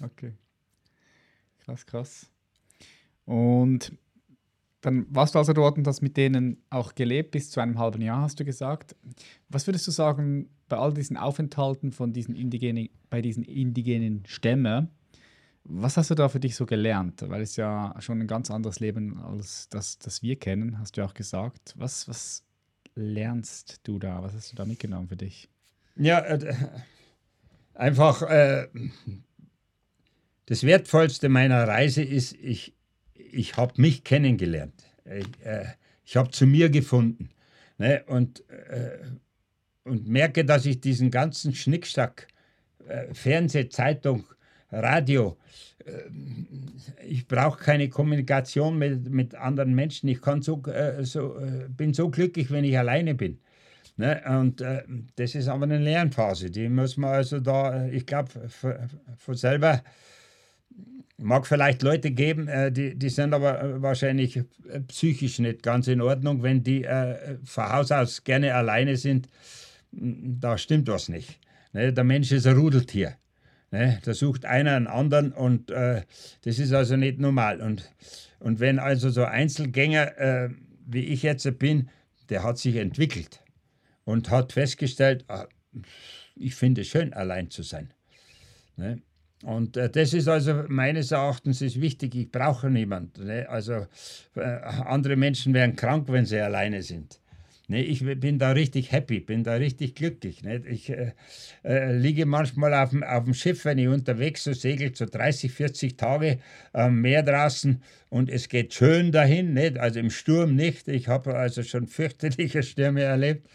Okay. 0.00 0.32
Krass, 1.64 1.86
krass. 1.86 2.30
Und 3.24 3.92
dann 4.82 5.06
warst 5.08 5.34
du 5.34 5.38
also 5.38 5.54
dort 5.54 5.78
und 5.78 5.86
hast 5.86 6.02
mit 6.02 6.16
denen 6.16 6.62
auch 6.68 6.94
gelebt, 6.94 7.30
bis 7.30 7.50
zu 7.50 7.60
einem 7.60 7.78
halben 7.78 8.02
Jahr, 8.02 8.20
hast 8.20 8.38
du 8.38 8.44
gesagt. 8.44 8.94
Was 9.48 9.66
würdest 9.66 9.86
du 9.86 9.90
sagen, 9.90 10.50
bei 10.68 10.76
all 10.76 10.92
diesen 10.92 11.16
Aufenthalten 11.16 11.92
von 11.92 12.12
diesen 12.12 12.34
indigenen, 12.34 12.88
bei 13.10 13.22
diesen 13.22 13.42
indigenen 13.42 14.24
Stämmen, 14.26 14.88
was 15.64 15.96
hast 15.96 16.10
du 16.10 16.14
da 16.14 16.28
für 16.28 16.40
dich 16.40 16.56
so 16.56 16.66
gelernt? 16.66 17.22
Weil 17.26 17.42
es 17.42 17.56
ja 17.56 17.94
schon 17.98 18.20
ein 18.20 18.26
ganz 18.26 18.50
anderes 18.50 18.80
Leben 18.80 19.18
als 19.18 19.68
das, 19.70 19.98
das 19.98 20.22
wir 20.22 20.36
kennen, 20.36 20.78
hast 20.78 20.96
du 20.96 21.04
auch 21.04 21.14
gesagt. 21.14 21.74
Was, 21.76 22.06
was 22.06 22.44
lernst 22.94 23.80
du 23.84 23.98
da? 23.98 24.22
Was 24.22 24.34
hast 24.34 24.52
du 24.52 24.56
da 24.56 24.66
mitgenommen 24.66 25.08
für 25.08 25.16
dich? 25.16 25.48
Ja, 25.96 26.20
äh, 26.20 26.54
einfach 27.72 28.22
äh, 28.22 28.68
das 30.46 30.64
Wertvollste 30.64 31.28
meiner 31.30 31.66
Reise 31.66 32.02
ist, 32.02 32.34
ich, 32.34 32.74
ich 33.14 33.56
habe 33.56 33.80
mich 33.80 34.04
kennengelernt. 34.04 34.84
Ich, 35.06 35.46
äh, 35.46 35.66
ich 36.04 36.16
habe 36.16 36.30
zu 36.30 36.46
mir 36.46 36.68
gefunden. 36.68 37.30
Ne? 37.78 38.04
Und, 38.06 38.48
äh, 38.50 38.98
und 39.84 40.08
merke, 40.08 40.44
dass 40.44 40.66
ich 40.66 40.80
diesen 40.80 41.10
ganzen 41.10 41.54
Schnickschnack, 41.54 42.26
äh, 42.88 43.12
Fernseh, 43.12 43.68
Zeitung, 43.68 44.24
Radio, 44.70 45.36
äh, 45.84 45.92
ich 47.06 47.26
brauche 47.28 47.62
keine 47.62 47.88
Kommunikation 47.88 48.78
mit, 48.78 49.10
mit 49.10 49.34
anderen 49.34 49.74
Menschen. 49.74 50.08
Ich 50.08 50.20
kann 50.20 50.42
so, 50.42 50.62
äh, 50.66 51.04
so, 51.04 51.38
äh, 51.38 51.68
bin 51.68 51.94
so 51.94 52.10
glücklich, 52.10 52.50
wenn 52.50 52.64
ich 52.64 52.78
alleine 52.78 53.14
bin. 53.14 53.38
Ne? 53.96 54.22
Und 54.28 54.60
äh, 54.60 54.82
das 55.16 55.34
ist 55.34 55.48
aber 55.48 55.64
eine 55.64 55.78
Lernphase. 55.78 56.50
Die 56.50 56.68
muss 56.68 56.96
man 56.96 57.14
also 57.14 57.38
da, 57.40 57.86
ich 57.86 58.06
glaube, 58.06 58.30
von 58.48 59.34
selber 59.34 59.82
mag 61.16 61.46
vielleicht 61.46 61.82
Leute 61.82 62.10
geben, 62.10 62.48
äh, 62.48 62.72
die, 62.72 62.96
die 62.96 63.08
sind 63.08 63.34
aber 63.34 63.62
äh, 63.62 63.82
wahrscheinlich 63.82 64.36
äh, 64.36 64.80
psychisch 64.88 65.38
nicht 65.38 65.62
ganz 65.62 65.86
in 65.86 66.00
Ordnung, 66.00 66.42
wenn 66.42 66.62
die 66.62 66.84
äh, 66.84 67.36
von 67.44 67.72
Haus 67.72 67.92
aus 67.92 68.24
gerne 68.24 68.54
alleine 68.54 68.96
sind. 68.96 69.28
Da 69.96 70.58
stimmt 70.58 70.88
was 70.88 71.08
nicht. 71.08 71.38
Ne? 71.72 71.92
Der 71.92 72.04
Mensch 72.04 72.32
ist 72.32 72.46
ein 72.46 72.56
Rudeltier. 72.56 73.16
Ne? 73.70 74.00
Da 74.04 74.14
sucht 74.14 74.44
einer 74.44 74.76
einen 74.76 74.86
anderen 74.86 75.32
und 75.32 75.70
äh, 75.70 76.02
das 76.42 76.58
ist 76.58 76.72
also 76.72 76.96
nicht 76.96 77.18
normal. 77.18 77.60
Und, 77.60 77.90
und 78.40 78.60
wenn 78.60 78.78
also 78.78 79.10
so 79.10 79.24
Einzelgänger, 79.24 80.18
äh, 80.18 80.50
wie 80.86 81.04
ich 81.04 81.22
jetzt 81.22 81.58
bin, 81.58 81.90
der 82.28 82.42
hat 82.42 82.58
sich 82.58 82.76
entwickelt 82.76 83.42
und 84.04 84.30
hat 84.30 84.52
festgestellt, 84.52 85.24
ah, 85.28 85.46
ich 86.36 86.54
finde 86.54 86.82
es 86.82 86.88
schön, 86.88 87.12
allein 87.12 87.50
zu 87.50 87.62
sein. 87.62 87.92
Ne? 88.76 89.02
Und 89.42 89.76
äh, 89.76 89.90
das 89.90 90.14
ist 90.14 90.28
also 90.28 90.64
meines 90.68 91.10
Erachtens 91.10 91.60
ist 91.60 91.80
wichtig. 91.80 92.14
Ich 92.14 92.30
brauche 92.30 92.70
niemanden. 92.70 93.26
Ne? 93.26 93.48
Also 93.48 93.86
äh, 94.36 94.40
andere 94.40 95.16
Menschen 95.16 95.52
werden 95.52 95.76
krank, 95.76 96.08
wenn 96.08 96.24
sie 96.24 96.40
alleine 96.40 96.82
sind. 96.82 97.20
Ne? 97.68 97.82
Ich 97.82 98.04
bin 98.04 98.38
da 98.38 98.52
richtig 98.52 98.92
happy, 98.92 99.20
bin 99.20 99.44
da 99.44 99.54
richtig 99.54 99.94
glücklich. 99.94 100.42
Ne? 100.42 100.62
Ich 100.68 100.90
äh, 100.90 101.12
äh 101.64 101.96
liege 101.96 102.26
manchmal 102.26 102.74
auf 102.74 102.90
dem, 102.90 103.02
auf 103.02 103.24
dem 103.24 103.34
Schiff, 103.34 103.64
wenn 103.64 103.78
ich 103.78 103.88
unterwegs 103.88 104.44
so 104.44 104.52
segelt, 104.52 104.96
so 104.96 105.06
30, 105.06 105.52
40 105.52 105.96
Tage 105.96 106.38
am 106.72 107.00
Meer 107.00 107.22
draußen 107.22 107.82
und 108.10 108.30
es 108.30 108.48
geht 108.48 108.74
schön 108.74 109.12
dahin. 109.12 109.54
Nicht? 109.54 109.78
Also 109.78 110.00
im 110.00 110.10
Sturm 110.10 110.54
nicht. 110.54 110.88
Ich 110.88 111.08
habe 111.08 111.34
also 111.34 111.62
schon 111.62 111.86
fürchterliche 111.86 112.62
Stürme 112.62 113.02
erlebt. 113.02 113.48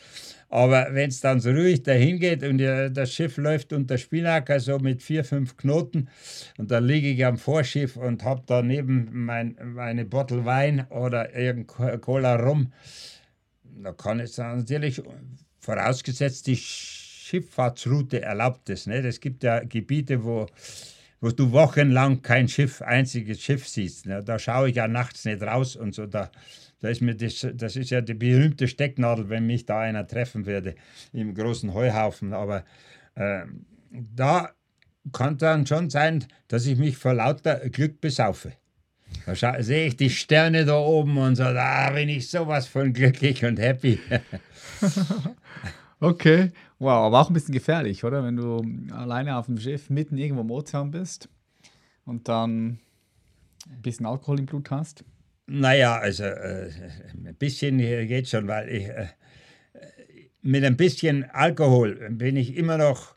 Aber 0.50 0.88
wenn 0.92 1.10
es 1.10 1.22
dann 1.22 1.40
so 1.40 1.52
ruhig 1.52 1.84
dahin 1.84 2.20
geht 2.20 2.44
und 2.44 2.58
das 2.58 3.14
Schiff 3.14 3.38
läuft 3.38 3.72
unter 3.72 4.00
Spinnaker 4.00 4.60
so 4.60 4.80
mit 4.80 5.04
vier, 5.04 5.24
fünf 5.24 5.56
Knoten 5.58 6.10
und 6.58 6.72
dann 6.72 6.86
liege 6.86 7.10
ich 7.10 7.24
am 7.24 7.38
Vorschiff 7.38 7.96
und 7.96 8.24
habe 8.24 8.42
daneben 8.48 9.10
mein, 9.12 9.56
meine 9.64 10.06
Bottle 10.06 10.46
Wein 10.46 10.88
oder 10.90 11.36
irgendein 11.36 12.02
Cola 12.02 12.36
rum, 12.36 12.74
da 13.84 13.94
kann 13.94 14.20
es 14.20 14.38
natürlich, 14.38 15.02
vorausgesetzt 15.60 16.48
die 16.48 16.58
Schifffahrtsroute 16.58 18.22
erlaubt 18.22 18.70
es. 18.70 18.88
Nicht? 18.88 19.06
Es 19.06 19.20
gibt 19.20 19.44
ja 19.44 19.60
Gebiete, 19.60 20.24
wo 20.24 20.48
wo 21.22 21.32
du 21.32 21.52
wochenlang 21.52 22.22
kein 22.22 22.48
Schiff, 22.48 22.82
einziges 22.82 23.42
Schiff 23.42 23.68
siehst. 23.68 24.06
Ne? 24.06 24.24
Da 24.24 24.40
schaue 24.40 24.70
ich 24.70 24.76
ja 24.76 24.88
nachts 24.88 25.26
nicht 25.26 25.42
raus 25.42 25.76
und 25.76 25.94
so. 25.94 26.06
Da, 26.06 26.32
da 26.80 26.90
ist 26.90 27.02
mir 27.02 27.16
das, 27.16 27.46
das 27.56 27.76
ist 27.76 27.90
ja 27.90 28.02
die 28.02 28.14
berühmte 28.14 28.68
Stecknadel, 28.68 29.30
wenn 29.30 29.46
mich 29.46 29.66
da 29.66 29.82
einer 29.82 30.08
treffen 30.08 30.46
würde 30.46 30.76
im 31.12 31.34
großen 31.34 31.74
Heuhaufen. 31.74 32.34
Aber 32.34 32.64
äh, 33.16 33.42
da 33.92 34.52
kann 35.12 35.38
dann 35.38 35.66
schon 35.66 35.90
sein, 35.90 36.26
dass 36.48 36.66
ich 36.66 36.78
mich 36.78 36.98
vor 36.98 37.14
lauter 37.14 37.70
Glück 37.70 38.00
besaufe. 38.00 38.54
Da 39.34 39.62
sehe 39.64 39.88
ich 39.88 39.98
die 39.98 40.10
Sterne 40.10 40.66
da 40.66 40.78
oben 40.78 41.18
und 41.18 41.36
so, 41.36 41.44
da 41.44 41.92
bin 41.92 42.10
ich 42.10 42.30
sowas 42.30 42.68
von 42.68 42.94
glücklich 42.94 43.46
und 43.46 43.60
happy. 43.60 44.00
okay, 46.00 46.52
wow, 46.80 47.06
aber 47.06 47.22
auch 47.22 47.30
ein 47.30 47.34
bisschen 47.34 47.54
gefährlich, 47.54 48.04
oder? 48.04 48.24
Wenn 48.24 48.38
du 48.38 48.66
alleine 48.94 49.38
auf 49.38 49.46
dem 49.48 49.60
Schiff 49.60 49.90
mitten 49.90 50.18
irgendwo 50.18 50.42
im 50.42 50.52
Ozean 50.52 50.92
bist 50.92 51.30
und 52.06 52.28
dann 52.28 52.80
ein 53.70 53.82
bisschen 53.82 54.06
Alkohol 54.06 54.40
im 54.40 54.46
Blut 54.46 54.72
hast. 54.72 55.04
Naja, 55.48 55.98
also 55.98 56.24
äh, 56.24 56.70
ein 57.14 57.36
bisschen 57.36 57.78
geht 57.80 58.30
schon, 58.30 58.48
weil 58.48 58.70
ich 58.70 58.88
äh, 58.88 59.08
mit 60.42 60.64
ein 60.64 60.78
bisschen 60.78 61.26
Alkohol 61.32 62.10
bin 62.12 62.36
ich 62.36 62.56
immer 62.56 62.78
noch 62.78 63.16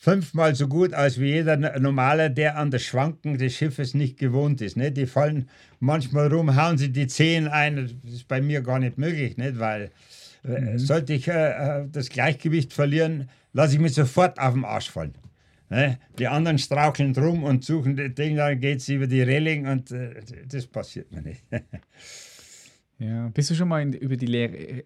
fünfmal 0.00 0.54
so 0.54 0.66
gut 0.66 0.94
als 0.94 1.20
wie 1.20 1.26
jeder 1.26 1.58
Normale, 1.78 2.30
der 2.30 2.56
an 2.56 2.70
das 2.70 2.82
Schwanken 2.82 3.36
des 3.36 3.54
Schiffes 3.54 3.92
nicht 3.92 4.18
gewohnt 4.18 4.62
ist. 4.62 4.76
Ne? 4.78 4.90
Die 4.90 5.06
fallen 5.06 5.48
manchmal 5.78 6.32
rum, 6.32 6.56
hauen 6.56 6.78
sie 6.78 6.90
die 6.90 7.06
Zehen 7.06 7.46
ein. 7.48 7.76
Das 8.02 8.14
ist 8.14 8.26
bei 8.26 8.40
mir 8.40 8.62
gar 8.62 8.78
nicht 8.78 8.96
möglich, 8.96 9.36
nicht? 9.36 9.58
weil 9.58 9.90
äh, 10.42 10.58
mhm. 10.58 10.78
sollte 10.78 11.12
ich 11.12 11.28
äh, 11.28 11.82
äh, 11.82 11.86
das 11.92 12.08
Gleichgewicht 12.08 12.72
verlieren, 12.72 13.28
lasse 13.52 13.74
ich 13.74 13.80
mich 13.80 13.92
sofort 13.92 14.38
auf 14.38 14.54
den 14.54 14.64
Arsch 14.64 14.90
fallen. 14.90 15.14
Ne? 15.68 15.98
Die 16.18 16.28
anderen 16.28 16.58
straucheln 16.58 17.12
drum 17.12 17.44
und 17.44 17.62
suchen 17.62 17.94
das 17.94 18.14
Ding, 18.14 18.36
dann 18.36 18.58
geht 18.58 18.78
es 18.78 18.88
über 18.88 19.06
die 19.06 19.20
Reling 19.20 19.66
und 19.66 19.90
äh, 19.90 20.14
das 20.48 20.66
passiert 20.66 21.12
mir 21.12 21.20
nicht. 21.20 21.44
ja, 22.98 23.28
bist 23.28 23.50
du 23.50 23.54
schon 23.54 23.68
mal 23.68 23.82
in, 23.82 23.92
über 23.92 24.16
die 24.16 24.26
Lehre, 24.26 24.56
äh, 24.56 24.84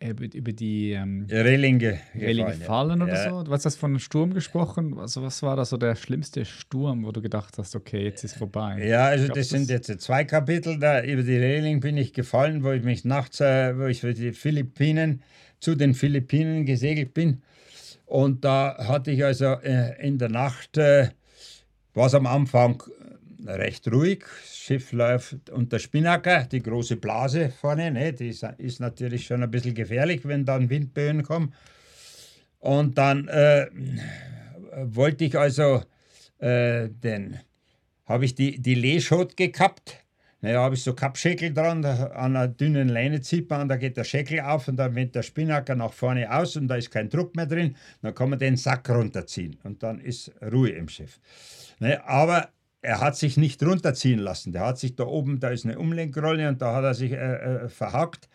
über 0.00 0.52
die 0.52 0.92
ähm, 0.92 1.26
Reling, 1.30 1.78
ge 1.78 1.98
Reling 2.14 2.46
gefallen, 2.46 3.00
oder 3.02 3.14
ja. 3.14 3.30
so? 3.30 3.42
Du 3.42 3.52
hast 3.52 3.64
das 3.64 3.76
von 3.76 3.92
einem 3.92 3.98
Sturm 3.98 4.34
gesprochen. 4.34 4.98
Also 4.98 5.22
was 5.22 5.42
war 5.42 5.56
da 5.56 5.64
so 5.64 5.76
der 5.76 5.94
schlimmste 5.94 6.44
Sturm, 6.44 7.04
wo 7.04 7.12
du 7.12 7.22
gedacht 7.22 7.56
hast, 7.58 7.74
okay, 7.74 8.04
jetzt 8.04 8.22
ist 8.24 8.36
vorbei? 8.36 8.84
Ja, 8.86 9.06
also 9.06 9.24
glaub, 9.24 9.36
das, 9.36 9.48
das 9.48 9.58
sind 9.58 9.70
jetzt 9.70 10.00
zwei 10.00 10.24
Kapitel. 10.24 10.78
Da 10.78 11.02
über 11.02 11.22
die 11.22 11.36
Reling 11.36 11.80
bin 11.80 11.96
ich 11.96 12.12
gefallen, 12.12 12.62
wo 12.62 12.72
ich 12.72 12.82
mich 12.82 13.04
nachts, 13.04 13.40
äh, 13.40 13.76
wo 13.78 13.86
ich 13.86 14.00
für 14.00 14.14
die 14.14 14.32
Philippinen 14.32 15.22
zu 15.60 15.74
den 15.74 15.94
Philippinen 15.94 16.66
gesegelt 16.66 17.14
bin. 17.14 17.42
Und 18.04 18.44
da 18.44 18.76
hatte 18.78 19.10
ich 19.10 19.24
also 19.24 19.46
äh, 19.46 20.00
in 20.06 20.18
der 20.18 20.28
Nacht, 20.28 20.76
äh, 20.76 21.08
war 21.94 22.06
es 22.06 22.14
am 22.14 22.26
Anfang 22.26 22.82
äh, 22.86 22.95
recht 23.48 23.90
ruhig. 23.92 24.20
Das 24.20 24.56
Schiff 24.56 24.92
läuft 24.92 25.50
unter 25.50 25.78
Spinnaker, 25.78 26.44
die 26.44 26.62
große 26.62 26.96
Blase 26.96 27.50
vorne, 27.50 27.90
ne, 27.90 28.12
die 28.12 28.28
ist, 28.28 28.80
natürlich 28.80 29.26
schon 29.26 29.42
ein 29.42 29.50
bisschen 29.50 29.74
gefährlich, 29.74 30.22
wenn 30.24 30.44
dann 30.44 30.70
Windböen 30.70 31.22
kommen. 31.22 31.54
Und 32.58 32.98
dann 32.98 33.28
äh, 33.28 33.68
wollte 34.82 35.24
ich 35.24 35.38
also 35.38 35.82
äh, 36.38 36.88
den, 36.88 37.38
habe 38.06 38.24
ich 38.24 38.34
die, 38.34 38.60
die 38.60 38.74
Lehschot 38.74 39.36
gekappt 39.36 40.06
naja, 40.42 40.60
habe 40.60 40.74
ich 40.74 40.82
so 40.84 40.94
Kappschäkel 40.94 41.52
dran, 41.52 41.84
an 41.84 42.36
einer 42.36 42.46
dünnen 42.46 42.88
Leine 42.88 43.20
zieht 43.20 43.48
man, 43.48 43.68
da 43.68 43.76
geht 43.76 43.96
der 43.96 44.04
Schäkel 44.04 44.40
auf 44.40 44.68
und 44.68 44.76
dann 44.76 44.94
wird 44.94 45.14
der 45.14 45.22
Spinnaker 45.22 45.74
nach 45.74 45.92
vorne 45.92 46.32
aus 46.32 46.56
und 46.56 46.68
da 46.68 46.76
ist 46.76 46.90
kein 46.90 47.08
Druck 47.08 47.34
mehr 47.34 47.46
drin. 47.46 47.74
Dann 48.02 48.14
kann 48.14 48.30
man 48.30 48.38
den 48.38 48.56
Sack 48.56 48.88
runterziehen 48.90 49.58
und 49.64 49.82
dann 49.82 49.98
ist 49.98 50.30
Ruhe 50.52 50.70
im 50.70 50.88
Schiff. 50.88 51.18
Naja, 51.78 52.04
aber 52.04 52.50
er 52.86 53.00
hat 53.00 53.16
sich 53.16 53.36
nicht 53.36 53.60
runterziehen 53.64 54.20
lassen. 54.20 54.52
Der 54.52 54.64
hat 54.64 54.78
sich 54.78 54.94
da 54.94 55.04
oben, 55.04 55.40
da 55.40 55.48
ist 55.48 55.64
eine 55.64 55.76
Umlenkrolle 55.76 56.48
und 56.48 56.62
da 56.62 56.72
hat 56.72 56.84
er 56.84 56.94
sich 56.94 57.10
äh, 57.10 57.16
äh, 57.16 57.68
verhakt. 57.68 58.28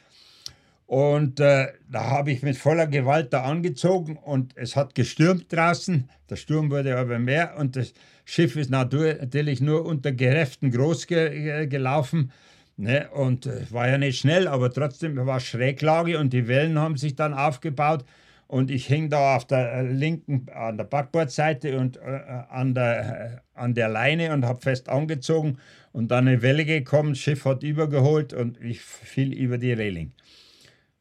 Und 0.87 1.39
äh, 1.39 1.67
da 1.89 2.09
habe 2.09 2.31
ich 2.31 2.43
mit 2.43 2.57
voller 2.57 2.85
Gewalt 2.85 3.31
da 3.31 3.43
angezogen 3.43 4.17
und 4.17 4.51
es 4.57 4.75
hat 4.75 4.93
gestürmt 4.93 5.53
draußen. 5.53 6.09
Der 6.29 6.35
Sturm 6.35 6.69
wurde 6.69 6.97
aber 6.97 7.17
mehr 7.17 7.55
und 7.57 7.77
das 7.77 7.93
Schiff 8.25 8.57
ist 8.57 8.69
natürlich 8.69 9.61
nur 9.61 9.85
unter 9.85 10.11
Geräften 10.11 10.69
groß 10.69 11.07
ge 11.07 11.67
gelaufen. 11.67 12.33
Ne? 12.75 13.09
Und 13.13 13.45
äh, 13.45 13.71
war 13.71 13.87
ja 13.87 13.97
nicht 13.97 14.19
schnell, 14.19 14.49
aber 14.49 14.69
trotzdem 14.69 15.15
war 15.15 15.39
Schräglage 15.39 16.19
und 16.19 16.33
die 16.33 16.49
Wellen 16.49 16.77
haben 16.77 16.97
sich 16.97 17.15
dann 17.15 17.33
aufgebaut. 17.33 18.03
Und 18.51 18.69
ich 18.69 18.85
hing 18.87 19.09
da 19.09 19.37
auf 19.37 19.47
der 19.47 19.71
äh, 19.71 19.81
linken, 19.83 20.47
an 20.53 20.75
der 20.75 20.83
Backbordseite 20.83 21.79
und 21.79 21.95
äh, 21.95 22.19
an, 22.49 22.73
der, 22.73 23.43
äh, 23.55 23.57
an 23.57 23.75
der 23.75 23.87
Leine 23.87 24.33
und 24.33 24.43
habe 24.43 24.59
fest 24.59 24.89
angezogen. 24.89 25.57
Und 25.93 26.11
dann 26.11 26.27
eine 26.27 26.41
Welle 26.41 26.65
gekommen, 26.65 27.11
das 27.11 27.19
Schiff 27.19 27.45
hat 27.45 27.63
übergeholt 27.63 28.33
und 28.33 28.59
ich 28.61 28.81
fiel 28.81 29.31
über 29.31 29.57
die 29.57 29.71
Reling. 29.71 30.11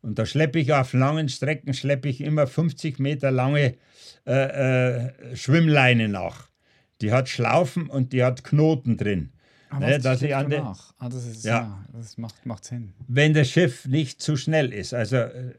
Und 0.00 0.20
da 0.20 0.26
schleppe 0.26 0.60
ich 0.60 0.72
auf 0.72 0.92
langen 0.92 1.28
Strecken, 1.28 1.74
schleppe 1.74 2.08
ich 2.08 2.20
immer 2.20 2.46
50 2.46 3.00
Meter 3.00 3.32
lange 3.32 3.74
äh, 4.28 4.32
äh, 4.32 5.34
Schwimmleine 5.34 6.06
nach. 6.08 6.50
Die 7.00 7.10
hat 7.10 7.28
Schlaufen 7.28 7.90
und 7.90 8.12
die 8.12 8.22
hat 8.22 8.44
Knoten 8.44 8.96
drin. 8.96 9.32
Aber 9.70 9.86
ne, 9.86 9.98
dass 10.00 10.20
ich 10.20 10.34
an 10.34 10.52
ah, 10.52 11.08
das, 11.08 11.26
ist, 11.26 11.44
ja. 11.44 11.60
ja. 11.60 11.84
das 11.92 12.18
macht, 12.18 12.44
macht 12.44 12.64
Sinn. 12.64 12.92
Wenn 13.06 13.34
das 13.34 13.48
Schiff 13.48 13.86
nicht 13.86 14.20
zu 14.20 14.36
schnell 14.36 14.72
ist. 14.72 14.92
Also 14.92 15.16
äh, 15.16 15.54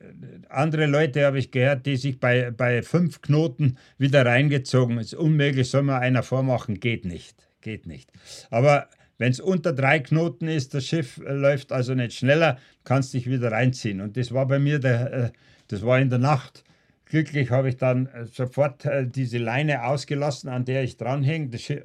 andere 0.49 0.85
Leute 0.85 1.25
habe 1.25 1.39
ich 1.39 1.51
gehört, 1.51 1.85
die 1.85 1.95
sich 1.95 2.19
bei, 2.19 2.51
bei 2.51 2.83
fünf 2.83 3.21
Knoten 3.21 3.77
wieder 3.97 4.25
reingezogen. 4.25 4.97
Ist 4.97 5.13
unmöglich, 5.13 5.69
soll 5.69 5.83
man 5.83 6.01
einer 6.01 6.23
vormachen, 6.23 6.81
geht 6.81 7.05
nicht. 7.05 7.47
Geht 7.61 7.87
nicht. 7.87 8.11
Aber 8.49 8.89
wenn 9.17 9.31
es 9.31 9.39
unter 9.39 9.71
drei 9.71 9.99
Knoten 9.99 10.47
ist, 10.49 10.73
das 10.73 10.85
Schiff 10.85 11.21
äh, 11.25 11.31
läuft 11.31 11.71
also 11.71 11.93
nicht 11.93 12.13
schneller, 12.13 12.57
kannst 12.83 13.13
dich 13.13 13.29
wieder 13.29 13.51
reinziehen. 13.51 14.01
Und 14.01 14.17
das 14.17 14.33
war 14.33 14.45
bei 14.45 14.59
mir, 14.59 14.79
der, 14.79 15.13
äh, 15.13 15.29
das 15.69 15.85
war 15.85 15.99
in 15.99 16.09
der 16.09 16.19
Nacht, 16.19 16.65
glücklich 17.11 17.51
habe 17.51 17.69
ich 17.69 17.77
dann 17.77 18.07
äh, 18.07 18.25
sofort 18.25 18.85
äh, 18.85 19.05
diese 19.05 19.37
Leine 19.37 19.83
ausgelassen, 19.83 20.49
an 20.49 20.65
der 20.65 20.83
ich 20.83 20.97
dranhing. 20.97 21.51
Äh, 21.53 21.81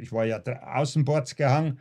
ich 0.00 0.12
war 0.12 0.26
ja 0.26 0.42
außenbords 0.42 1.36
gehangen. 1.36 1.78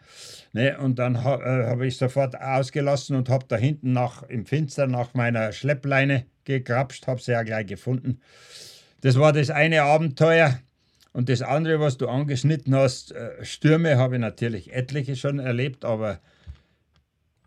Ne, 0.54 0.78
und 0.78 1.00
dann 1.00 1.24
ha, 1.24 1.40
habe 1.42 1.88
ich 1.88 1.98
sofort 1.98 2.40
ausgelassen 2.40 3.16
und 3.18 3.28
habe 3.30 3.46
da 3.48 3.58
hinten 3.58 3.92
nach, 3.92 4.24
im 4.24 4.46
Finster 4.46 4.88
nach 4.88 5.16
meiner 5.16 5.52
Schleppleine 5.52 6.26
gegrapscht, 6.46 7.08
habe 7.08 7.20
sie 7.20 7.32
ja 7.32 7.42
gleich 7.42 7.66
gefunden. 7.66 8.22
Das 9.02 9.20
war 9.20 9.34
das 9.34 9.50
eine 9.50 9.82
Abenteuer. 9.82 10.60
Und 11.12 11.30
das 11.30 11.42
andere, 11.42 11.80
was 11.80 11.98
du 11.98 12.08
angeschnitten 12.08 12.76
hast, 12.76 13.14
Stürme 13.42 13.98
habe 13.98 14.16
ich 14.16 14.22
natürlich 14.22 14.74
etliche 14.74 15.16
schon 15.16 15.38
erlebt, 15.38 15.86
aber 15.86 16.20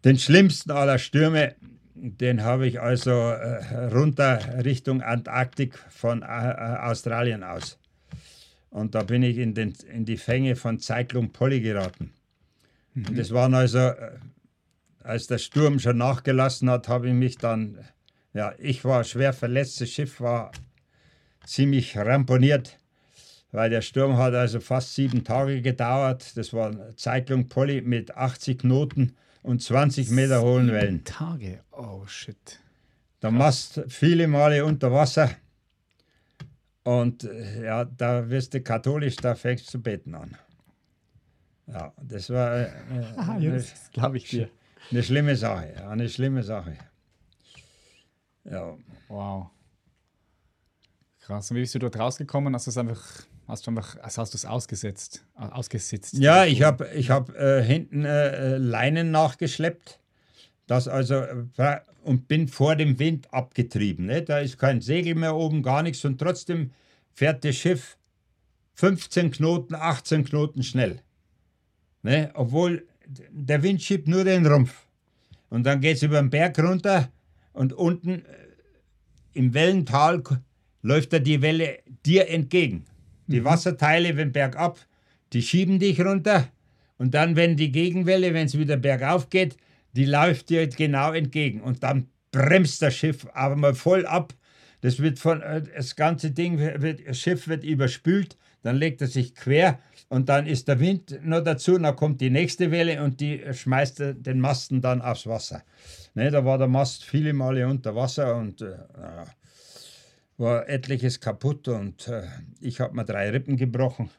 den 0.04 0.18
schlimmsten 0.18 0.70
aller 0.70 0.98
Stürme, 0.98 1.56
den 1.98 2.42
habe 2.42 2.66
ich 2.66 2.80
also 2.80 3.10
äh, 3.10 3.86
runter 3.86 4.64
Richtung 4.64 5.02
Antarktik 5.02 5.78
von 5.88 6.22
äh, 6.22 6.26
äh, 6.26 6.76
Australien 6.78 7.42
aus. 7.42 7.78
Und 8.70 8.94
da 8.94 9.02
bin 9.02 9.22
ich 9.22 9.38
in, 9.38 9.54
den, 9.54 9.74
in 9.92 10.04
die 10.04 10.18
Fänge 10.18 10.56
von 10.56 10.78
Cyclone 10.78 11.28
Polly 11.28 11.60
geraten. 11.60 12.12
Mhm. 12.94 13.06
Und 13.06 13.18
das 13.18 13.32
waren 13.32 13.54
also, 13.54 13.78
äh, 13.78 14.10
als 15.02 15.26
der 15.26 15.38
Sturm 15.38 15.78
schon 15.78 15.96
nachgelassen 15.96 16.68
hat, 16.68 16.88
habe 16.88 17.08
ich 17.08 17.14
mich 17.14 17.38
dann, 17.38 17.78
ja, 18.34 18.52
ich 18.58 18.84
war 18.84 19.02
schwer 19.04 19.32
verletzt, 19.32 19.80
das 19.80 19.88
Schiff 19.88 20.20
war 20.20 20.52
ziemlich 21.46 21.96
ramponiert, 21.96 22.76
weil 23.52 23.70
der 23.70 23.80
Sturm 23.80 24.18
hat 24.18 24.34
also 24.34 24.60
fast 24.60 24.94
sieben 24.94 25.24
Tage 25.24 25.62
gedauert. 25.62 26.36
Das 26.36 26.52
war 26.52 26.74
Cyclone 26.98 27.44
Polly 27.44 27.80
mit 27.80 28.14
80 28.14 28.58
Knoten 28.58 29.16
und 29.46 29.62
20 29.62 30.10
Meter 30.10 30.42
hohen 30.42 30.72
Wellen. 30.72 31.04
Tage, 31.04 31.60
oh 31.70 32.04
shit. 32.06 32.60
Der 33.22 33.30
Mast 33.30 33.80
viele 33.88 34.26
Male 34.26 34.64
unter 34.64 34.92
Wasser. 34.92 35.30
Und 36.82 37.24
äh, 37.24 37.64
ja, 37.64 37.84
da 37.84 38.28
wirst 38.28 38.54
du 38.54 38.60
katholisch, 38.60 39.16
da 39.16 39.34
fängst 39.34 39.68
du 39.68 39.70
zu 39.70 39.82
beten 39.82 40.14
an. 40.14 40.36
Ja, 41.68 41.92
das 42.02 42.28
war 42.30 42.60
äh, 42.60 42.72
ah, 43.16 43.38
jetzt 43.38 43.92
glaube 43.92 44.16
ich 44.16 44.28
dir. 44.28 44.48
Eine 44.90 45.02
schlimme 45.02 45.36
Sache, 45.36 45.88
eine 45.88 46.08
schlimme 46.08 46.42
Sache. 46.42 46.76
Ja. 48.44 48.76
Wow. 49.08 49.50
Krass. 51.20 51.50
Und 51.50 51.56
wie 51.56 51.60
bist 51.60 51.74
du 51.74 51.78
dort 51.78 51.98
rausgekommen? 51.98 52.54
Hast 52.54 52.66
du 52.66 52.70
es 52.70 52.78
einfach 52.78 53.26
Hast 53.46 53.66
du 53.66 53.70
einfach, 53.70 53.96
also 53.98 54.22
hast 54.22 54.34
du 54.34 54.36
es 54.36 54.44
ausgesetzt, 54.44 55.24
ausgesetzt? 55.34 56.14
Ja, 56.14 56.44
ich 56.44 56.62
habe 56.62 56.88
ich 56.94 57.10
hab, 57.10 57.34
äh, 57.36 57.62
hinten 57.62 58.04
äh, 58.04 58.54
äh, 58.54 58.56
Leinen 58.56 59.12
nachgeschleppt. 59.12 60.00
Das 60.66 60.88
also 60.88 61.14
äh, 61.14 61.80
und 62.02 62.28
bin 62.28 62.48
vor 62.48 62.76
dem 62.76 62.98
Wind 62.98 63.32
abgetrieben. 63.32 64.06
Ne? 64.06 64.22
Da 64.22 64.40
ist 64.40 64.58
kein 64.58 64.80
Segel 64.80 65.14
mehr 65.14 65.36
oben, 65.36 65.62
gar 65.62 65.82
nichts. 65.82 66.04
Und 66.04 66.18
trotzdem 66.18 66.72
fährt 67.14 67.44
das 67.44 67.56
Schiff 67.56 67.96
15 68.74 69.30
Knoten, 69.30 69.74
18 69.74 70.24
Knoten 70.24 70.62
schnell. 70.62 71.00
Ne? 72.02 72.30
Obwohl 72.34 72.86
der 73.06 73.62
Wind 73.62 73.82
schiebt 73.82 74.08
nur 74.08 74.24
den 74.24 74.46
Rumpf. 74.46 74.86
Und 75.50 75.64
dann 75.64 75.80
geht 75.80 75.96
es 75.96 76.02
über 76.02 76.20
den 76.20 76.30
Berg 76.30 76.58
runter 76.58 77.10
und 77.52 77.72
unten 77.72 78.24
äh, 78.24 78.46
im 79.34 79.54
Wellental 79.54 80.22
läuft 80.82 81.12
da 81.12 81.18
die 81.20 81.42
Welle 81.42 81.78
dir 82.04 82.28
entgegen. 82.28 82.84
Die 83.26 83.40
mhm. 83.40 83.44
Wasserteile, 83.44 84.16
wenn 84.16 84.32
bergab, 84.32 84.78
die 85.32 85.42
schieben 85.42 85.78
dich 85.78 86.00
runter. 86.00 86.48
Und 86.98 87.14
dann, 87.14 87.36
wenn 87.36 87.56
die 87.56 87.72
Gegenwelle, 87.72 88.32
wenn 88.32 88.46
es 88.46 88.58
wieder 88.58 88.76
bergauf 88.76 89.28
geht, 89.28 89.56
die 89.92 90.04
läuft 90.04 90.50
dir 90.50 90.66
genau 90.66 91.12
entgegen. 91.12 91.60
Und 91.60 91.82
dann 91.82 92.08
bremst 92.30 92.82
das 92.82 92.94
Schiff 92.94 93.26
aber 93.32 93.56
mal 93.56 93.74
voll 93.74 94.06
ab. 94.06 94.34
Das 94.82 95.00
wird 95.00 95.18
von, 95.18 95.40
äh, 95.42 95.62
das 95.74 95.96
ganze 95.96 96.30
Ding, 96.30 96.58
wird, 96.58 97.06
das 97.06 97.18
Schiff 97.18 97.48
wird 97.48 97.64
überspült, 97.64 98.36
dann 98.62 98.76
legt 98.76 99.00
er 99.00 99.06
sich 99.06 99.34
quer 99.34 99.78
und 100.08 100.28
dann 100.28 100.46
ist 100.46 100.68
der 100.68 100.80
Wind 100.80 101.18
noch 101.24 101.40
dazu, 101.42 101.78
dann 101.78 101.96
kommt 101.96 102.20
die 102.20 102.30
nächste 102.30 102.70
Welle 102.70 103.02
und 103.02 103.20
die 103.20 103.42
schmeißt 103.52 104.02
den 104.16 104.40
Masten 104.40 104.80
dann 104.80 105.00
aufs 105.00 105.26
Wasser. 105.26 105.62
Ne, 106.14 106.30
da 106.30 106.44
war 106.44 106.58
der 106.58 106.68
Mast 106.68 107.04
viele 107.04 107.32
Male 107.32 107.66
unter 107.66 107.94
Wasser 107.94 108.36
und 108.36 108.62
äh, 108.62 108.76
war 110.38 110.68
etliches 110.68 111.20
kaputt 111.20 111.68
und 111.68 112.08
äh, 112.08 112.24
ich 112.60 112.80
habe 112.80 112.94
mir 112.94 113.04
drei 113.04 113.30
Rippen 113.30 113.56
gebrochen. 113.56 114.10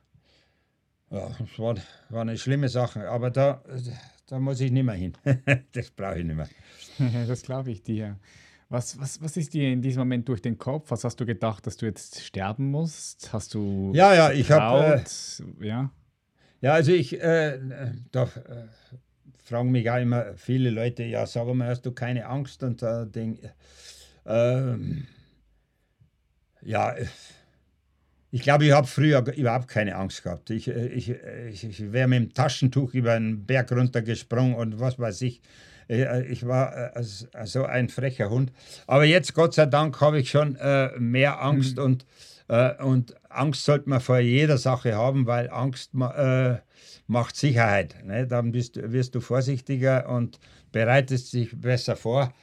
Ja, 1.09 1.29
das 1.39 1.59
war, 1.59 1.75
war 2.09 2.21
eine 2.21 2.37
schlimme 2.37 2.69
Sache, 2.69 3.09
aber 3.09 3.29
da, 3.31 3.63
da 4.27 4.39
muss 4.39 4.59
ich 4.59 4.71
nicht 4.71 4.83
mehr 4.83 4.95
hin. 4.95 5.13
das 5.71 5.91
brauche 5.91 6.19
ich 6.19 6.25
nicht 6.25 6.35
mehr. 6.35 6.49
das 7.27 7.43
glaube 7.43 7.71
ich 7.71 7.83
dir. 7.83 8.19
Was, 8.69 8.99
was, 8.99 9.21
was 9.21 9.37
ist 9.37 9.53
dir 9.53 9.71
in 9.71 9.81
diesem 9.81 10.01
Moment 10.01 10.27
durch 10.27 10.41
den 10.41 10.57
Kopf? 10.57 10.91
Was 10.91 11.05
hast 11.05 11.19
du 11.21 11.25
gedacht, 11.25 11.65
dass 11.65 11.77
du 11.77 11.85
jetzt 11.85 12.21
sterben 12.21 12.69
musst? 12.69 13.31
Hast 13.31 13.53
du. 13.53 13.93
Ja, 13.95 14.13
ja, 14.13 14.31
ich 14.31 14.51
habe. 14.51 15.01
Äh, 15.61 15.65
ja. 15.65 15.89
Ja, 16.59 16.73
also 16.73 16.91
ich. 16.91 17.21
Äh, 17.21 17.59
da 18.11 18.23
äh, 18.23 18.67
fragen 19.41 19.71
mich 19.71 19.89
auch 19.89 20.01
immer 20.01 20.35
viele 20.35 20.69
Leute: 20.69 21.03
Ja, 21.03 21.25
sag 21.25 21.47
mal, 21.53 21.69
hast 21.69 21.85
du 21.85 21.93
keine 21.93 22.25
Angst? 22.25 22.61
Und 22.61 22.81
da 22.81 23.03
äh, 23.03 23.07
denke 23.07 23.53
ähm, 24.25 25.07
ja, 26.67 26.95
ich 28.29 28.41
glaube, 28.41 28.65
ich 28.65 28.73
habe 28.73 28.87
früher 28.87 29.25
überhaupt 29.35 29.69
keine 29.69 29.95
Angst 29.95 30.21
gehabt. 30.23 30.49
Ich, 30.49 30.67
ich, 30.67 31.09
ich, 31.49 31.63
ich 31.63 31.93
wäre 31.93 32.09
mit 32.09 32.19
dem 32.19 32.33
Taschentuch 32.33 32.93
über 32.93 33.13
einen 33.13 33.45
Berg 33.45 33.71
runtergesprungen 33.71 34.53
und 34.53 34.79
was 34.79 34.99
weiß 34.99 35.21
ich. 35.21 35.41
Ich 35.87 36.45
war 36.45 36.91
so 37.45 37.63
ein 37.63 37.87
frecher 37.87 38.29
Hund. 38.29 38.51
Aber 38.85 39.05
jetzt, 39.05 39.33
Gott 39.33 39.53
sei 39.53 39.65
Dank, 39.65 40.01
habe 40.01 40.19
ich 40.19 40.29
schon 40.29 40.57
äh, 40.57 40.89
mehr 40.99 41.41
Angst 41.41 41.77
mhm. 41.77 41.83
und, 41.83 42.05
äh, 42.49 42.83
und 42.83 43.15
Angst 43.29 43.63
sollte 43.63 43.87
man 43.87 44.01
vor 44.01 44.19
jeder 44.19 44.57
Sache 44.57 44.93
haben, 44.93 45.25
weil 45.25 45.49
Angst 45.49 45.91
äh, 45.93 46.55
macht 47.07 47.37
Sicherheit. 47.37 47.95
Ne? 48.03 48.27
Dann 48.27 48.51
bist, 48.51 48.75
wirst 48.91 49.15
du 49.15 49.21
vorsichtiger 49.21 50.09
und 50.09 50.37
bereitest 50.73 51.31
dich 51.31 51.57
besser 51.57 51.95
vor. 51.95 52.33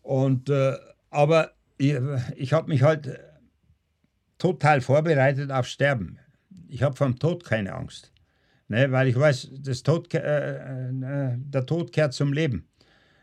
Und, 0.00 0.48
äh, 0.48 0.72
aber 1.10 1.50
ich, 1.76 1.96
ich 2.34 2.54
habe 2.54 2.68
mich 2.70 2.82
halt 2.82 3.20
total 4.38 4.80
vorbereitet 4.80 5.50
auf 5.50 5.66
Sterben. 5.66 6.18
Ich 6.68 6.82
habe 6.82 6.96
vom 6.96 7.18
Tod 7.18 7.44
keine 7.44 7.74
Angst, 7.74 8.12
ne, 8.68 8.90
weil 8.90 9.08
ich 9.08 9.18
weiß, 9.18 9.50
das 9.60 9.82
Tod, 9.82 10.12
äh, 10.14 10.88
äh, 10.88 11.36
der 11.36 11.66
Tod 11.66 11.92
kehrt 11.92 12.14
zum 12.14 12.32
Leben. 12.32 12.68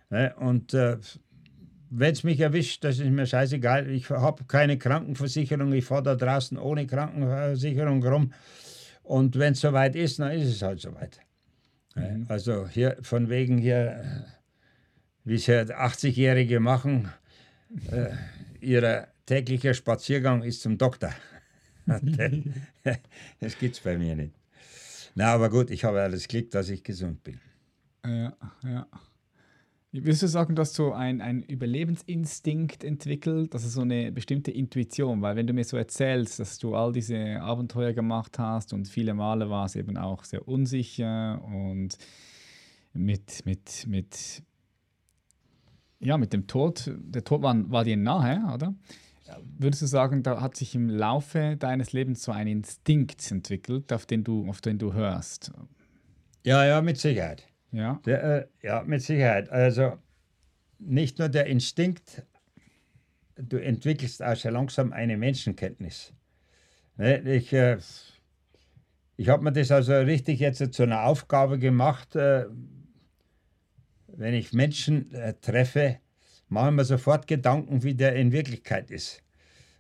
Ne, 0.10 0.34
und 0.38 0.74
äh, 0.74 0.98
wenn 1.90 2.12
es 2.12 2.24
mich 2.24 2.40
erwischt, 2.40 2.84
das 2.84 3.00
ist 3.00 3.10
mir 3.10 3.26
scheißegal. 3.26 3.90
Ich 3.90 4.10
habe 4.10 4.44
keine 4.46 4.78
Krankenversicherung, 4.78 5.72
ich 5.74 5.86
fahre 5.86 6.04
da 6.04 6.16
draußen 6.16 6.58
ohne 6.58 6.86
Krankenversicherung 6.86 8.06
rum. 8.06 8.34
Und 9.04 9.38
wenn 9.38 9.54
es 9.54 9.62
soweit 9.62 9.96
ist, 9.96 10.20
dann 10.20 10.32
ist 10.32 10.50
es 10.50 10.62
halt 10.62 10.82
soweit. 10.82 11.20
Mhm. 11.96 12.26
Also 12.28 12.68
hier 12.68 12.98
von 13.02 13.30
wegen 13.30 13.58
hier, 13.58 14.26
wie 15.24 15.36
es 15.36 15.48
ja 15.48 15.62
80-Jährige 15.62 16.60
machen, 16.60 17.10
äh, 17.92 18.10
ihre 18.60 19.08
täglicher 19.26 19.74
Spaziergang 19.74 20.44
ist 20.44 20.62
zum 20.62 20.78
Doktor. 20.78 21.14
das 23.40 23.58
gibt 23.60 23.76
es 23.76 23.82
bei 23.82 23.98
mir 23.98 24.16
nicht. 24.16 24.34
Na, 25.16 25.34
aber 25.34 25.50
gut, 25.50 25.72
ich 25.72 25.84
habe 25.84 26.02
alles 26.02 26.28
Glück, 26.28 26.52
dass 26.52 26.70
ich 26.70 26.84
gesund 26.84 27.24
bin. 27.24 27.40
Ja, 28.06 28.34
ja. 28.64 28.88
Würdest 30.04 30.24
du 30.24 30.28
sagen, 30.28 30.56
dass 30.56 30.74
du 30.74 30.92
ein, 30.92 31.22
ein 31.22 31.42
Überlebensinstinkt 31.42 32.84
entwickelt, 32.84 33.54
also 33.54 33.70
so 33.70 33.82
eine 33.82 34.12
bestimmte 34.12 34.52
Intuition? 34.52 35.22
Weil 35.22 35.38
wenn 35.38 35.48
du 35.48 35.54
mir 35.54 35.64
so 35.64 35.78
erzählst, 35.78 36.38
dass 36.38 36.60
du 36.60 36.76
all 36.76 36.92
diese 36.92 37.40
Abenteuer 37.40 37.94
gemacht 37.94 38.38
hast 38.38 38.74
und 38.74 38.90
viele 38.90 39.14
Male 39.14 39.50
war 39.50 39.66
es 39.66 39.78
eben 39.78 39.96
auch 39.96 40.26
sehr 40.26 40.46
unsicher 40.50 41.42
und 41.46 41.98
mit, 42.92 43.46
mit, 43.46 43.88
mit, 43.88 44.44
ja, 46.02 46.18
mit 46.18 46.34
dem 46.34 46.46
Tod, 46.46 46.92
der 46.94 47.24
Tod 47.24 47.42
war, 47.42 47.56
war 47.72 47.86
dir 47.86 47.96
nahe, 47.96 48.54
oder? 48.54 48.76
Würdest 49.58 49.82
du 49.82 49.88
sagen, 49.88 50.24
da 50.24 50.42
hat 50.42 50.56
sich 50.56 50.76
im 50.76 50.90
Laufe 50.90 51.58
deines 51.58 51.94
Lebens 51.94 52.24
so 52.24 52.32
ein 52.32 52.48
Instinkt 52.48 53.32
entwickelt, 53.32 53.92
auf 53.92 54.06
den 54.06 54.24
du, 54.24 54.48
auf 54.48 54.62
den 54.62 54.78
du 54.78 54.94
hörst? 54.94 55.52
Ja, 56.44 56.66
ja, 56.66 56.82
mit 56.82 56.98
Sicherheit. 56.98 57.48
Ja. 57.72 58.00
Der, 58.06 58.24
äh, 58.24 58.48
ja, 58.62 58.84
mit 58.84 59.02
Sicherheit. 59.02 59.50
Also 59.50 59.98
nicht 60.80 61.18
nur 61.20 61.30
der 61.30 61.48
Instinkt, 61.48 62.24
du 63.36 63.58
entwickelst 63.58 64.22
auch 64.22 64.36
schon 64.36 64.54
langsam 64.54 64.94
eine 64.94 65.18
Menschenkenntnis. 65.18 66.14
Ne? 66.98 67.20
Ich, 67.22 67.52
äh, 67.52 67.78
ich 69.18 69.30
habe 69.30 69.44
mir 69.44 69.52
das 69.52 69.72
also 69.72 69.94
richtig 69.94 70.40
jetzt 70.40 70.74
zu 70.74 70.84
einer 70.84 71.04
Aufgabe 71.04 71.58
gemacht, 71.58 72.16
äh, 72.16 72.46
wenn 74.08 74.34
ich 74.34 74.54
Menschen 74.54 75.14
äh, 75.14 75.34
treffe, 75.34 76.00
machen 76.50 76.76
wir 76.76 76.86
sofort 76.86 77.28
Gedanken, 77.28 77.84
wie 77.84 77.96
der 77.96 78.16
in 78.16 78.32
Wirklichkeit 78.32 78.92
ist. 78.92 79.22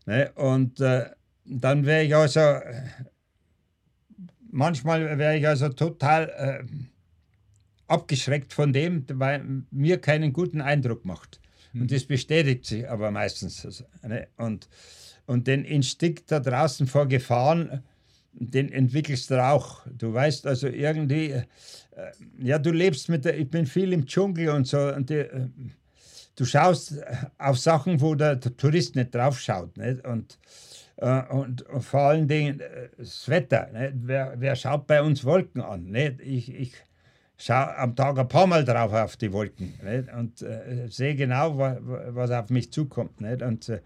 Ne? 0.05 0.31
Und 0.35 0.79
äh, 0.79 1.09
dann 1.45 1.85
wäre 1.85 2.03
ich 2.03 2.15
also, 2.15 2.59
manchmal 4.51 5.17
wäre 5.17 5.37
ich 5.37 5.47
also 5.47 5.69
total 5.69 6.29
äh, 6.37 6.65
abgeschreckt 7.87 8.53
von 8.53 8.73
dem, 8.73 9.05
weil 9.13 9.63
mir 9.71 9.99
keinen 9.99 10.33
guten 10.33 10.61
Eindruck 10.61 11.05
macht. 11.05 11.39
Und 11.73 11.91
das 11.91 12.05
bestätigt 12.05 12.65
sich 12.65 12.89
aber 12.89 13.11
meistens. 13.11 13.65
Also, 13.65 13.83
ne? 14.01 14.27
Und 14.37 14.69
und 15.25 15.47
den 15.47 15.65
Instinkt 15.65 16.31
da 16.31 16.39
draußen 16.39 16.87
vor 16.87 17.07
Gefahren, 17.07 17.83
den 18.33 18.71
entwickelst 18.71 19.31
du 19.31 19.43
auch. 19.43 19.85
Du 19.87 20.13
weißt 20.13 20.45
also 20.45 20.67
irgendwie, 20.67 21.31
äh, 21.31 21.43
ja, 22.39 22.59
du 22.59 22.71
lebst 22.71 23.09
mit 23.09 23.25
der, 23.25 23.37
ich 23.37 23.49
bin 23.49 23.65
viel 23.65 23.93
im 23.93 24.05
Dschungel 24.05 24.49
und 24.49 24.67
so, 24.67 24.93
und 24.93 25.09
die, 25.09 25.15
äh, 25.15 25.47
du 26.35 26.45
schaust 26.45 26.95
auf 27.37 27.57
Sachen, 27.57 28.01
wo 28.01 28.15
der, 28.15 28.39
Tourist 28.39 28.95
nicht 28.95 29.13
drauf 29.13 29.39
schaut. 29.39 29.77
Nicht? 29.77 30.05
Und, 30.05 30.37
äh, 30.97 31.23
und, 31.29 31.61
und, 31.63 31.81
vor 31.81 32.01
allen 32.01 32.27
Dingen 32.27 32.59
äh, 32.59 32.89
das 32.97 33.27
Wetter. 33.29 33.69
Nicht? 33.71 33.93
Wer, 34.01 34.35
wer 34.37 34.55
schaut 34.55 34.87
bei 34.87 35.01
uns 35.01 35.23
Wolken 35.23 35.61
an? 35.61 35.85
Nicht? 35.85 36.21
Ich, 36.21 36.53
ich 36.53 36.73
schaue 37.37 37.75
am 37.77 37.95
Tag 37.95 38.17
ein 38.17 38.27
paar 38.27 38.47
Mal 38.47 38.63
drauf 38.63 38.93
auf 38.93 39.17
die 39.17 39.31
Wolken 39.31 39.73
nicht? 39.83 40.11
und 40.13 40.41
äh, 40.41 40.87
sehe 40.87 41.15
genau, 41.15 41.57
was, 41.57 41.77
was 41.81 42.31
auf 42.31 42.49
mich 42.49 42.71
zukommt. 42.71 43.21
Nicht? 43.21 43.41
Und 43.41 43.69
äh, 43.69 43.81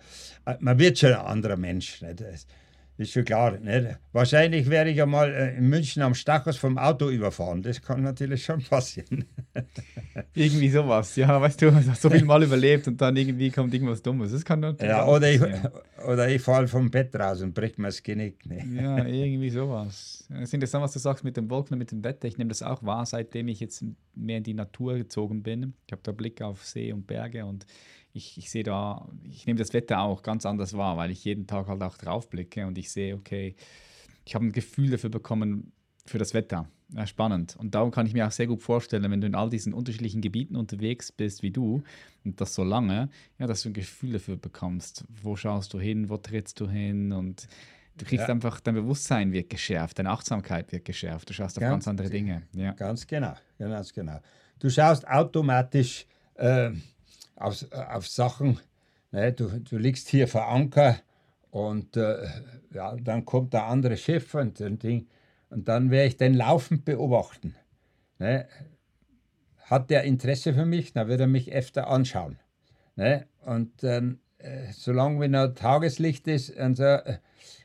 man 0.59 0.77
wird 0.79 0.97
schon 0.99 1.13
ein 1.13 1.25
anderer 1.25 1.57
Mensch. 1.57 2.01
Nicht? 2.01 2.23
Ist 2.99 3.11
schon 3.13 3.25
klar. 3.25 3.57
Nicht? 3.57 3.97
Wahrscheinlich 4.11 4.69
werde 4.69 4.89
ich 4.89 4.97
ja 4.97 5.05
mal 5.05 5.33
äh, 5.33 5.57
in 5.57 5.69
München 5.69 6.01
am 6.01 6.13
Stachus 6.13 6.57
vom 6.57 6.77
Auto 6.77 7.09
überfahren. 7.09 7.61
Das 7.61 7.81
kann 7.81 8.03
natürlich 8.03 8.43
schon 8.43 8.61
passieren. 8.61 9.25
irgendwie 10.33 10.69
sowas, 10.69 11.15
ja, 11.15 11.39
weißt 11.39 11.61
du, 11.61 11.71
so 11.99 12.09
viel 12.09 12.25
Mal 12.25 12.43
überlebt 12.43 12.87
und 12.87 12.99
dann 12.99 13.15
irgendwie 13.15 13.51
kommt 13.51 13.73
irgendwas 13.73 14.01
Dummes. 14.01 14.31
Das 14.31 14.43
kann 14.43 14.59
natürlich 14.59 14.93
ja, 14.93 15.07
oder 15.07 15.31
ich, 15.31 15.41
oder 16.05 16.29
ich 16.29 16.41
falle 16.41 16.67
vom 16.67 16.91
Bett 16.91 17.15
raus 17.15 17.41
und 17.41 17.53
brech 17.53 17.77
mir 17.77 17.87
das 17.87 18.03
Genick. 18.03 18.45
Ne? 18.45 18.65
Ja, 18.81 19.05
irgendwie 19.05 19.49
sowas. 19.49 20.27
Es 20.29 20.41
ist 20.41 20.53
interessant, 20.53 20.83
was 20.83 20.93
du 20.93 20.99
sagst 20.99 21.23
mit 21.23 21.37
dem 21.37 21.49
Wolken 21.49 21.73
und 21.73 21.79
mit 21.79 21.91
dem 21.91 22.03
Wetter. 22.03 22.27
Ich 22.27 22.37
nehme 22.37 22.49
das 22.49 22.61
auch 22.61 22.83
wahr, 22.83 23.05
seitdem 23.05 23.47
ich 23.47 23.59
jetzt 23.59 23.83
mehr 24.15 24.37
in 24.37 24.43
die 24.43 24.53
Natur 24.53 24.95
gezogen 24.95 25.41
bin. 25.41 25.73
Ich 25.87 25.93
habe 25.93 26.01
da 26.03 26.11
Blick 26.11 26.41
auf 26.41 26.65
See 26.65 26.91
und 26.91 27.07
Berge 27.07 27.45
und 27.45 27.65
ich, 28.19 28.37
ich 28.37 28.51
sehe 28.51 28.63
da, 28.63 29.07
ich 29.23 29.47
nehme 29.47 29.57
das 29.57 29.73
Wetter 29.73 30.01
auch 30.01 30.21
ganz 30.21 30.45
anders 30.45 30.75
wahr, 30.75 30.97
weil 30.97 31.09
ich 31.09 31.25
jeden 31.25 31.47
Tag 31.47 31.67
halt 31.67 31.81
auch 31.81 31.97
drauf 31.97 32.29
blicke 32.29 32.67
und 32.67 32.77
ich 32.77 32.91
sehe, 32.91 33.15
okay, 33.15 33.55
ich 34.25 34.35
habe 34.35 34.45
ein 34.45 34.51
Gefühl 34.51 34.91
dafür 34.91 35.09
bekommen, 35.09 35.71
für 36.09 36.17
das 36.17 36.33
Wetter. 36.33 36.67
Ja, 36.91 37.05
spannend. 37.05 37.55
Und 37.55 37.75
darum 37.75 37.91
kann 37.91 38.07
ich 38.07 38.13
mir 38.13 38.25
auch 38.25 38.31
sehr 38.31 38.47
gut 38.47 38.63
vorstellen, 38.63 39.09
wenn 39.11 39.21
du 39.21 39.27
in 39.27 39.35
all 39.35 39.49
diesen 39.49 39.73
unterschiedlichen 39.73 40.21
Gebieten 40.21 40.55
unterwegs 40.55 41.11
bist 41.11 41.43
wie 41.43 41.51
du 41.51 41.83
und 42.25 42.41
das 42.41 42.55
so 42.55 42.63
lange, 42.63 43.09
ja, 43.37 43.45
dass 43.45 43.61
du 43.61 43.69
ein 43.69 43.73
Gefühl 43.73 44.13
dafür 44.13 44.37
bekommst. 44.37 45.05
Wo 45.21 45.35
schaust 45.35 45.71
du 45.73 45.79
hin, 45.79 46.09
wo 46.09 46.17
trittst 46.17 46.59
du 46.59 46.67
hin 46.67 47.11
und 47.11 47.47
du 47.95 48.05
kriegst 48.05 48.27
ja. 48.27 48.33
einfach, 48.33 48.59
dein 48.59 48.73
Bewusstsein 48.73 49.31
wird 49.31 49.51
geschärft, 49.51 49.99
deine 49.99 50.09
Achtsamkeit 50.09 50.71
wird 50.71 50.83
geschärft, 50.83 51.29
du 51.29 51.33
schaust 51.33 51.57
auf 51.57 51.61
ganz, 51.61 51.85
ganz 51.85 51.87
andere 51.87 52.09
Dinge. 52.09 52.41
Ja. 52.53 52.71
Ganz 52.71 53.05
genau, 53.05 53.35
ganz 53.59 53.93
genau. 53.93 54.19
Du 54.57 54.69
schaust 54.71 55.07
automatisch 55.07 56.07
äh, 56.35 56.71
auf, 57.39 57.65
auf 57.71 58.07
Sachen. 58.07 58.59
Ne? 59.11 59.33
Du, 59.33 59.47
du 59.47 59.77
liegst 59.77 60.09
hier 60.09 60.27
vor 60.27 60.47
Anker 60.47 60.97
und 61.49 61.97
äh, 61.97 62.27
ja, 62.73 62.95
dann 62.95 63.25
kommt 63.25 63.53
der 63.53 63.65
andere 63.65 63.97
Chef 63.97 64.35
und, 64.35 64.61
und, 64.61 64.83
Ding, 64.83 65.07
und 65.49 65.67
dann 65.67 65.89
werde 65.89 66.07
ich 66.07 66.17
den 66.17 66.35
laufend 66.35 66.85
beobachten. 66.85 67.55
Ne? 68.19 68.47
Hat 69.57 69.89
der 69.89 70.03
Interesse 70.03 70.53
für 70.53 70.65
mich, 70.65 70.93
dann 70.93 71.07
wird 71.07 71.21
er 71.21 71.27
mich 71.27 71.51
öfter 71.51 71.87
anschauen. 71.87 72.39
Ne? 72.95 73.25
Und 73.45 73.83
ähm, 73.83 74.19
äh, 74.37 74.71
solange 74.71 75.19
wenn 75.19 75.33
er 75.33 75.55
Tageslicht 75.55 76.27
ist, 76.27 76.51
und 76.51 76.75
so, 76.75 76.83
äh, 76.83 77.17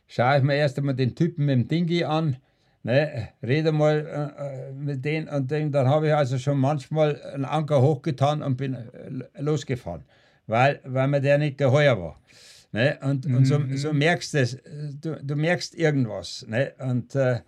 schaue 0.07 0.39
ich 0.39 0.43
mir 0.43 0.55
erst 0.55 0.79
einmal 0.79 0.95
den 0.95 1.15
Typen 1.15 1.47
mit 1.47 1.55
dem 1.55 1.69
Dingi 1.69 2.05
an, 2.05 2.37
ne, 2.85 3.31
rede 3.43 3.73
mal 3.73 4.33
äh, 4.39 4.73
mit 4.73 5.05
denen 5.05 5.29
und 5.29 5.51
denen. 5.51 5.73
Dann 5.73 5.89
habe 5.89 6.09
ich 6.09 6.15
also 6.15 6.39
schon 6.39 6.59
manchmal 6.59 7.21
einen 7.23 7.45
Anker 7.45 7.83
hochgetan 7.83 8.43
und 8.43 8.57
bin 8.57 8.75
äh, 8.75 9.41
losgefahren, 9.41 10.05
weil, 10.47 10.81
weil 10.85 11.09
mir 11.09 11.21
der 11.21 11.39
nicht 11.39 11.59
geheuer 11.59 11.99
war. 12.01 12.21
Ne? 12.71 12.99
Und, 13.03 13.27
mhm. 13.27 13.37
und 13.37 13.45
so, 13.47 13.61
so 13.75 13.93
mhm. 13.93 13.99
merkst 13.99 14.35
es, 14.35 14.59
du, 15.01 15.17
du 15.23 15.37
merkst 15.37 15.75
irgendwas. 15.75 16.45
Ne? 16.49 16.75
Und 16.79 17.15
äh, 17.15 17.41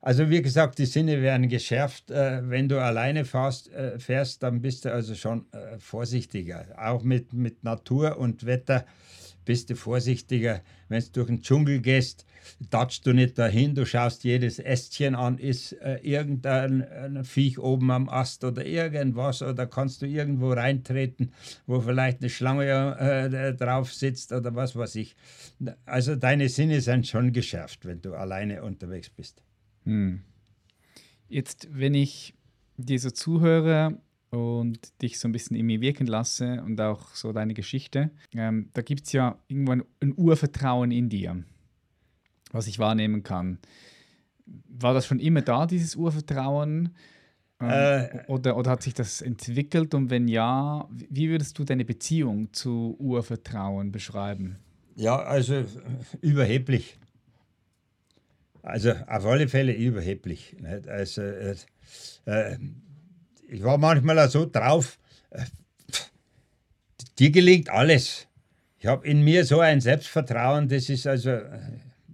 also 0.00 0.28
wie 0.30 0.42
gesagt, 0.42 0.78
die 0.78 0.86
Sinne 0.86 1.22
werden 1.22 1.48
geschärft. 1.48 2.10
Äh, 2.10 2.40
wenn 2.48 2.68
du 2.68 2.80
alleine 2.80 3.24
fährst, 3.24 3.72
äh, 3.72 3.98
fährst, 3.98 4.42
dann 4.42 4.60
bist 4.60 4.84
du 4.84 4.92
also 4.92 5.14
schon 5.14 5.46
äh, 5.52 5.78
vorsichtiger. 5.78 6.66
Auch 6.76 7.04
mit, 7.04 7.32
mit 7.32 7.62
Natur 7.62 8.18
und 8.18 8.44
Wetter 8.46 8.84
bist 9.44 9.70
du 9.70 9.76
vorsichtiger. 9.76 10.62
Wenn 10.88 11.02
du 11.02 11.10
durch 11.12 11.26
den 11.28 11.42
Dschungel 11.42 11.80
gehst, 11.80 12.26
tatschst 12.70 13.06
du 13.06 13.12
nicht 13.12 13.38
dahin, 13.38 13.74
du 13.74 13.86
schaust 13.86 14.24
jedes 14.24 14.58
Ästchen 14.58 15.14
an, 15.14 15.38
ist 15.38 15.72
äh, 15.72 15.98
irgendein 16.02 17.24
Viech 17.24 17.58
oben 17.58 17.90
am 17.90 18.08
Ast 18.08 18.44
oder 18.44 18.64
irgendwas 18.64 19.42
oder 19.42 19.66
kannst 19.66 20.02
du 20.02 20.06
irgendwo 20.06 20.52
reintreten, 20.52 21.32
wo 21.66 21.80
vielleicht 21.80 22.20
eine 22.20 22.30
Schlange 22.30 22.96
äh, 22.98 23.54
drauf 23.54 23.92
sitzt 23.92 24.32
oder 24.32 24.54
was 24.54 24.76
weiß 24.76 24.96
ich. 24.96 25.16
Also 25.84 26.16
deine 26.16 26.48
Sinne 26.48 26.80
sind 26.80 27.06
schon 27.06 27.32
geschärft, 27.32 27.84
wenn 27.86 28.00
du 28.00 28.14
alleine 28.14 28.62
unterwegs 28.62 29.10
bist. 29.10 29.42
Hm. 29.84 30.22
Jetzt, 31.28 31.68
wenn 31.72 31.94
ich 31.94 32.34
dir 32.76 32.98
so 32.98 33.10
zuhöre, 33.10 33.98
und 34.32 35.02
dich 35.02 35.18
so 35.18 35.28
ein 35.28 35.32
bisschen 35.32 35.56
in 35.56 35.66
mir 35.66 35.80
wirken 35.80 36.06
lasse 36.06 36.62
und 36.62 36.80
auch 36.80 37.14
so 37.14 37.32
deine 37.32 37.54
Geschichte, 37.54 38.10
ähm, 38.34 38.70
da 38.72 38.80
gibt 38.82 39.06
es 39.06 39.12
ja 39.12 39.38
irgendwann 39.46 39.84
ein 40.00 40.14
Urvertrauen 40.16 40.90
in 40.90 41.10
dir, 41.10 41.44
was 42.52 42.66
ich 42.66 42.78
wahrnehmen 42.78 43.22
kann. 43.22 43.58
War 44.68 44.94
das 44.94 45.06
schon 45.06 45.18
immer 45.18 45.42
da, 45.42 45.66
dieses 45.66 45.96
Urvertrauen? 45.96 46.94
Ähm, 47.60 47.70
äh, 47.70 48.24
oder, 48.26 48.56
oder 48.56 48.70
hat 48.72 48.82
sich 48.82 48.94
das 48.94 49.20
entwickelt? 49.20 49.94
Und 49.94 50.10
wenn 50.10 50.28
ja, 50.28 50.88
wie 50.90 51.30
würdest 51.30 51.58
du 51.58 51.64
deine 51.64 51.84
Beziehung 51.84 52.52
zu 52.52 52.96
Urvertrauen 52.98 53.92
beschreiben? 53.92 54.58
Ja, 54.96 55.22
also 55.22 55.64
überheblich. 56.20 56.98
Also 58.62 58.92
auf 58.92 59.26
alle 59.26 59.48
Fälle 59.48 59.72
überheblich. 59.72 60.56
Nicht? 60.60 60.88
Also 60.88 61.22
äh, 61.22 61.56
äh 62.26 62.58
ich 63.48 63.62
war 63.62 63.76
manchmal 63.76 64.28
so 64.30 64.48
drauf, 64.50 64.98
äh, 65.30 65.44
dir 67.18 67.30
gelingt 67.30 67.68
alles. 67.68 68.26
Ich 68.78 68.86
habe 68.86 69.06
in 69.06 69.22
mir 69.22 69.44
so 69.44 69.60
ein 69.60 69.80
Selbstvertrauen, 69.80 70.68
das 70.68 70.88
ist 70.88 71.06
also 71.06 71.30
äh, 71.30 71.58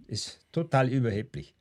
ist 0.08 0.40
total 0.52 0.88
überheblich. 0.88 1.54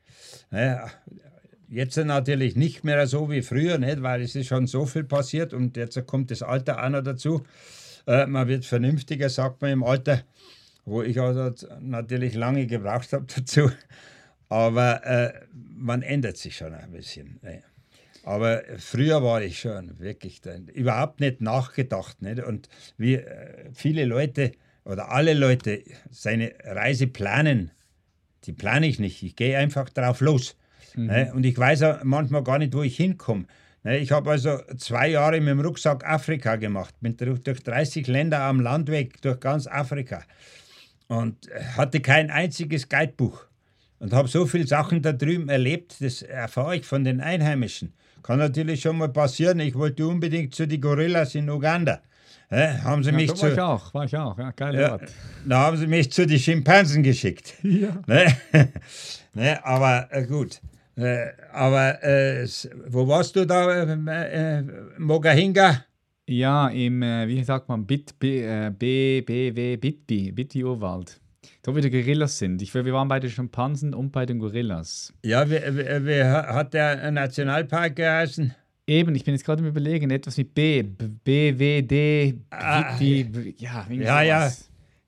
Jetzt 1.69 1.97
natürlich 1.97 2.55
nicht 2.55 2.83
mehr 2.83 3.05
so 3.07 3.29
wie 3.29 3.41
früher, 3.41 3.79
weil 4.01 4.21
es 4.21 4.35
ist 4.35 4.47
schon 4.47 4.67
so 4.67 4.85
viel 4.85 5.03
passiert 5.03 5.53
und 5.53 5.75
jetzt 5.75 6.03
kommt 6.07 6.31
das 6.31 6.41
Alter 6.41 6.83
auch 6.83 6.89
noch 6.89 7.03
dazu. 7.03 7.45
Äh, 8.07 8.25
man 8.25 8.47
wird 8.47 8.65
vernünftiger, 8.65 9.29
sagt 9.29 9.61
man 9.61 9.71
im 9.71 9.83
Alter, 9.83 10.23
wo 10.85 11.03
ich 11.03 11.19
also 11.19 11.53
natürlich 11.81 12.35
lange 12.35 12.65
gebraucht 12.65 13.11
habe 13.11 13.25
dazu. 13.35 13.69
Aber 14.49 15.05
äh, 15.05 15.33
man 15.51 16.01
ändert 16.01 16.37
sich 16.37 16.55
schon 16.55 16.73
ein 16.73 16.91
bisschen. 16.91 17.37
Ne. 17.41 17.63
Aber 18.23 18.63
früher 18.77 19.21
war 19.23 19.41
ich 19.41 19.59
schon 19.59 19.99
wirklich 19.99 20.41
überhaupt 20.73 21.19
nicht 21.19 21.41
nachgedacht. 21.41 22.21
Nicht? 22.21 22.43
Und 22.43 22.69
wie 22.97 23.15
äh, 23.15 23.69
viele 23.73 24.05
Leute 24.05 24.53
oder 24.85 25.11
alle 25.11 25.33
Leute 25.33 25.83
seine 26.09 26.53
Reise 26.63 27.07
planen, 27.07 27.71
die 28.47 28.53
plane 28.53 28.87
ich 28.87 28.99
nicht. 28.99 29.21
Ich 29.23 29.35
gehe 29.35 29.57
einfach 29.57 29.89
drauf 29.89 30.21
los. 30.21 30.55
Mhm. 30.95 31.05
Ne? 31.05 31.31
Und 31.33 31.45
ich 31.45 31.57
weiß 31.57 31.83
auch 31.83 32.03
manchmal 32.03 32.43
gar 32.43 32.57
nicht, 32.57 32.73
wo 32.73 32.81
ich 32.81 32.95
hinkomme. 32.97 33.45
Ne? 33.83 33.97
Ich 33.99 34.11
habe 34.11 34.31
also 34.31 34.59
zwei 34.77 35.09
Jahre 35.09 35.39
mit 35.39 35.49
dem 35.49 35.59
Rucksack 35.59 36.05
Afrika 36.05 36.55
gemacht, 36.55 36.95
bin 37.01 37.15
durch 37.17 37.63
30 37.63 38.07
Länder 38.07 38.41
am 38.41 38.59
Landweg 38.59 39.21
durch 39.21 39.39
ganz 39.39 39.67
Afrika 39.67 40.23
und 41.07 41.49
hatte 41.75 41.99
kein 41.99 42.29
einziges 42.29 42.89
Guidebuch 42.89 43.45
und 43.99 44.13
habe 44.13 44.27
so 44.27 44.45
viele 44.45 44.67
Sachen 44.67 45.01
da 45.01 45.13
drüben 45.13 45.49
erlebt, 45.49 45.95
das 45.99 46.21
erfahre 46.21 46.77
ich 46.77 46.85
von 46.85 47.03
den 47.03 47.21
Einheimischen. 47.21 47.93
Kann 48.23 48.39
natürlich 48.39 48.81
schon 48.81 48.97
mal 48.97 49.09
passieren. 49.09 49.59
Ich 49.59 49.75
wollte 49.75 50.05
unbedingt 50.05 50.53
zu 50.53 50.67
den 50.67 50.81
Gorillas 50.81 51.33
in 51.35 51.49
Uganda. 51.49 52.01
Ja, 52.49 52.83
haben 52.83 53.03
sie 53.03 53.09
ja, 53.09 53.15
mich 53.15 53.33
zu, 53.33 53.41
war 53.43 53.51
ich 53.51 53.59
auch, 53.59 53.93
war 53.93 54.05
ich 54.05 54.15
auch, 54.15 54.37
ja, 54.37 54.51
geil 54.51 54.75
ja, 54.75 54.97
Da 55.45 55.57
haben 55.57 55.77
sie 55.77 55.87
mich 55.87 56.11
zu 56.11 56.25
den 56.25 56.39
Schimpansen 56.39 57.03
geschickt. 57.03 57.55
Ja. 57.63 58.01
Ne? 58.07 58.37
ne? 59.33 59.65
Aber 59.65 60.07
äh, 60.11 60.25
gut. 60.25 60.61
Äh, 60.95 61.27
aber 61.51 62.01
äh, 62.03 62.47
wo 62.87 63.07
warst 63.07 63.35
du 63.35 63.45
da, 63.45 63.83
äh, 63.83 64.59
äh, 64.59 64.63
Mogahinga? 64.97 65.83
Ja, 66.25 66.69
im, 66.69 67.03
äh, 67.03 67.27
wie 67.27 67.43
sagt 67.43 67.69
man, 67.69 67.85
Bit, 67.85 68.17
B, 68.17 68.69
B, 68.71 69.21
B, 69.21 69.55
W, 69.55 69.77
Bitbi, 69.77 70.31
Bitbi-Urwald. 70.31 71.19
Da 71.61 71.75
wo 71.75 71.79
die 71.79 71.89
Gorillas 71.89 72.37
sind. 72.37 72.61
Ich, 72.61 72.73
wir 72.73 72.85
waren 72.93 73.09
bei 73.09 73.19
den 73.19 73.29
Schimpansen 73.29 73.93
und 73.93 74.11
bei 74.11 74.25
den 74.25 74.39
Gorillas. 74.39 75.13
Ja, 75.23 75.49
wie, 75.49 75.55
wie, 75.55 76.05
wie 76.05 76.23
hat 76.23 76.73
der 76.73 77.11
Nationalpark 77.11 77.95
geheißen? 77.97 78.55
Eben, 78.89 79.13
ich 79.15 79.25
bin 79.25 79.33
jetzt 79.33 79.43
gerade 79.43 79.61
im 79.61 79.67
Überlegen, 79.67 80.09
etwas 80.11 80.37
mit 80.37 80.53
B, 80.53 80.81
B, 80.81 81.59
W, 81.59 81.81
D, 81.81 82.35
ah, 82.51 82.97
B, 82.97 83.25
ja, 83.57 83.85
ja, 83.89 84.21
ja. 84.21 84.51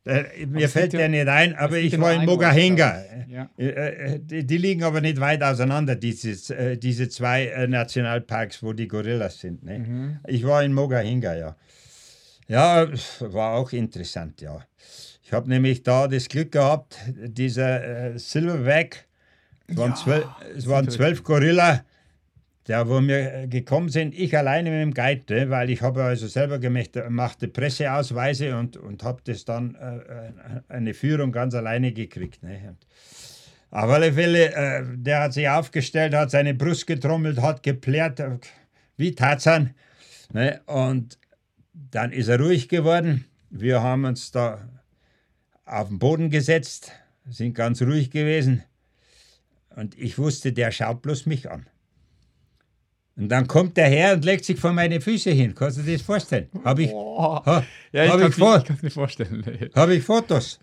Äh, 0.06 0.46
mir 0.48 0.68
fällt 0.68 0.94
der 0.94 1.08
nicht 1.08 1.28
ein, 1.28 1.56
aber 1.56 1.78
ich 1.78 1.98
war 2.00 2.14
in 2.14 2.26
Mogahinga. 2.26 3.04
Ja. 3.30 3.50
Äh, 3.58 3.68
äh, 3.68 4.20
die, 4.20 4.46
die, 4.46 4.58
liegen 4.58 4.84
aber 4.84 5.00
nicht 5.02 5.20
weit 5.20 5.44
auseinander, 5.44 5.96
dieses, 5.96 6.54
diese 6.78 7.10
zwei 7.10 7.68
Nationalparks, 7.70 8.64
wo 8.64 8.74
die 8.74 8.88
Gorillas 8.88 9.40
sind. 9.40 9.64
Ne? 9.64 9.80
Mhm. 9.80 10.20
Ich 10.28 10.46
war 10.46 10.64
in 10.64 10.74
Mogahinga, 10.74 11.36
ja. 11.36 11.56
Ja, 12.48 12.88
war 13.20 13.54
auch 13.54 13.72
interessant, 13.72 14.42
ja. 14.42 14.66
Ich 15.24 15.32
habe 15.32 15.48
nämlich 15.48 15.84
da 15.84 16.08
das 16.08 16.28
Glück 16.28 16.52
gehabt, 16.52 16.98
dieser 17.08 18.14
äh, 18.14 18.20
Silverback, 18.20 19.08
es 19.68 19.78
waren, 19.78 19.92
ja, 19.92 19.96
zwölf, 19.96 20.26
es 20.58 20.68
waren 20.68 20.90
zwölf 20.90 21.24
Gorilla, 21.24 21.86
der, 22.70 22.88
wo 22.88 23.02
wir 23.02 23.48
gekommen 23.48 23.90
sind, 23.90 24.14
ich 24.14 24.38
alleine 24.38 24.70
mit 24.70 24.80
dem 24.80 24.94
Guide, 24.94 25.50
weil 25.50 25.72
ich 25.72 25.82
habe 25.82 26.04
also 26.04 26.28
selber 26.28 26.60
gemacht, 26.60 26.92
machte 27.10 27.48
Presseausweise 27.48 28.56
und, 28.56 28.78
und 28.78 29.04
habe 29.04 29.22
das 29.24 29.44
dann 29.44 29.74
äh, 29.74 29.98
äh, 29.98 30.32
eine 30.70 30.94
Führung 30.94 31.32
ganz 31.32 31.56
alleine 31.56 31.92
gekriegt. 31.92 32.44
Ne. 32.44 32.76
Auf 33.72 33.90
alle 33.90 34.14
Fälle, 34.14 34.54
äh, 34.54 34.84
der 34.96 35.24
hat 35.24 35.34
sich 35.34 35.50
aufgestellt, 35.50 36.14
hat 36.14 36.30
seine 36.30 36.54
Brust 36.54 36.86
getrommelt, 36.86 37.42
hat 37.42 37.64
geplärt, 37.64 38.20
äh, 38.20 38.38
wie 38.98 39.16
Tarzan. 39.16 39.74
Ne, 40.32 40.62
und 40.68 41.18
dann 41.74 42.12
ist 42.12 42.28
er 42.28 42.40
ruhig 42.40 42.70
geworden. 42.70 43.26
Wir 43.50 43.82
haben 43.82 44.06
uns 44.06 44.30
da 44.30 44.70
auf 45.66 45.88
den 45.88 45.98
Boden 45.98 46.30
gesetzt, 46.30 46.92
sind 47.28 47.56
ganz 47.56 47.82
ruhig 47.82 48.12
gewesen. 48.12 48.64
Und 49.76 49.98
ich 49.98 50.20
wusste, 50.20 50.54
der 50.54 50.70
schaut 50.72 51.02
bloß 51.02 51.26
mich 51.26 51.50
an. 51.50 51.66
Und 53.20 53.28
dann 53.28 53.48
kommt 53.48 53.76
der 53.76 53.90
Herr 53.90 54.14
und 54.14 54.24
legt 54.24 54.46
sich 54.46 54.58
vor 54.58 54.72
meine 54.72 55.02
Füße 55.02 55.32
hin. 55.32 55.54
Kannst 55.54 55.78
du 55.78 55.82
dir 55.82 55.98
das 55.98 56.02
vorstellen? 56.04 56.48
Habe 56.64 56.84
ich, 56.84 56.94
ha, 56.94 57.66
ja, 57.92 58.06
ich, 58.06 58.12
hab 58.12 58.22
ich, 58.22 58.34
vor, 58.34 58.64
ich 58.64 58.82
mir 58.82 58.90
vorstellen. 58.90 59.70
Habe 59.76 59.96
ich 59.96 60.04
Fotos. 60.06 60.58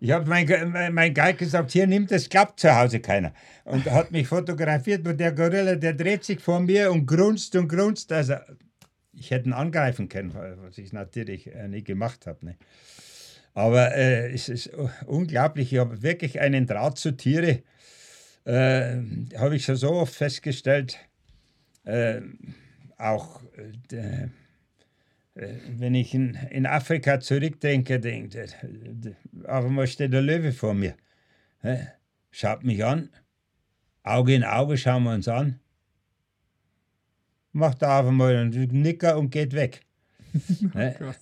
Ich 0.00 0.10
habe 0.10 0.28
mein, 0.28 0.92
mein 0.92 1.14
Guide 1.14 1.34
gesagt, 1.34 1.70
hier 1.70 1.86
nimmt 1.86 2.10
das, 2.10 2.28
klappt 2.28 2.58
zu 2.58 2.74
Hause 2.74 2.98
keiner. 2.98 3.32
Und 3.64 3.88
hat 3.88 4.10
mich 4.10 4.26
fotografiert 4.26 5.06
und 5.06 5.18
der 5.18 5.30
Gorilla, 5.30 5.76
der 5.76 5.94
dreht 5.94 6.24
sich 6.24 6.40
vor 6.40 6.58
mir 6.58 6.90
und 6.90 7.06
grunzt 7.06 7.54
und 7.54 7.68
grunzt. 7.68 8.12
Also 8.12 8.34
ich 9.12 9.30
hätte 9.30 9.48
ihn 9.48 9.52
angreifen 9.52 10.08
können, 10.08 10.34
was 10.34 10.76
ich 10.78 10.92
natürlich 10.92 11.54
äh, 11.54 11.68
nie 11.68 11.84
gemacht 11.84 12.26
habe. 12.26 12.44
Ne? 12.44 12.56
Aber 13.54 13.94
äh, 13.94 14.32
es 14.32 14.48
ist 14.48 14.70
unglaublich, 15.06 15.72
ich 15.72 15.78
habe 15.78 16.02
wirklich 16.02 16.40
einen 16.40 16.66
Draht 16.66 16.98
zu 16.98 17.16
Tiere. 17.16 17.62
Äh, 18.44 18.96
habe 19.38 19.54
ich 19.54 19.64
schon 19.64 19.76
so 19.76 19.92
oft 19.92 20.14
festgestellt 20.14 20.98
äh, 21.86 22.20
auch 22.98 23.42
äh, 23.92 24.28
äh, 25.36 25.48
wenn 25.68 25.94
ich 25.94 26.14
in, 26.14 26.34
in 26.50 26.66
Afrika 26.66 27.20
zurückdenke, 27.20 28.00
denke, 28.00 28.46
auf 29.46 29.64
einmal 29.64 29.86
steht 29.86 30.12
der 30.12 30.22
Löwe 30.22 30.52
vor 30.52 30.74
mir. 30.74 30.94
Schaut 32.30 32.64
mich 32.64 32.84
an, 32.84 33.10
Auge 34.02 34.34
in 34.34 34.44
Auge 34.44 34.78
schauen 34.78 35.02
wir 35.04 35.12
uns 35.12 35.28
an, 35.28 35.58
macht 37.52 37.82
da 37.82 38.00
auf 38.00 38.06
einmal 38.06 38.36
einen 38.36 38.82
Nicker 38.82 39.18
und 39.18 39.30
geht 39.30 39.52
weg. 39.52 39.80
oh 40.74 41.12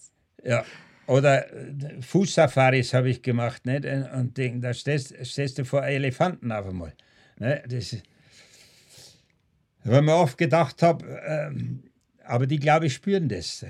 ja. 0.45 0.65
Oder 1.07 1.53
äh, 1.53 2.01
Fußsafaris 2.01 2.95
habe 2.95 3.11
ich 3.11 3.23
gemacht 3.23 3.67
nicht? 3.67 3.85
und 3.85 4.37
denk, 4.37 4.62
da 4.62 4.73
stehst, 4.73 5.15
stehst, 5.27 5.59
du 5.59 5.65
vor 5.65 5.85
Elefanten 5.85 6.51
auf 6.51 6.67
einmal. 6.67 6.95
Ne? 7.39 7.62
Das 7.67 7.93
ist, 7.93 8.03
weil 9.85 10.03
mir 10.03 10.16
oft 10.16 10.39
gedacht 10.39 10.82
habe, 10.82 11.05
ähm, 11.26 11.82
aber 12.26 12.47
die, 12.47 12.59
glaube 12.59 12.87
ich, 12.87 12.95
spüren 12.95 13.28
das. 13.28 13.64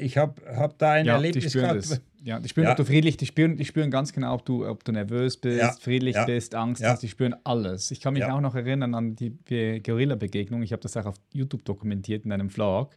Ich 0.00 0.18
habe 0.18 0.42
hab 0.56 0.78
da 0.78 0.92
ein 0.92 1.06
ja, 1.06 1.14
Erlebnis 1.14 1.44
die 1.44 1.50
spüren 1.50 1.78
gehabt. 1.78 1.90
Das. 1.90 2.00
Ja, 2.24 2.38
die 2.38 2.48
spüren, 2.48 2.66
ja. 2.66 2.70
ob 2.72 2.76
du 2.76 2.84
friedlich, 2.84 3.16
die 3.16 3.26
spüren, 3.26 3.56
die 3.56 3.64
spüren 3.64 3.90
ganz 3.90 4.12
genau, 4.12 4.34
ob 4.34 4.44
du, 4.44 4.66
ob 4.66 4.84
du 4.84 4.92
nervös 4.92 5.36
bist, 5.36 5.60
ja. 5.60 5.72
friedlich 5.72 6.14
ja. 6.14 6.24
bist, 6.24 6.54
Angst 6.54 6.84
hast, 6.84 7.02
die 7.02 7.08
spüren 7.08 7.34
alles. 7.42 7.90
Ich 7.90 8.00
kann 8.00 8.14
mich 8.14 8.24
auch 8.24 8.40
noch 8.40 8.54
erinnern 8.54 8.94
an 8.94 9.16
die 9.16 9.36
Gorilla-Begegnung. 9.82 10.62
Ich 10.62 10.72
habe 10.72 10.82
das 10.82 10.96
auch 10.96 11.06
auf 11.06 11.16
YouTube 11.32 11.64
dokumentiert 11.64 12.24
in 12.24 12.32
einem 12.32 12.50
Vlog, 12.50 12.90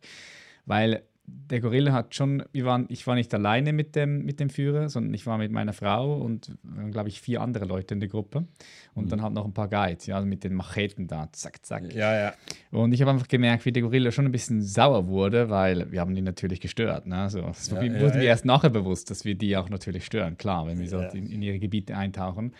weil 0.65 1.01
der 1.27 1.59
Gorilla 1.59 1.91
hat 1.91 2.15
schon, 2.15 2.43
wir 2.51 2.65
waren, 2.65 2.85
ich 2.89 3.05
war 3.07 3.15
nicht 3.15 3.33
alleine 3.33 3.73
mit 3.73 3.95
dem, 3.95 4.25
mit 4.25 4.39
dem 4.39 4.49
Führer, 4.49 4.89
sondern 4.89 5.13
ich 5.13 5.25
war 5.25 5.37
mit 5.37 5.51
meiner 5.51 5.73
Frau 5.73 6.17
und, 6.17 6.51
glaube 6.91 7.09
ich, 7.09 7.21
vier 7.21 7.41
andere 7.41 7.65
Leute 7.65 7.93
in 7.93 7.99
der 7.99 8.09
Gruppe. 8.09 8.45
Und 8.93 9.05
mhm. 9.05 9.09
dann 9.09 9.21
halt 9.21 9.33
noch 9.33 9.45
ein 9.45 9.53
paar 9.53 9.67
Guides, 9.67 10.05
ja, 10.05 10.21
mit 10.21 10.43
den 10.43 10.53
Macheten 10.53 11.07
da, 11.07 11.29
zack, 11.31 11.65
zack. 11.65 11.93
Ja, 11.93 12.13
ja. 12.17 12.33
Und 12.71 12.93
ich 12.93 13.01
habe 13.01 13.11
einfach 13.11 13.27
gemerkt, 13.27 13.65
wie 13.65 13.71
der 13.71 13.83
Gorilla 13.83 14.11
schon 14.11 14.25
ein 14.25 14.31
bisschen 14.31 14.61
sauer 14.61 15.07
wurde, 15.07 15.49
weil 15.49 15.91
wir 15.91 15.99
haben 15.99 16.15
ihn 16.15 16.23
natürlich 16.23 16.61
gestört. 16.61 17.05
Ne? 17.07 17.29
So, 17.29 17.41
das 17.41 17.69
ja, 17.69 17.77
wurde 17.77 17.89
ja, 17.89 18.15
mir 18.17 18.23
erst 18.23 18.45
nachher 18.45 18.69
bewusst, 18.69 19.09
dass 19.09 19.25
wir 19.25 19.35
die 19.35 19.57
auch 19.57 19.69
natürlich 19.69 20.05
stören, 20.05 20.37
klar, 20.37 20.67
wenn 20.67 20.79
wir 20.79 20.87
so 20.87 20.99
in, 20.99 21.27
in 21.27 21.41
ihre 21.41 21.59
Gebiete 21.59 21.95
eintauchen. 21.95 22.53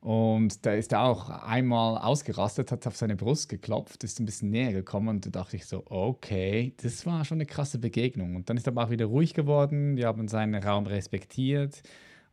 Und 0.00 0.64
da 0.64 0.72
ist 0.72 0.92
er 0.92 1.02
auch 1.02 1.28
einmal 1.28 1.98
ausgerastet, 1.98 2.72
hat 2.72 2.86
auf 2.86 2.96
seine 2.96 3.16
Brust 3.16 3.50
geklopft, 3.50 4.02
ist 4.02 4.18
ein 4.18 4.24
bisschen 4.24 4.50
näher 4.50 4.72
gekommen 4.72 5.08
und 5.08 5.26
da 5.26 5.30
dachte 5.30 5.56
ich 5.56 5.66
so, 5.66 5.82
okay, 5.86 6.72
das 6.82 7.04
war 7.04 7.24
schon 7.26 7.36
eine 7.36 7.46
krasse 7.46 7.78
Begegnung. 7.78 8.34
Und 8.34 8.48
dann 8.48 8.56
ist 8.56 8.66
er 8.66 8.72
aber 8.72 8.86
auch 8.86 8.90
wieder 8.90 9.06
ruhig 9.06 9.34
geworden, 9.34 9.96
wir 9.96 10.06
haben 10.06 10.26
seinen 10.26 10.62
Raum 10.62 10.86
respektiert 10.86 11.82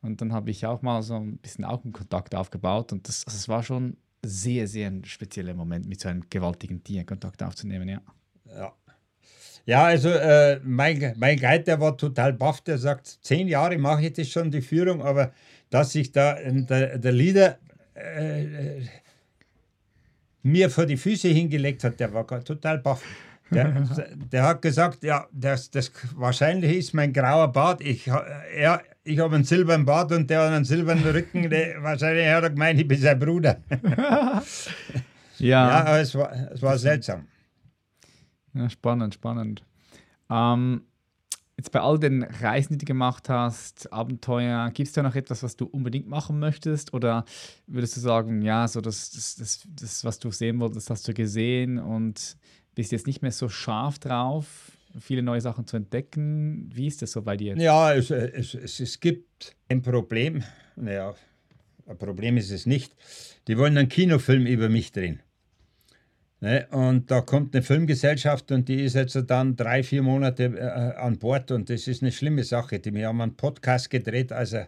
und 0.01 0.21
dann 0.21 0.31
habe 0.31 0.49
ich 0.49 0.65
auch 0.65 0.81
mal 0.81 1.01
so 1.03 1.15
ein 1.15 1.37
bisschen 1.39 1.65
Augenkontakt 1.65 2.35
aufgebaut 2.35 2.93
und 2.93 3.05
das, 3.09 3.25
also 3.25 3.37
das 3.37 3.49
war 3.49 3.63
schon 3.63 3.97
sehr, 4.23 4.67
sehr 4.67 4.87
ein 4.87 5.03
spezieller 5.03 5.53
Moment, 5.53 5.87
mit 5.89 5.99
so 5.99 6.07
einem 6.07 6.23
gewaltigen 6.29 6.83
Tier 6.83 7.05
Kontakt 7.05 7.43
aufzunehmen, 7.43 7.89
ja. 7.89 8.01
Ja, 8.45 8.73
ja, 9.67 9.83
also 9.83 10.07
äh, 10.09 10.61
mein, 10.63 11.13
mein 11.17 11.37
Guide, 11.37 11.65
der 11.65 11.81
war 11.81 11.97
total 11.97 12.31
baff, 12.31 12.61
der 12.61 12.77
sagt, 12.77 13.05
zehn 13.21 13.49
Jahre 13.49 13.77
mache 13.77 14.05
ich 14.05 14.13
das 14.13 14.29
schon, 14.29 14.49
die 14.49 14.61
Führung, 14.61 15.01
aber 15.01 15.33
dass 15.69 15.91
sich 15.91 16.11
da 16.11 16.35
der, 16.35 16.97
der 16.97 17.11
Leader 17.11 17.57
äh, 17.95 18.43
äh, 18.43 18.87
mir 20.43 20.69
vor 20.69 20.85
die 20.85 20.97
Füße 20.97 21.27
hingelegt 21.27 21.83
hat, 21.83 21.99
der 21.99 22.13
war 22.13 22.25
total 22.43 22.77
baff. 22.79 23.03
Der, 23.49 23.71
der, 24.31 24.43
hat 24.43 24.61
gesagt, 24.61 25.03
ja, 25.03 25.27
das, 25.31 25.71
das 25.71 25.91
wahrscheinlich 26.15 26.77
ist 26.77 26.93
mein 26.93 27.13
grauer 27.13 27.51
Bart. 27.51 27.81
Ich, 27.81 28.07
er, 28.07 28.81
ich 29.03 29.19
habe 29.19 29.35
einen 29.35 29.43
silbernen 29.43 29.85
Bart 29.85 30.11
und 30.11 30.29
der 30.29 30.41
hat 30.41 30.51
einen 30.51 30.65
silbernen 30.65 31.03
Rücken. 31.05 31.49
Der, 31.49 31.81
wahrscheinlich 31.81 32.27
hat 32.27 32.43
er 32.43 32.49
gemeint, 32.49 32.79
ich 32.79 32.87
bin 32.87 32.99
sein 32.99 33.19
Bruder. 33.19 33.57
ja. 33.71 34.43
ja, 35.39 35.69
aber 35.85 35.99
es 35.99 36.13
war, 36.15 36.31
es 36.51 36.61
war 36.61 36.77
seltsam. 36.77 37.27
Ja, 38.53 38.69
spannend, 38.69 39.13
spannend. 39.13 39.63
Ähm, 40.29 40.86
Jetzt 41.57 41.71
bei 41.71 41.81
all 41.81 41.97
den 41.97 42.21
Reisen, 42.21 42.73
die 42.73 42.77
du 42.77 42.85
gemacht 42.85 43.29
hast, 43.29 43.91
Abenteuer, 43.91 44.69
gibt 44.69 44.89
es 44.89 44.93
da 44.93 45.01
noch 45.01 45.15
etwas, 45.15 45.41
was 45.41 45.55
du 45.55 45.65
unbedingt 45.65 46.07
machen 46.07 46.37
möchtest? 46.37 46.93
Oder 46.93 47.25
würdest 47.65 47.97
du 47.97 47.99
sagen, 47.99 48.43
ja, 48.43 48.67
so 48.67 48.79
das, 48.79 49.09
das, 49.09 49.35
das, 49.37 49.67
das, 49.67 50.05
was 50.05 50.19
du 50.19 50.29
sehen 50.29 50.59
wolltest, 50.59 50.91
hast 50.91 51.07
du 51.07 51.15
gesehen 51.15 51.79
und 51.79 52.37
bist 52.75 52.91
jetzt 52.91 53.07
nicht 53.07 53.23
mehr 53.23 53.31
so 53.31 53.49
scharf 53.49 53.97
drauf, 53.97 54.71
viele 54.99 55.23
neue 55.23 55.41
Sachen 55.41 55.65
zu 55.65 55.77
entdecken? 55.77 56.69
Wie 56.71 56.85
ist 56.85 57.01
das 57.01 57.13
so 57.13 57.23
bei 57.23 57.35
dir? 57.37 57.57
Ja, 57.57 57.91
es, 57.91 58.11
es, 58.11 58.53
es, 58.53 58.79
es 58.79 58.99
gibt 58.99 59.55
ein 59.67 59.81
Problem. 59.81 60.43
Naja, 60.75 61.15
ein 61.87 61.97
Problem 61.97 62.37
ist 62.37 62.51
es 62.51 62.67
nicht. 62.67 62.95
Die 63.47 63.57
wollen 63.57 63.75
einen 63.79 63.89
Kinofilm 63.89 64.45
über 64.45 64.69
mich 64.69 64.91
drehen. 64.91 65.23
Ne? 66.39 66.67
Und 66.71 67.09
da 67.09 67.21
kommt 67.21 67.55
eine 67.55 67.63
Filmgesellschaft 67.63 68.51
und 68.51 68.67
die 68.67 68.83
ist 68.83 68.95
jetzt 68.95 69.17
dann 69.27 69.55
drei, 69.55 69.81
vier 69.81 70.03
Monate 70.03 70.45
äh, 70.45 70.97
an 70.99 71.17
Bord 71.17 71.51
und 71.51 71.69
das 71.69 71.87
ist 71.87 72.03
eine 72.03 72.11
schlimme 72.11 72.43
Sache. 72.43 72.79
Die, 72.79 72.93
wir 72.93 73.07
haben 73.07 73.21
einen 73.21 73.35
Podcast 73.35 73.89
gedreht, 73.89 74.31
also 74.31 74.59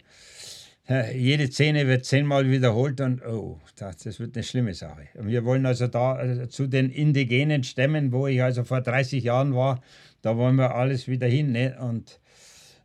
äh, 0.89 1.15
jede 1.15 1.51
Szene 1.51 1.85
wird 1.87 2.05
zehnmal 2.05 2.49
wiederholt 2.49 2.99
und 3.01 3.23
oh, 3.23 3.59
das, 3.75 3.97
das, 3.97 4.19
wird 4.19 4.35
eine 4.35 4.43
schlimme 4.43 4.73
Sache. 4.73 5.09
Und 5.13 5.27
wir 5.27 5.45
wollen 5.45 5.67
also 5.67 5.85
da 5.85 6.19
äh, 6.23 6.49
zu 6.49 6.65
den 6.65 6.89
indigenen 6.89 7.63
Stämmen, 7.63 8.11
wo 8.11 8.25
ich 8.25 8.41
also 8.41 8.63
vor 8.63 8.81
30 8.81 9.23
Jahren 9.23 9.53
war, 9.53 9.81
da 10.23 10.35
wollen 10.35 10.55
wir 10.55 10.73
alles 10.73 11.07
wieder 11.07 11.27
hin. 11.27 11.51
Ne? 11.51 11.77
Und 11.79 12.19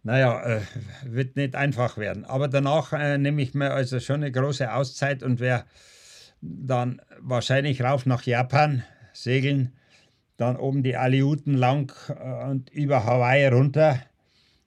naja, 0.03 0.43
äh, 0.45 0.61
wird 1.07 1.37
nicht 1.37 1.55
einfach 1.55 1.97
werden. 1.97 2.26
Aber 2.26 2.49
danach 2.49 2.93
äh, 2.93 3.16
nehme 3.16 3.41
ich 3.41 3.55
mir 3.55 3.72
also 3.72 3.99
schon 4.01 4.16
eine 4.16 4.30
große 4.30 4.70
Auszeit 4.70 5.22
und 5.22 5.41
wer 5.41 5.64
dann 6.45 7.01
wahrscheinlich 7.20 7.82
rauf 7.82 8.07
nach 8.07 8.24
Japan 8.24 8.84
segeln, 9.12 9.72
dann 10.36 10.57
oben 10.57 10.82
die 10.82 10.97
Aleuten 10.97 11.55
lang 11.55 11.92
äh, 12.09 12.51
und 12.51 12.70
über 12.70 13.05
Hawaii 13.05 13.47
runter 13.47 14.01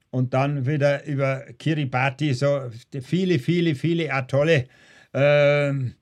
und 0.10 0.34
dann 0.34 0.66
wieder 0.66 1.06
über 1.06 1.42
Kiribati, 1.60 2.34
so 2.34 2.70
viele, 3.02 3.40
viele, 3.40 3.76
viele 3.76 4.12
Atolle. 4.14 4.68
Ähm, 5.14 5.96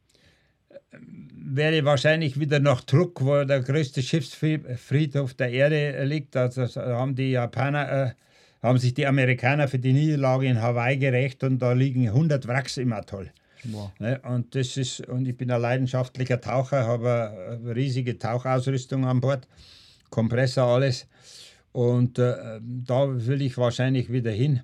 wäre 1.47 1.85
wahrscheinlich 1.85 2.39
wieder 2.39 2.59
nach 2.59 2.81
Truk, 2.81 3.23
wo 3.23 3.43
der 3.43 3.61
größte 3.61 4.01
Schiffsfriedhof 4.01 5.33
der 5.33 5.51
Erde 5.51 6.03
liegt. 6.05 6.35
Also 6.35 6.63
haben 6.81 7.15
die 7.15 7.31
Japaner, 7.31 7.91
äh, 7.91 8.11
haben 8.61 8.77
sich 8.77 8.93
die 8.93 9.07
Amerikaner 9.07 9.67
für 9.67 9.79
die 9.79 9.93
Niederlage 9.93 10.47
in 10.47 10.61
Hawaii 10.61 10.97
gerecht 10.97 11.43
und 11.43 11.59
da 11.59 11.73
liegen 11.73 12.07
100 12.07 12.47
Wracks 12.47 12.77
im 12.77 12.93
Atoll. 12.93 13.31
Wow. 13.71 13.91
Ne, 13.99 14.21
und 14.23 14.55
das 14.55 14.77
ist, 14.77 15.01
und 15.01 15.27
ich 15.27 15.37
bin 15.37 15.51
ein 15.51 15.61
leidenschaftlicher 15.61 16.39
Taucher, 16.39 16.85
habe 16.85 17.59
eine 17.61 17.75
riesige 17.75 18.17
Tauchausrüstung 18.17 19.05
an 19.05 19.21
Bord, 19.21 19.47
Kompressor, 20.09 20.65
alles. 20.65 21.07
Und 21.71 22.19
äh, 22.19 22.59
da 22.61 23.07
will 23.09 23.41
ich 23.41 23.57
wahrscheinlich 23.57 24.11
wieder 24.11 24.31
hin. 24.31 24.61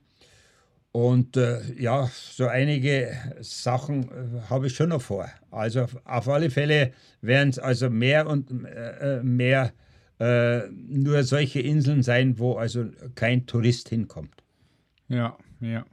Und 0.93 1.37
äh, 1.37 1.61
ja, 1.79 2.09
so 2.13 2.47
einige 2.47 3.13
Sachen 3.39 4.03
äh, 4.03 4.41
habe 4.49 4.67
ich 4.67 4.75
schon 4.75 4.89
noch 4.89 5.01
vor. 5.01 5.29
Also 5.49 5.87
auf 6.03 6.27
alle 6.27 6.49
Fälle 6.49 6.91
werden 7.21 7.49
es 7.49 7.59
also 7.59 7.89
mehr 7.89 8.27
und 8.27 8.51
äh, 8.65 9.19
äh, 9.19 9.23
mehr 9.23 9.71
äh, 10.19 10.67
nur 10.69 11.23
solche 11.23 11.61
Inseln 11.61 12.03
sein, 12.03 12.37
wo 12.39 12.55
also 12.55 12.85
kein 13.15 13.45
Tourist 13.45 13.89
hinkommt. 13.89 14.43
Ja, 15.07 15.37
ja. 15.61 15.85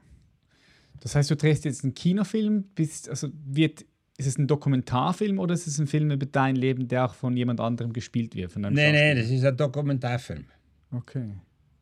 Das 1.01 1.15
heißt, 1.15 1.31
du 1.31 1.37
drehst 1.37 1.65
jetzt 1.65 1.85
einen 1.85 1.95
Kinofilm, 1.95 2.65
bist, 2.75 3.09
also 3.09 3.29
wird, 3.47 3.85
ist 4.17 4.27
es 4.27 4.39
ein 4.39 4.47
Dokumentarfilm 4.47 5.39
oder 5.39 5.55
ist 5.55 5.67
es 5.67 5.79
ein 5.79 5.87
Film 5.87 6.11
über 6.11 6.27
dein 6.27 6.57
Leben, 6.57 6.89
der 6.89 7.07
auch 7.07 7.15
von 7.15 7.37
jemand 7.37 7.61
anderem 7.61 7.93
gespielt 7.93 8.35
wird? 8.35 8.53
Von 8.53 8.63
nee, 8.63 8.93
nee, 8.93 9.15
das 9.15 9.31
ist 9.31 9.45
ein 9.45 9.57
Dokumentarfilm. 9.57 10.45
Okay. 10.91 11.31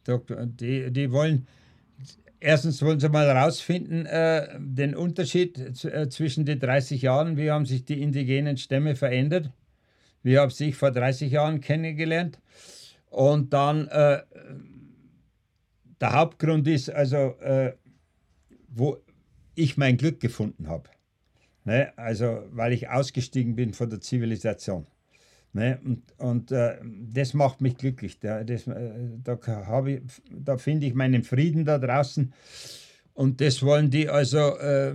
Die, 0.06 0.90
die 0.92 1.10
wollen, 1.10 1.46
erstens 2.38 2.82
wollen 2.82 3.00
sie 3.00 3.08
mal 3.08 3.26
herausfinden, 3.26 4.06
äh, 4.06 4.58
den 4.58 4.94
Unterschied 4.94 5.84
äh, 5.84 6.08
zwischen 6.08 6.44
den 6.44 6.60
30 6.60 7.02
Jahren, 7.02 7.36
wie 7.36 7.50
haben 7.50 7.66
sich 7.66 7.84
die 7.84 8.00
indigenen 8.02 8.56
Stämme 8.56 8.94
verändert, 8.94 9.50
wie 10.22 10.38
haben 10.38 10.50
sie 10.50 10.66
sich 10.66 10.76
vor 10.76 10.90
30 10.90 11.32
Jahren 11.32 11.60
kennengelernt. 11.60 12.38
Und 13.10 13.52
dann, 13.52 13.88
äh, 13.88 14.22
der 16.00 16.12
Hauptgrund 16.12 16.68
ist 16.68 16.90
also, 16.90 17.16
äh, 17.40 17.72
wo 18.68 18.98
ich 19.56 19.76
mein 19.76 19.96
Glück 19.96 20.20
gefunden 20.20 20.68
habe. 20.68 20.88
Ne? 21.64 21.92
Also, 21.96 22.44
weil 22.52 22.72
ich 22.72 22.88
ausgestiegen 22.88 23.56
bin 23.56 23.74
von 23.74 23.90
der 23.90 24.00
Zivilisation. 24.00 24.86
Ne? 25.52 25.80
Und, 25.84 26.02
und 26.18 26.52
äh, 26.52 26.76
das 27.12 27.34
macht 27.34 27.60
mich 27.60 27.76
glücklich. 27.76 28.20
Da, 28.20 28.44
das, 28.44 28.66
äh, 28.66 28.92
da, 29.24 29.86
ich, 29.86 30.00
da 30.30 30.58
finde 30.58 30.86
ich 30.86 30.94
meinen 30.94 31.24
Frieden 31.24 31.64
da 31.64 31.78
draußen. 31.78 32.32
Und 33.14 33.40
das 33.40 33.62
wollen 33.62 33.90
die 33.90 34.08
also 34.08 34.56
äh, 34.58 34.94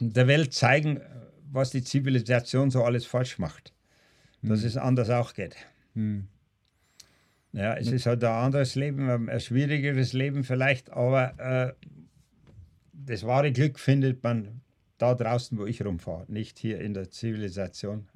der 0.00 0.26
Welt 0.28 0.52
zeigen, 0.52 1.00
was 1.50 1.70
die 1.70 1.82
Zivilisation 1.82 2.70
so 2.70 2.84
alles 2.84 3.06
falsch 3.06 3.38
macht. 3.38 3.72
Dass 4.42 4.60
mhm. 4.60 4.66
es 4.66 4.76
anders 4.76 5.10
auch 5.10 5.34
geht. 5.34 5.56
Mhm. 5.94 6.28
Ja, 7.52 7.74
es 7.74 7.90
ist 7.90 8.04
halt 8.04 8.22
ein 8.22 8.30
anderes 8.30 8.74
Leben, 8.74 9.08
ein 9.08 9.40
schwierigeres 9.40 10.12
Leben 10.12 10.44
vielleicht, 10.44 10.90
aber 10.90 11.74
äh, 11.78 11.86
das 13.06 13.24
wahre 13.24 13.52
Glück 13.52 13.78
findet 13.78 14.22
man 14.22 14.60
da 14.98 15.14
draußen, 15.14 15.58
wo 15.58 15.66
ich 15.66 15.84
rumfahre, 15.84 16.24
nicht 16.28 16.58
hier 16.58 16.80
in 16.80 16.94
der 16.94 17.10
Zivilisation. 17.10 18.08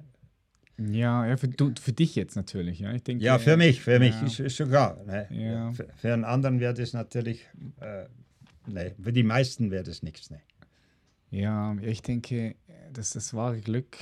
Ja, 0.77 1.25
ja 1.27 1.37
für, 1.37 1.47
du, 1.47 1.71
für 1.79 1.93
dich 1.93 2.15
jetzt 2.15 2.35
natürlich. 2.35 2.79
Ja, 2.79 2.93
ich 2.93 3.03
denke, 3.03 3.23
ja 3.23 3.37
für 3.37 3.57
mich, 3.57 3.81
für 3.81 3.93
ja. 3.93 3.99
mich 3.99 4.21
ist, 4.21 4.39
ist 4.39 4.55
schon 4.55 4.69
klar. 4.69 5.03
Ne? 5.05 5.27
Ja. 5.29 5.71
Für, 5.71 5.87
für, 5.95 6.13
einen 6.13 6.23
anderen 6.23 6.59
wäre 6.59 6.73
das 6.73 6.93
natürlich, 6.93 7.47
äh, 7.79 8.05
ne, 8.67 8.95
für 9.01 9.13
die 9.13 9.23
meisten 9.23 9.69
wäre 9.69 9.83
das 9.83 10.01
nichts. 10.01 10.31
Ne? 10.31 10.41
Ja, 11.29 11.75
ich 11.81 12.01
denke, 12.01 12.55
dass 12.91 13.11
das 13.11 13.33
wahre 13.33 13.59
Glück 13.61 13.97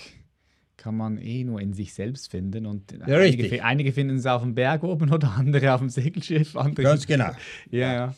kann 0.78 0.96
man 0.96 1.18
eh 1.18 1.44
nur 1.44 1.60
in 1.60 1.74
sich 1.74 1.94
selbst 1.94 2.32
finden. 2.32 2.66
Und 2.66 2.94
ja, 2.94 3.18
einige, 3.18 3.64
einige, 3.64 3.92
finden 3.92 4.16
es 4.16 4.26
auf 4.26 4.42
dem 4.42 4.56
Berg 4.56 4.84
oben 4.84 5.12
oder 5.12 5.32
andere 5.32 5.74
auf 5.74 5.82
dem 5.82 5.90
Segelschiff. 5.90 6.56
Andere 6.56 6.84
Ganz 6.84 7.06
genau. 7.06 7.32
Ja, 7.70 7.94
ja. 7.94 8.16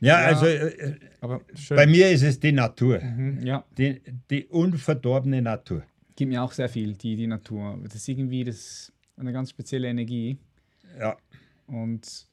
Ja, 0.00 0.16
also 0.18 0.46
äh, 0.46 0.96
bei 1.70 1.86
mir 1.86 2.10
ist 2.10 2.22
es 2.22 2.38
die 2.38 2.52
Natur. 2.52 3.00
Mhm, 3.00 3.44
ja. 3.44 3.64
Die, 3.76 4.00
die 4.30 4.46
unverdorbene 4.46 5.42
Natur. 5.42 5.82
Gibt 6.14 6.30
mir 6.30 6.42
auch 6.42 6.52
sehr 6.52 6.68
viel, 6.68 6.94
die, 6.94 7.16
die 7.16 7.26
Natur. 7.26 7.78
Das 7.82 7.96
ist 7.96 8.08
irgendwie 8.08 8.44
das, 8.44 8.92
eine 9.16 9.32
ganz 9.32 9.50
spezielle 9.50 9.88
Energie. 9.88 10.38
Ja. 10.98 11.16
Und 11.66 12.26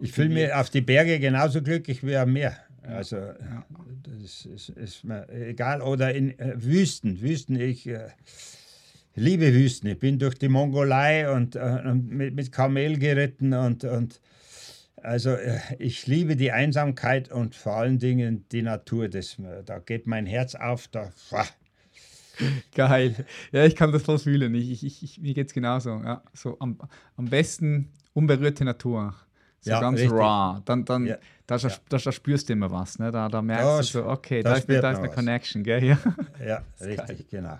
ich 0.00 0.12
fühle 0.12 0.28
mich 0.28 0.52
auf 0.52 0.70
die 0.70 0.80
Berge 0.80 1.18
genauso 1.20 1.62
glücklich 1.62 2.04
wie 2.04 2.16
am 2.16 2.32
Meer. 2.32 2.56
Also 2.82 3.16
ja. 3.16 3.66
das 4.02 4.46
ist, 4.46 4.68
ist, 4.70 5.04
mir 5.04 5.28
egal. 5.30 5.82
Oder 5.82 6.14
in 6.14 6.38
äh, 6.38 6.54
Wüsten. 6.56 7.20
Wüsten, 7.20 7.58
ich 7.58 7.86
äh, 7.86 8.08
liebe 9.14 9.52
Wüsten. 9.54 9.88
Ich 9.88 9.98
bin 9.98 10.18
durch 10.18 10.34
die 10.34 10.48
Mongolei 10.48 11.30
und, 11.30 11.56
äh, 11.56 11.94
mit, 11.94 12.34
mit 12.34 12.52
Kamel 12.52 12.98
geritten 12.98 13.52
und, 13.52 13.84
und 13.84 14.20
also 15.06 15.30
äh, 15.30 15.60
ich 15.78 16.06
liebe 16.06 16.36
die 16.36 16.50
Einsamkeit 16.50 17.30
und 17.30 17.54
vor 17.54 17.74
allen 17.74 17.98
Dingen 17.98 18.44
die 18.50 18.62
Natur. 18.62 19.08
Das, 19.08 19.36
da 19.64 19.78
geht 19.78 20.06
mein 20.06 20.26
Herz 20.26 20.54
auf. 20.54 20.88
Da, 20.88 21.10
Geil. 22.74 23.14
Ja, 23.52 23.64
ich 23.64 23.76
kann 23.76 23.92
das 23.92 24.02
voll 24.02 24.18
fühlen. 24.18 24.54
Ich, 24.54 24.82
ich, 24.82 25.02
ich, 25.02 25.20
mir 25.20 25.32
geht 25.32 25.46
es 25.46 25.54
genauso. 25.54 25.90
Ja, 25.90 26.22
so 26.34 26.56
am, 26.58 26.78
am 27.16 27.26
besten 27.26 27.92
unberührte 28.12 28.64
Natur. 28.64 29.14
So 29.60 29.70
ja, 29.70 29.80
ganz 29.80 30.00
richtig. 30.00 30.18
raw. 30.18 30.60
Dann, 30.64 30.84
dann, 30.84 31.06
ja. 31.06 31.16
da, 31.46 31.56
da, 31.56 31.68
da, 31.88 31.98
da, 31.98 32.12
spürst 32.12 32.48
du 32.48 32.52
immer 32.52 32.70
was. 32.70 32.98
Ne? 32.98 33.10
Da, 33.10 33.28
da 33.28 33.40
merkst 33.40 33.64
ja, 33.64 33.76
du 33.78 33.84
so, 33.84 34.10
okay, 34.10 34.42
da, 34.42 34.54
ist, 34.54 34.68
da 34.68 34.90
ist 34.90 34.98
eine 34.98 35.10
Connection. 35.10 35.62
Gell? 35.62 35.84
Ja, 35.84 35.98
ja 36.44 36.62
richtig, 36.80 37.06
geil. 37.06 37.26
genau. 37.30 37.58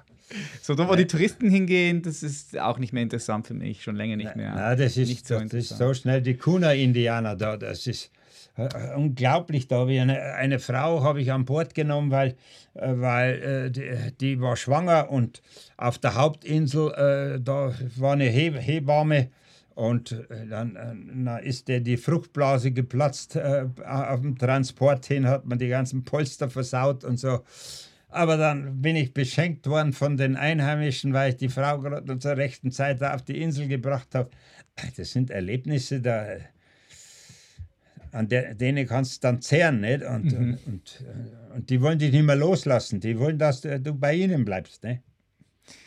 So, 0.61 0.75
da 0.75 0.89
wo 0.89 0.93
ja. 0.93 0.97
die 0.97 1.07
Touristen 1.07 1.49
hingehen, 1.49 2.03
das 2.03 2.23
ist 2.23 2.59
auch 2.59 2.79
nicht 2.79 2.93
mehr 2.93 3.03
interessant 3.03 3.47
für 3.47 3.55
mich, 3.55 3.83
schon 3.83 3.97
länger 3.97 4.17
nicht 4.17 4.35
mehr. 4.35 4.53
Na, 4.55 4.75
das 4.75 4.97
ist, 4.97 5.09
nicht 5.09 5.27
so, 5.27 5.39
das 5.39 5.53
ist 5.53 5.79
so 5.79 5.95
schnell 5.95 6.21
die 6.21 6.37
Kuna-Indianer 6.37 7.37
da, 7.37 7.57
das 7.57 7.87
ist 7.87 8.11
äh, 8.57 8.69
unglaublich. 8.97 9.69
Da 9.69 9.77
habe 9.77 9.93
ich 9.93 10.01
eine, 10.01 10.21
eine 10.35 10.59
Frau 10.59 11.03
habe 11.03 11.21
ich 11.21 11.33
an 11.33 11.45
Bord 11.45 11.75
genommen, 11.75 12.11
weil, 12.11 12.35
äh, 12.75 12.93
weil 12.97 13.43
äh, 13.43 13.71
die, 13.71 14.13
die, 14.21 14.41
war 14.41 14.57
schwanger 14.57 15.11
und 15.11 15.43
auf 15.77 15.99
der 15.99 16.15
Hauptinsel 16.15 16.93
äh, 16.93 17.41
da 17.41 17.73
war 17.97 18.15
eine 18.15 18.25
He 18.25 18.51
Hebamme 18.51 19.31
und 19.75 20.13
äh, 20.13 20.47
dann 20.49 20.75
äh, 20.75 20.95
na, 20.95 21.39
ist 21.39 21.69
der 21.69 21.81
die 21.81 21.97
Fruchtblase 21.97 22.73
geplatzt. 22.73 23.39
auf 23.39 24.21
dem 24.23 24.37
Transport 24.39 25.07
hin 25.07 25.27
hat 25.27 25.47
man 25.47 25.59
die 25.59 25.69
ganzen 25.69 26.05
Polster 26.05 26.51
versaut 26.51 27.05
und 27.05 27.19
so. 27.19 27.41
Aber 28.17 28.39
dann 28.39 28.81
bin 28.81 28.97
ich 28.97 29.13
beschenkt 29.13 29.67
worden 29.67 29.93
von 29.93 30.17
den 30.17 30.37
Einheimischen, 30.37 31.13
weil 31.13 31.31
ich 31.31 31.37
die 31.37 31.51
Frau 31.51 31.81
gerade 31.81 32.19
zur 32.19 32.37
rechten 32.37 32.71
Zeit 32.71 33.03
auf 33.03 33.21
die 33.21 33.43
Insel 33.43 33.69
gebracht 33.69 34.15
habe. 34.15 34.31
Das 34.97 35.13
sind 35.13 35.31
Erlebnisse, 35.31 36.01
da, 36.01 36.27
an 38.13 38.29
der, 38.29 38.55
denen 38.55 38.87
kannst 38.87 39.23
du 39.23 39.29
dann 39.29 39.43
zehren. 39.43 39.81
Nicht? 39.81 40.03
Und, 40.03 40.33
mhm. 40.33 40.59
und, 40.65 41.05
und, 41.55 41.69
die 41.69 41.83
wollen 41.83 41.99
dich 41.99 42.11
nicht 42.11 42.25
mehr 42.25 42.37
loslassen. 42.37 43.01
Die 43.01 43.19
wollen, 43.19 43.39
dass 43.39 43.61
du, 43.61 43.79
bei 43.93 44.15
ihnen 44.15 44.47
bleibst. 44.47 44.83
Ne? 44.83 45.03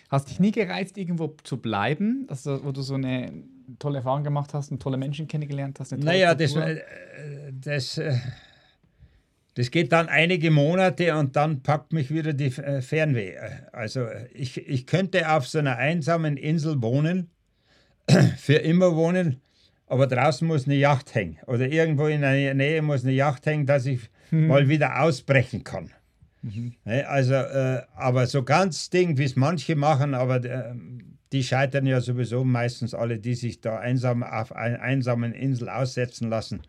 Hast 0.09 0.29
dich 0.29 0.39
nie 0.39 0.51
gereizt, 0.51 0.97
irgendwo 0.99 1.35
zu 1.43 1.57
bleiben, 1.57 2.27
also, 2.29 2.63
wo 2.63 2.71
du 2.71 2.83
so 2.83 2.93
eine 2.93 3.31
tolle 3.79 3.97
Erfahrung 3.97 4.23
gemacht 4.23 4.53
hast 4.53 4.71
und 4.71 4.79
tolle 4.79 4.97
Menschen 4.97 5.27
kennengelernt 5.27 5.79
hast? 5.79 5.97
naja, 5.97 6.35
das, 6.35 6.55
äh, 6.55 6.81
das, 7.51 7.97
äh, 7.97 8.15
das 9.59 9.71
geht 9.71 9.91
dann 9.91 10.07
einige 10.07 10.51
Monate 10.51 11.17
und 11.17 11.35
dann 11.35 11.61
packt 11.61 11.91
mich 11.91 12.13
wieder 12.13 12.31
die 12.31 12.45
äh, 12.45 12.81
Fernweh. 12.81 13.35
Also 13.73 14.07
ich, 14.33 14.57
ich 14.69 14.87
könnte 14.87 15.29
auf 15.29 15.49
so 15.49 15.59
einer 15.59 15.75
einsamen 15.75 16.37
Insel 16.37 16.81
wohnen, 16.81 17.29
für 18.37 18.53
immer 18.53 18.95
wohnen, 18.95 19.41
aber 19.85 20.07
draußen 20.07 20.47
muss 20.47 20.65
eine 20.65 20.75
Yacht 20.75 21.13
hängen 21.13 21.39
oder 21.45 21.67
irgendwo 21.67 22.05
in 22.07 22.21
der 22.21 22.53
Nähe 22.53 22.81
muss 22.81 23.03
eine 23.03 23.11
Yacht 23.11 23.45
hängen, 23.47 23.65
dass 23.65 23.85
ich 23.85 23.99
mhm. 24.31 24.47
mal 24.47 24.69
wieder 24.69 25.01
ausbrechen 25.01 25.65
kann. 25.65 25.89
Mhm. 26.41 26.75
Also, 26.85 27.33
äh, 27.33 27.81
aber 27.97 28.27
so 28.27 28.43
ganz 28.43 28.89
Ding, 28.89 29.17
wie 29.17 29.25
es 29.25 29.35
manche 29.35 29.75
machen, 29.75 30.13
aber 30.13 30.41
äh, 30.41 30.73
die 31.33 31.43
scheitern 31.43 31.85
ja 31.85 31.99
sowieso 31.99 32.45
meistens 32.45 32.93
alle, 32.93 33.19
die 33.19 33.35
sich 33.35 33.59
da 33.59 33.77
einsam 33.77 34.23
auf 34.23 34.55
einer 34.55 34.79
einsamen 34.79 35.33
Insel 35.33 35.67
aussetzen 35.67 36.29
lassen 36.29 36.61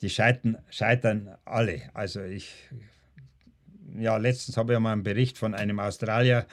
die 0.00 0.10
scheitern, 0.10 0.58
scheitern 0.70 1.36
alle. 1.44 1.82
Also 1.94 2.22
ich, 2.22 2.52
ja, 3.98 4.16
letztens 4.16 4.56
habe 4.56 4.74
ich 4.74 4.78
mal 4.78 4.92
einen 4.92 5.02
Bericht 5.02 5.38
von 5.38 5.54
einem 5.54 5.80
Australier, 5.80 6.46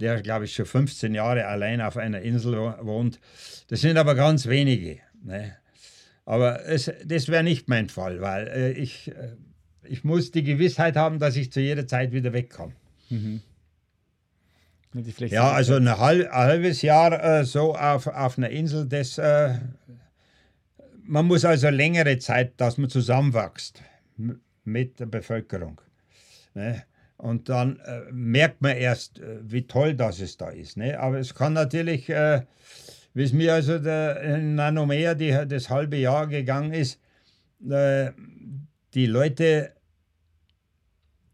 der, 0.00 0.22
glaube 0.22 0.44
ich, 0.44 0.54
schon 0.54 0.66
15 0.66 1.14
Jahre 1.14 1.46
allein 1.46 1.80
auf 1.80 1.96
einer 1.96 2.20
Insel 2.20 2.56
wohnt. 2.82 3.20
Das 3.68 3.80
sind 3.80 3.96
aber 3.96 4.14
ganz 4.14 4.46
wenige. 4.46 4.98
Ne? 5.22 5.56
Aber 6.24 6.64
es, 6.66 6.90
das 7.04 7.28
wäre 7.28 7.44
nicht 7.44 7.68
mein 7.68 7.88
Fall, 7.88 8.20
weil 8.20 8.48
äh, 8.48 8.70
ich, 8.72 9.08
äh, 9.08 9.36
ich 9.84 10.04
muss 10.04 10.30
die 10.30 10.42
Gewissheit 10.42 10.96
haben, 10.96 11.18
dass 11.18 11.36
ich 11.36 11.52
zu 11.52 11.60
jeder 11.60 11.86
Zeit 11.86 12.12
wieder 12.12 12.32
weg 12.32 12.50
kann. 12.50 12.72
Mhm. 13.10 13.42
Ja, 15.32 15.50
also 15.50 15.74
ein, 15.74 15.98
halb, 15.98 16.28
ein 16.28 16.32
halbes 16.32 16.82
Jahr 16.82 17.22
äh, 17.22 17.44
so 17.44 17.74
auf, 17.74 18.06
auf 18.06 18.38
einer 18.38 18.50
Insel, 18.50 18.86
das 18.86 19.18
äh, 19.18 19.54
man 21.06 21.26
muss 21.26 21.44
also 21.44 21.68
längere 21.68 22.18
Zeit, 22.18 22.60
dass 22.60 22.78
man 22.78 22.90
zusammenwächst 22.90 23.82
mit 24.64 25.00
der 25.00 25.06
Bevölkerung. 25.06 25.80
Ne? 26.54 26.84
Und 27.16 27.48
dann 27.48 27.78
äh, 27.80 28.02
merkt 28.12 28.62
man 28.62 28.76
erst, 28.76 29.18
äh, 29.18 29.38
wie 29.42 29.66
toll 29.66 29.94
das 29.94 30.20
es 30.20 30.36
da 30.36 30.50
ist. 30.50 30.76
Ne? 30.76 30.98
Aber 30.98 31.18
es 31.18 31.34
kann 31.34 31.52
natürlich, 31.52 32.08
äh, 32.08 32.42
wie 33.12 33.22
es 33.22 33.32
mir 33.32 33.54
also 33.54 33.78
der 33.78 34.38
Nanomea 34.38 35.14
die, 35.14 35.30
das 35.46 35.70
halbe 35.70 35.96
Jahr 35.96 36.26
gegangen 36.26 36.72
ist, 36.72 37.00
äh, 37.68 38.10
die 38.94 39.06
Leute, 39.06 39.72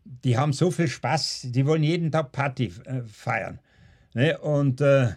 die 0.04 0.36
haben 0.36 0.52
so 0.52 0.70
viel 0.70 0.88
Spaß, 0.88 1.46
die 1.50 1.66
wollen 1.66 1.82
jeden 1.82 2.10
Tag 2.10 2.32
Party 2.32 2.72
äh, 2.84 3.02
feiern. 3.02 3.60
Ne? 4.14 4.38
Und 4.38 4.80
äh, 4.80 5.12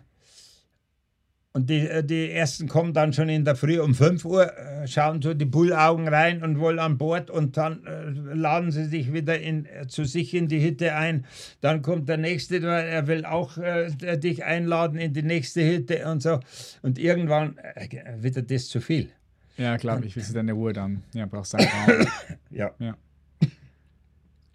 und 1.53 1.69
die, 1.69 1.87
äh, 1.87 2.03
die 2.03 2.31
ersten 2.31 2.67
kommen 2.67 2.93
dann 2.93 3.13
schon 3.13 3.29
in 3.29 3.45
der 3.45 3.55
Früh 3.55 3.79
um 3.79 3.93
5 3.93 4.25
Uhr, 4.25 4.57
äh, 4.57 4.87
schauen 4.87 5.21
so 5.21 5.35
die 5.35 5.45
Bullaugen 5.45 6.07
rein 6.07 6.43
und 6.43 6.59
wollen 6.59 6.79
an 6.79 6.97
Bord 6.97 7.29
und 7.29 7.57
dann 7.57 7.85
äh, 7.85 8.09
laden 8.33 8.71
sie 8.71 8.85
sich 8.85 9.13
wieder 9.13 9.39
in, 9.39 9.67
zu 9.87 10.03
sich 10.03 10.33
in 10.33 10.47
die 10.47 10.63
Hütte 10.63 10.95
ein. 10.95 11.25
Dann 11.61 11.83
kommt 11.83 12.09
der 12.09 12.17
nächste, 12.17 12.57
er 12.57 13.07
will 13.07 13.25
auch 13.25 13.57
äh, 13.59 14.17
dich 14.17 14.43
einladen 14.43 14.97
in 14.97 15.13
die 15.13 15.21
nächste 15.21 15.63
Hütte 15.63 16.09
und 16.09 16.23
so. 16.23 16.39
Und 16.81 16.97
irgendwann 16.97 17.57
äh, 17.57 17.87
wird 18.17 18.49
das 18.49 18.67
zu 18.67 18.81
viel. 18.81 19.09
Ja, 19.55 19.77
klar, 19.77 20.03
ich 20.03 20.15
will 20.15 20.23
deine 20.33 20.53
Ruhe 20.53 20.73
dann. 20.73 21.03
Ja, 21.13 21.27
brauchst 21.27 21.53
du 21.53 21.57
Raum. 21.57 22.07
ja. 22.49 22.71
ja. 22.79 22.97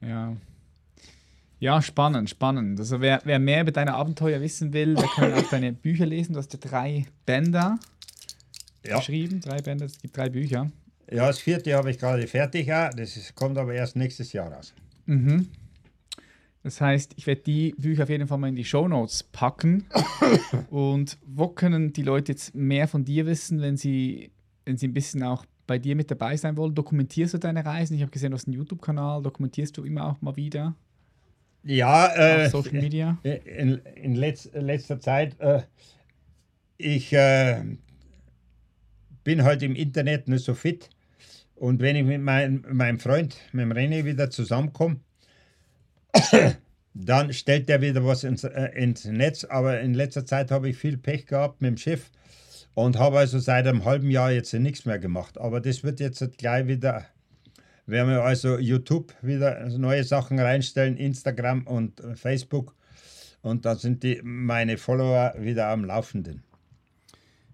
Ja. 0.01 0.37
Ja, 1.61 1.83
spannend, 1.83 2.31
spannend. 2.31 2.79
Also 2.79 3.01
wer, 3.01 3.21
wer 3.25 3.39
mehr 3.39 3.63
über 3.63 3.73
deine 3.73 3.95
Abenteuer 3.95 4.41
wissen 4.41 4.73
will, 4.73 4.95
der 4.95 5.09
kann 5.09 5.33
auch 5.33 5.51
deine 5.51 5.73
Bücher 5.73 6.07
lesen. 6.07 6.35
Du 6.35 6.39
hast 6.39 6.53
ja 6.53 6.59
drei 6.61 7.07
Bänder 7.27 7.79
ja. 8.87 8.99
geschrieben, 8.99 9.41
drei 9.41 9.61
Bänder, 9.61 9.87
es 9.87 9.99
gibt 9.99 10.17
drei 10.17 10.29
Bücher. 10.29 10.71
Ja, 11.11 11.27
das 11.27 11.39
vierte 11.39 11.75
habe 11.75 11.91
ich 11.91 11.99
gerade 11.99 12.27
fertig, 12.27 12.67
ja. 12.67 12.91
das 12.91 13.17
ist, 13.17 13.35
kommt 13.35 13.59
aber 13.59 13.75
erst 13.75 13.97
nächstes 13.97 14.33
Jahr 14.33 14.53
raus. 14.53 14.75
Mhm. 15.07 15.49
Das 16.63 16.81
heißt, 16.81 17.15
ich 17.17 17.27
werde 17.27 17.43
die 17.43 17.75
Bücher 17.79 18.03
auf 18.03 18.11
jeden 18.11 18.29
Fall 18.29 18.39
mal 18.39 18.49
in 18.49 18.57
die 18.57 18.65
Show 18.65 18.87
Notes 18.89 19.23
packen. 19.23 19.87
Und 20.71 21.17
wo 21.27 21.49
können 21.49 21.93
die 21.93 22.03
Leute 22.03 22.33
jetzt 22.33 22.55
mehr 22.55 22.89
von 22.89 23.05
dir 23.05 23.27
wissen, 23.27 23.61
wenn 23.63 23.77
sie, 23.77 24.31
wenn 24.65 24.77
sie 24.77 24.89
ein 24.89 24.93
bisschen 24.93 25.23
auch 25.23 25.47
bei 25.67 25.79
dir 25.79 25.97
mit 25.97 26.11
dabei 26.11 26.37
sein 26.37 26.57
wollen? 26.57 26.75
Dokumentierst 26.75 27.35
du 27.35 27.39
deine 27.39 27.65
Reisen? 27.65 27.95
Ich 27.95 28.03
habe 28.03 28.11
gesehen, 28.11 28.33
du 28.33 28.37
hast 28.37 28.47
einen 28.47 28.57
YouTube-Kanal. 28.57 29.23
Dokumentierst 29.23 29.77
du 29.77 29.85
immer 29.85 30.07
auch 30.07 30.21
mal 30.21 30.37
wieder? 30.37 30.75
Ja, 31.69 32.15
äh, 32.15 32.49
Social 32.49 32.81
Media? 32.81 33.19
In, 33.23 33.83
in 33.95 34.15
letz, 34.15 34.49
letzter 34.55 35.01
Zeit. 35.01 35.39
Äh, 35.39 35.61
ich 36.79 37.13
äh, 37.13 37.63
bin 39.23 39.45
halt 39.45 39.63
im 39.63 39.75
Internet 39.75 40.29
nicht 40.29 40.47
so 40.47 40.55
fit. 40.55 40.89
Und 41.57 41.81
wenn 41.81 41.95
ich 41.95 42.05
mit 42.05 42.23
mein, 42.23 42.65
meinem 42.71 42.99
Freund, 42.99 43.37
mit 43.53 43.65
dem 43.65 43.73
René, 43.73 44.07
wieder 44.07 44.31
zusammenkomme, 44.31 45.01
dann 46.95 47.35
stellt 47.35 47.69
der 47.69 47.83
wieder 47.83 48.03
was 48.03 48.25
ins, 48.25 48.45
äh, 48.45 48.71
ins 48.75 49.05
Netz. 49.05 49.45
Aber 49.45 49.79
in 49.81 49.93
letzter 49.93 50.25
Zeit 50.25 50.51
habe 50.51 50.71
ich 50.71 50.79
viel 50.79 50.97
Pech 50.97 51.27
gehabt 51.27 51.61
mit 51.61 51.69
dem 51.69 51.77
Schiff 51.77 52.11
und 52.73 52.99
habe 52.99 53.19
also 53.19 53.39
seit 53.41 53.67
einem 53.67 53.85
halben 53.85 54.11
Jahr 54.11 54.33
jetzt 54.33 54.55
nichts 54.55 54.87
mehr 54.87 54.99
gemacht. 54.99 55.37
Aber 55.37 55.61
das 55.61 55.85
wird 55.85 56.01
jetzt 56.01 56.39
gleich 56.39 56.67
wieder, 56.67 57.05
werden 57.89 58.11
wir 58.11 58.23
also 58.23 58.59
YouTube 58.59 59.15
wieder 59.23 59.67
neue 59.79 60.05
Sachen 60.05 60.39
reinstellen, 60.39 60.97
Instagram 60.97 61.67
und 61.67 62.03
Facebook. 62.15 62.75
Und 63.41 63.65
da 63.65 63.75
sind 63.77 64.03
die, 64.03 64.21
meine 64.23 64.77
Follower 64.77 65.35
wieder 65.39 65.69
am 65.69 65.85
Laufenden. 65.85 66.43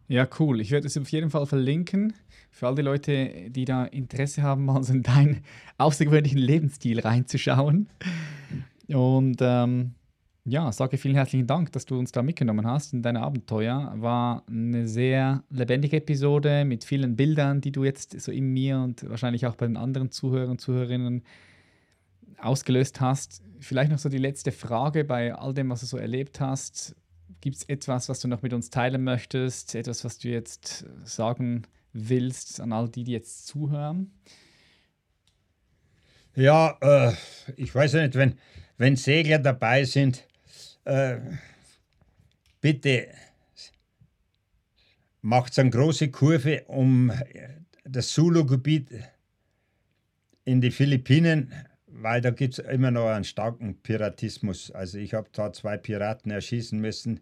Ja, 0.09 0.28
cool. 0.39 0.61
Ich 0.61 0.70
werde 0.70 0.87
es 0.87 0.97
auf 0.99 1.09
jeden 1.11 1.30
Fall 1.30 1.47
verlinken. 1.47 2.12
Für 2.51 2.68
all 2.68 2.74
die 2.74 2.82
Leute, 2.82 3.51
die 3.51 3.64
da 3.64 3.85
Interesse 3.85 4.43
haben, 4.43 4.64
mal 4.64 4.82
so 4.82 4.93
in 4.93 5.03
deinen 5.03 5.43
außergewöhnlichen 5.78 6.39
Lebensstil 6.39 7.01
reinzuschauen. 7.01 7.89
Und 8.89 9.39
ähm, 9.41 9.95
ja, 10.47 10.70
sage 10.72 10.99
vielen 10.99 11.14
herzlichen 11.14 11.47
Dank, 11.47 11.72
dass 11.72 11.86
du 11.86 11.99
uns 11.99 12.12
da 12.12 12.22
mitgenommen 12.22 12.66
hast 12.66 12.92
in 12.92 13.01
deine 13.01 13.22
Abenteuer. 13.22 13.95
War 13.97 14.45
eine 14.47 14.86
sehr 14.86 15.42
lebendige 15.49 15.97
Episode 15.97 16.66
mit 16.66 16.84
vielen 16.84 17.16
Bildern, 17.16 17.62
die 17.62 17.72
du 17.72 17.82
jetzt 17.84 18.20
so 18.20 18.30
in 18.30 18.49
mir 18.49 18.78
und 18.78 19.09
wahrscheinlich 19.09 19.47
auch 19.47 19.57
bei 19.57 19.66
den 19.66 19.78
anderen 19.78 20.11
Zuhörern 20.11 20.51
und 20.51 20.61
Zuhörerinnen 20.61 21.24
ausgelöst 22.38 23.01
hast. 23.01 23.42
Vielleicht 23.59 23.90
noch 23.90 23.99
so 23.99 24.11
die 24.11 24.18
letzte 24.18 24.53
Frage 24.53 25.05
bei 25.05 25.34
all 25.34 25.55
dem, 25.55 25.70
was 25.70 25.80
du 25.80 25.86
so 25.86 25.97
erlebt 25.97 26.40
hast. 26.40 26.95
Gibt 27.40 27.57
es 27.57 27.64
etwas, 27.64 28.11
was 28.11 28.20
du 28.20 28.28
noch 28.28 28.42
mit 28.42 28.53
uns 28.53 28.68
teilen 28.68 29.03
möchtest? 29.03 29.74
Etwas, 29.74 30.05
was 30.05 30.18
du 30.18 30.28
jetzt 30.28 30.84
sagen 31.05 31.62
willst 31.95 32.61
an 32.61 32.74
all 32.74 32.90
die, 32.90 33.05
die 33.05 33.12
jetzt 33.12 33.47
zuhören? 33.47 34.12
Ja, 36.36 36.76
äh, 36.82 37.12
ich 37.57 37.74
weiß 37.74 37.95
nicht, 37.95 38.14
wenn, 38.14 38.34
wenn 38.76 38.97
Segler 38.97 39.38
dabei 39.38 39.84
sind, 39.84 40.26
äh, 40.85 41.18
bitte 42.61 43.09
macht 45.22 45.59
eine 45.59 45.70
große 45.70 46.11
Kurve 46.11 46.64
um 46.66 47.11
das 47.85 48.12
Sulu-Gebiet 48.12 48.91
in 50.45 50.61
die 50.61 50.70
Philippinen, 50.70 51.53
weil 51.87 52.20
da 52.20 52.30
gibt 52.30 52.59
es 52.59 52.59
immer 52.59 52.91
noch 52.91 53.09
einen 53.09 53.24
starken 53.24 53.80
Piratismus. 53.82 54.70
Also 54.70 54.99
ich 54.99 55.14
habe 55.14 55.28
da 55.32 55.53
zwei 55.53 55.76
Piraten 55.78 56.30
erschießen 56.30 56.78
müssen 56.78 57.20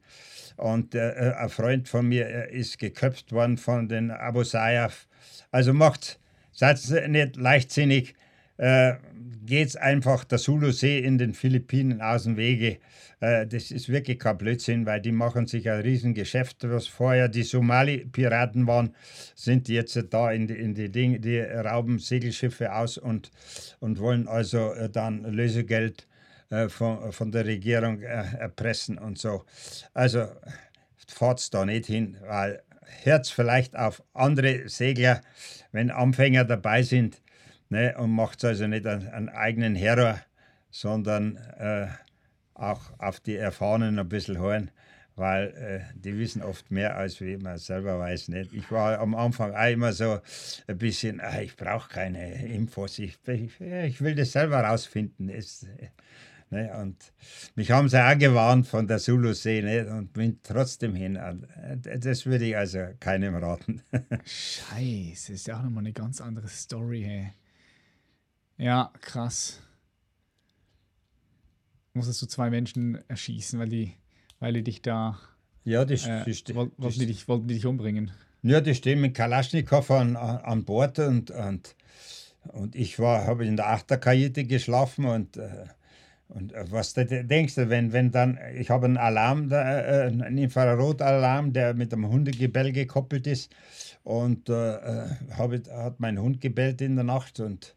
und 0.56 0.94
äh, 0.94 1.34
ein 1.36 1.48
Freund 1.48 1.88
von 1.88 2.08
mir 2.08 2.26
äh, 2.26 2.56
ist 2.56 2.78
geköpft 2.78 3.32
worden 3.32 3.58
von 3.58 3.88
den 3.88 4.10
Abu 4.10 4.42
Sayyaf. 4.42 5.06
Also 5.50 5.72
macht, 5.72 6.18
seid 6.50 6.80
nicht 7.08 7.36
leichtsinnig, 7.36 8.14
äh, 8.56 8.94
geht 9.44 9.68
es 9.68 9.76
einfach 9.76 10.24
der 10.24 10.38
Sulu-See 10.38 10.98
in 10.98 11.18
den 11.18 11.34
Philippinen 11.34 12.00
aus 12.00 12.24
dem 12.24 12.36
Wege. 12.36 12.78
Äh, 13.20 13.46
das 13.46 13.70
ist 13.70 13.88
wirklich 13.88 14.18
kein 14.18 14.38
Blödsinn, 14.38 14.86
weil 14.86 15.00
die 15.00 15.12
machen 15.12 15.46
sich 15.46 15.70
ein 15.70 15.80
Riesengeschäft. 15.80 16.68
Was 16.68 16.86
vorher 16.86 17.28
die 17.28 17.42
Somali-Piraten 17.42 18.66
waren, 18.66 18.94
sind 19.34 19.68
jetzt 19.68 19.98
da 20.10 20.32
in 20.32 20.46
die, 20.46 20.54
in 20.54 20.74
die 20.74 20.90
Dinge, 20.90 21.20
die 21.20 21.40
rauben 21.40 21.98
Segelschiffe 21.98 22.74
aus 22.74 22.98
und, 22.98 23.30
und 23.80 23.98
wollen 23.98 24.28
also 24.28 24.72
äh, 24.72 24.90
dann 24.90 25.24
Lösegeld 25.24 26.06
äh, 26.50 26.68
von, 26.68 27.12
von 27.12 27.32
der 27.32 27.46
Regierung 27.46 28.02
äh, 28.02 28.24
erpressen 28.38 28.98
und 28.98 29.18
so. 29.18 29.44
Also 29.94 30.26
fahrt's 31.06 31.50
da 31.50 31.64
nicht 31.64 31.86
hin, 31.86 32.16
weil 32.26 32.62
hört 33.04 33.26
vielleicht 33.26 33.76
auf 33.76 34.02
andere 34.12 34.68
Segler, 34.68 35.22
wenn 35.72 35.90
Anfänger 35.90 36.44
dabei 36.44 36.82
sind, 36.82 37.22
ne, 37.72 37.94
und 37.98 38.10
macht 38.10 38.44
also 38.44 38.66
nicht 38.66 38.86
einen, 38.86 39.08
einen 39.08 39.28
eigenen 39.30 39.74
Terror, 39.74 40.20
sondern 40.70 41.36
äh, 41.58 41.88
auch 42.54 42.98
auf 42.98 43.18
die 43.18 43.36
Erfahrenen 43.36 43.98
ein 43.98 44.08
bisschen 44.08 44.38
hören, 44.38 44.70
weil 45.16 45.48
äh, 45.48 45.98
die 45.98 46.16
wissen 46.18 46.42
oft 46.42 46.70
mehr, 46.70 46.96
als 46.96 47.20
wie 47.20 47.36
man 47.36 47.58
selber 47.58 47.98
weiß. 47.98 48.28
Nicht? 48.28 48.52
Ich 48.52 48.70
war 48.70 48.98
am 49.00 49.14
Anfang 49.14 49.54
auch 49.54 49.70
immer 49.70 49.92
so 49.92 50.20
ein 50.66 50.78
bisschen, 50.78 51.20
ach, 51.22 51.38
ich 51.38 51.56
brauche 51.56 51.88
keine 51.88 52.44
Infos, 52.44 52.98
ich, 52.98 53.18
ich, 53.26 53.60
ich, 53.60 54.00
will 54.00 54.14
das 54.14 54.32
selber 54.32 54.60
rausfinden. 54.60 55.28
Es, 55.28 55.66
Ne, 56.50 56.70
und 56.82 57.14
mich 57.54 57.70
haben 57.70 57.88
sie 57.88 57.98
auch 57.98 58.18
gewarnt 58.18 58.66
von 58.66 58.86
der 58.86 58.98
Zulu-See 58.98 59.62
ne, 59.62 59.90
und 59.90 60.12
bin 60.12 60.38
trotzdem 60.42 60.94
hin. 60.94 61.18
Das 61.82 62.26
würde 62.26 62.44
ich 62.44 62.54
also 62.54 62.88
keinem 63.00 63.36
raten. 63.36 63.80
Scheiße, 64.26 65.32
ist 65.32 65.46
ja 65.46 65.58
auch 65.58 65.62
nochmal 65.62 65.84
eine 65.84 65.94
ganz 65.94 66.20
andere 66.20 66.48
Story. 66.48 67.04
Hey. 67.04 67.32
Ja, 68.56 68.92
krass. 69.00 69.60
Musstest 71.94 72.22
du 72.22 72.26
zwei 72.26 72.50
Menschen 72.50 72.98
erschießen, 73.08 73.58
weil 73.58 73.68
die, 73.68 73.94
weil 74.40 74.52
die 74.54 74.62
dich 74.62 74.82
da. 74.82 75.18
Ja, 75.64 75.84
die, 75.84 75.94
äh, 75.94 76.24
die, 76.24 76.54
wollten, 76.54 76.88
die, 76.90 77.06
dich, 77.06 77.28
wollten 77.28 77.48
die 77.48 77.54
dich 77.54 77.66
umbringen. 77.66 78.10
Ja, 78.42 78.60
die 78.60 78.74
stehen 78.74 79.00
mit 79.00 79.14
Kalaschnikow 79.14 79.90
an, 79.90 80.16
an 80.16 80.64
Bord 80.64 80.98
und, 80.98 81.30
und, 81.30 81.76
und 82.48 82.74
ich 82.74 82.98
habe 82.98 83.46
in 83.46 83.56
der 83.56 83.68
Achterkajüte 83.68 84.44
geschlafen 84.44 85.04
und. 85.04 85.36
Äh, 85.36 85.66
und 86.34 86.54
äh, 86.54 86.64
was 86.70 86.94
denkst 86.94 87.56
du, 87.56 87.68
wenn, 87.68 87.92
wenn 87.92 88.10
dann, 88.10 88.38
ich 88.56 88.70
habe 88.70 88.86
einen 88.86 88.96
Alarm, 88.96 89.50
äh, 89.52 89.54
einen 89.54 90.38
Infrarotalarm, 90.38 91.52
der 91.52 91.74
mit 91.74 91.92
einem 91.92 92.08
Hundegebell 92.08 92.72
gekoppelt 92.72 93.26
ist 93.26 93.54
und 94.02 94.48
äh, 94.48 95.08
habe, 95.36 95.62
hat 95.70 96.00
mein 96.00 96.18
Hund 96.18 96.40
gebellt 96.40 96.80
in 96.80 96.94
der 96.96 97.04
Nacht 97.04 97.38
und 97.40 97.74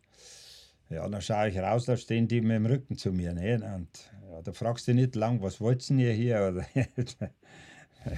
ja, 0.89 1.07
dann 1.07 1.21
schaue 1.21 1.49
ich 1.49 1.57
raus, 1.57 1.85
da 1.85 1.97
stehen 1.97 2.27
die 2.27 2.41
mit 2.41 2.57
dem 2.57 2.65
Rücken 2.65 2.97
zu 2.97 3.11
mir. 3.11 3.33
Ne? 3.33 3.55
Und 3.75 3.89
ja, 4.29 4.41
da 4.41 4.53
fragst 4.53 4.87
du 4.87 4.93
nicht 4.93 5.15
lang, 5.15 5.41
was 5.41 5.59
wollt's 5.59 5.87
denn 5.87 5.99
ihr 5.99 6.13
hier? 6.13 6.65
ich 6.75 7.17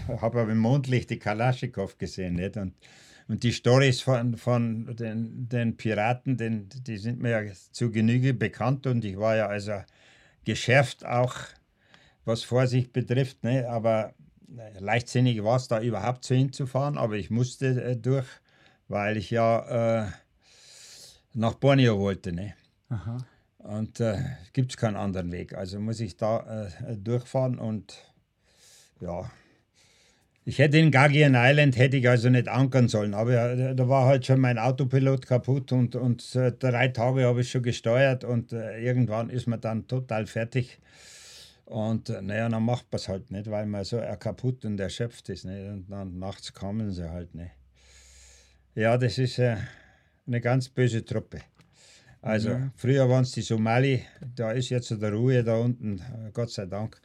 habe 0.08 0.42
aber 0.42 0.52
im 0.52 0.58
Mondlicht 0.58 1.10
die 1.10 1.20
Kalaschikow 1.20 1.98
gesehen. 1.98 2.36
Nicht? 2.36 2.58
Und, 2.58 2.74
und 3.28 3.44
die 3.44 3.54
Stories 3.54 4.02
von, 4.02 4.38
von 4.38 4.96
den, 4.96 5.48
den 5.48 5.78
Piraten, 5.78 6.38
den, 6.38 6.68
die 6.70 6.98
sind 6.98 7.22
mir 7.22 7.44
ja 7.44 7.54
zu 7.72 7.92
Genüge 7.92 8.34
bekannt 8.34 8.86
und 8.86 9.06
ich 9.06 9.18
war 9.18 9.36
ja 9.36 9.48
also 9.48 9.82
geschärft 10.44 11.06
auch, 11.06 11.36
was 12.26 12.44
Vorsicht 12.44 12.92
betrifft. 12.92 13.44
Ne? 13.44 13.68
Aber 13.70 14.14
leichtsinnig 14.80 15.44
war 15.44 15.56
es 15.56 15.68
da 15.68 15.82
überhaupt 15.82 16.26
so 16.26 16.36
hinzufahren, 16.36 16.98
aber 16.98 17.16
ich 17.16 17.30
musste 17.30 17.82
äh, 17.82 17.96
durch, 17.96 18.28
weil 18.88 19.18
ich 19.18 19.32
ja 19.32 20.04
äh, 20.04 20.12
nach 21.38 21.54
Borneo 21.54 22.00
wollte. 22.00 22.34
Ne? 22.34 22.56
Aha. 22.90 23.18
Und 23.60 24.00
äh, 24.00 24.18
gibt 24.54 24.72
es 24.72 24.78
keinen 24.78 24.96
anderen 24.96 25.32
Weg. 25.32 25.54
Also 25.54 25.80
muss 25.80 26.00
ich 26.00 26.18
da 26.18 26.68
äh, 26.88 26.98
durchfahren 26.98 27.60
und 27.60 27.98
ja. 29.00 29.30
Ich 30.46 30.60
hätte 30.60 30.78
in 30.78 30.92
Gagian 30.92 31.36
Island 31.36 31.76
hätte 31.78 31.98
ich 31.98 32.08
also 32.08 32.30
nicht 32.30 32.48
ankern 32.48 32.88
sollen, 32.88 33.14
aber 33.14 33.52
äh, 33.52 33.76
da 33.76 33.90
war 33.90 34.06
halt 34.06 34.26
schon 34.26 34.40
mein 34.40 34.58
Autopilot 34.58 35.26
kaputt 35.26 35.74
und, 35.74 35.96
und 35.96 36.36
äh, 36.36 36.54
drei 36.54 36.88
Tage 36.88 37.26
habe 37.26 37.42
ich 37.42 37.52
schon 37.52 37.64
gesteuert 37.64 38.24
und 38.24 38.54
äh, 38.54 38.80
irgendwann 38.80 39.30
ist 39.30 39.46
man 39.46 39.60
dann 39.60 39.88
total 39.88 40.26
fertig. 40.26 40.80
Und 41.66 42.08
naja, 42.08 42.48
dann 42.48 42.64
macht 42.64 42.86
man 42.92 42.98
es 42.98 43.10
halt 43.10 43.30
nicht, 43.30 43.52
weil 43.52 43.66
man 43.66 43.84
so 43.84 44.02
kaputt 44.20 44.64
und 44.64 44.80
erschöpft 44.80 45.28
ist. 45.28 45.44
Nicht? 45.44 45.68
Und 45.68 45.92
dann 45.92 46.18
nachts 46.18 46.54
kommen 46.54 46.94
sie 46.94 47.12
halt 47.12 47.36
nicht. 47.36 47.52
Ja, 48.74 48.98
das 48.98 49.18
ist 49.18 49.38
äh, 49.38 49.58
eine 50.28 50.42
ganz 50.42 50.70
böse 50.70 51.04
Truppe. 51.04 51.42
Also 52.22 52.50
ja. 52.50 52.72
früher 52.76 53.10
waren 53.10 53.24
es 53.24 53.32
die 53.32 53.42
Somali, 53.42 54.02
da 54.36 54.52
ist 54.52 54.70
jetzt 54.70 54.92
der 54.92 55.14
Ruhe 55.14 55.44
da 55.44 55.58
unten, 55.58 56.02
Gott 56.34 56.50
sei 56.50 56.66
Dank. 56.66 57.00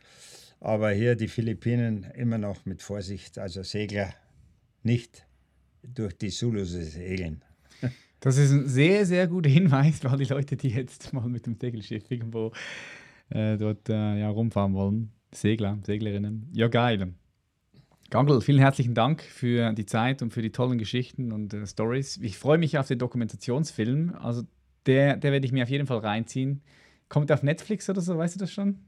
Aber 0.60 0.90
hier 0.92 1.16
die 1.16 1.28
Philippinen 1.28 2.04
immer 2.14 2.38
noch 2.38 2.64
mit 2.66 2.82
Vorsicht, 2.82 3.38
also 3.38 3.62
Segler 3.62 4.14
nicht 4.82 5.26
durch 5.82 6.16
die 6.16 6.30
Zulus 6.30 6.70
segeln. 6.70 7.44
Das 8.20 8.36
ist 8.36 8.52
ein 8.52 8.68
sehr, 8.68 9.04
sehr 9.04 9.26
guter 9.26 9.50
Hinweis 9.50 9.98
für 9.98 10.10
all 10.10 10.18
die 10.18 10.24
Leute, 10.24 10.56
die 10.56 10.68
jetzt 10.68 11.12
mal 11.12 11.28
mit 11.28 11.44
dem 11.44 11.56
Segelschiff 11.60 12.08
irgendwo 12.08 12.52
äh, 13.30 13.56
dort 13.56 13.88
äh, 13.88 14.20
ja, 14.20 14.28
rumfahren 14.28 14.74
wollen. 14.74 15.12
Segler, 15.32 15.78
Seglerinnen. 15.84 16.48
Ja, 16.52 16.68
geil. 16.68 17.14
Gangl, 18.12 18.42
vielen 18.42 18.58
herzlichen 18.58 18.92
Dank 18.92 19.22
für 19.22 19.72
die 19.72 19.86
Zeit 19.86 20.20
und 20.20 20.34
für 20.34 20.42
die 20.42 20.52
tollen 20.52 20.76
Geschichten 20.76 21.32
und 21.32 21.54
äh, 21.54 21.66
Stories. 21.66 22.18
Ich 22.18 22.36
freue 22.36 22.58
mich 22.58 22.76
auf 22.76 22.86
den 22.86 22.98
Dokumentationsfilm. 22.98 24.14
Also 24.20 24.42
der, 24.84 25.16
der 25.16 25.32
werde 25.32 25.46
ich 25.46 25.52
mir 25.52 25.62
auf 25.62 25.70
jeden 25.70 25.86
Fall 25.86 25.96
reinziehen. 25.96 26.60
Kommt 27.08 27.30
der 27.30 27.38
auf 27.38 27.42
Netflix 27.42 27.88
oder 27.88 28.02
so, 28.02 28.18
weißt 28.18 28.34
du 28.34 28.40
das 28.40 28.52
schon? 28.52 28.80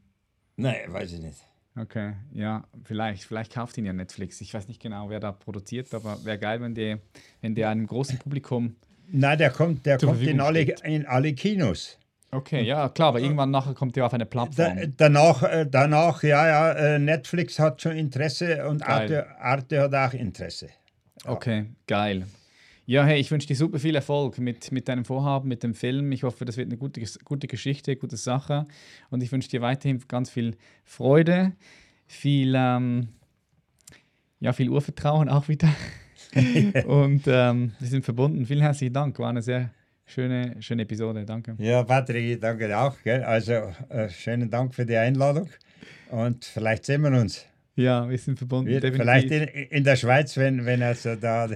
Nein, 0.56 0.76
weiß 0.88 1.14
ich 1.14 1.20
nicht. 1.20 1.38
Okay, 1.74 2.12
ja, 2.34 2.64
vielleicht. 2.84 3.24
Vielleicht 3.24 3.54
kauft 3.54 3.78
ihn 3.78 3.86
ja 3.86 3.94
Netflix. 3.94 4.42
Ich 4.42 4.52
weiß 4.52 4.68
nicht 4.68 4.82
genau, 4.82 5.08
wer 5.08 5.20
da 5.20 5.32
produziert, 5.32 5.94
aber 5.94 6.22
wäre 6.26 6.38
geil, 6.38 6.60
wenn 6.60 6.74
der, 6.74 6.98
wenn 7.40 7.54
der 7.54 7.70
einem 7.70 7.86
großen 7.86 8.18
Publikum 8.18 8.76
Nein, 9.08 9.38
der 9.38 9.50
kommt, 9.50 9.86
der 9.86 9.96
kommt 9.96 10.20
in 10.20 10.40
alle, 10.40 10.60
in 10.60 11.06
alle 11.06 11.32
Kinos. 11.32 11.98
Okay, 12.34 12.62
ja, 12.62 12.88
klar, 12.88 13.08
aber 13.08 13.20
irgendwann 13.20 13.52
nachher 13.52 13.74
kommt 13.74 13.94
der 13.94 14.06
auf 14.06 14.12
eine 14.12 14.26
Plattform. 14.26 14.76
Da, 14.76 14.86
danach, 14.96 15.42
äh, 15.44 15.66
danach, 15.70 16.22
ja, 16.24 16.46
ja, 16.48 16.72
äh, 16.72 16.98
Netflix 16.98 17.60
hat 17.60 17.80
schon 17.80 17.96
Interesse 17.96 18.66
und 18.66 18.82
Arte, 18.82 19.38
Arte 19.38 19.80
hat 19.82 19.94
auch 19.94 20.14
Interesse. 20.14 20.68
Ja. 21.24 21.30
Okay, 21.30 21.66
geil. 21.86 22.26
Ja, 22.86 23.04
hey, 23.04 23.20
ich 23.20 23.30
wünsche 23.30 23.46
dir 23.46 23.56
super 23.56 23.78
viel 23.78 23.94
Erfolg 23.94 24.38
mit, 24.38 24.72
mit 24.72 24.88
deinem 24.88 25.04
Vorhaben, 25.04 25.48
mit 25.48 25.62
dem 25.62 25.74
Film. 25.74 26.10
Ich 26.12 26.24
hoffe, 26.24 26.44
das 26.44 26.56
wird 26.56 26.68
eine 26.68 26.76
gute, 26.76 27.00
gute 27.24 27.46
Geschichte, 27.46 27.96
gute 27.96 28.16
Sache. 28.16 28.66
Und 29.10 29.22
ich 29.22 29.30
wünsche 29.30 29.48
dir 29.48 29.62
weiterhin 29.62 30.02
ganz 30.06 30.28
viel 30.28 30.56
Freude, 30.84 31.52
viel, 32.06 32.52
ähm, 32.56 33.08
ja, 34.40 34.52
viel 34.52 34.68
Urvertrauen 34.68 35.28
auch 35.28 35.48
wieder. 35.48 35.68
und 36.86 37.22
ähm, 37.26 37.72
wir 37.78 37.88
sind 37.88 38.04
verbunden. 38.04 38.44
Vielen 38.44 38.60
herzlichen 38.60 38.92
Dank. 38.92 39.18
War 39.18 39.30
eine 39.30 39.40
sehr 39.40 39.70
schöne, 40.06 40.56
schöne 40.60 40.82
Episode. 40.82 41.24
Danke. 41.24 41.54
Ja, 41.58 41.82
Patrick, 41.82 42.40
danke 42.40 42.76
auch. 42.76 42.96
Gell? 43.02 43.22
Also 43.22 43.52
äh, 43.88 44.08
schönen 44.08 44.50
Dank 44.50 44.74
für 44.74 44.86
die 44.86 44.96
Einladung. 44.96 45.48
Und 46.10 46.44
vielleicht 46.44 46.84
sehen 46.84 47.02
wir 47.02 47.12
uns. 47.20 47.44
Ja, 47.76 48.08
wir 48.08 48.18
sind 48.18 48.38
verbunden. 48.38 48.70
Wir, 48.70 48.80
vielleicht 48.80 49.30
in, 49.30 49.42
in, 49.42 49.84
der 49.84 49.96
Schweiz, 49.96 50.36
wenn, 50.36 50.64
wenn 50.64 50.82
also 50.82 51.16
da 51.16 51.48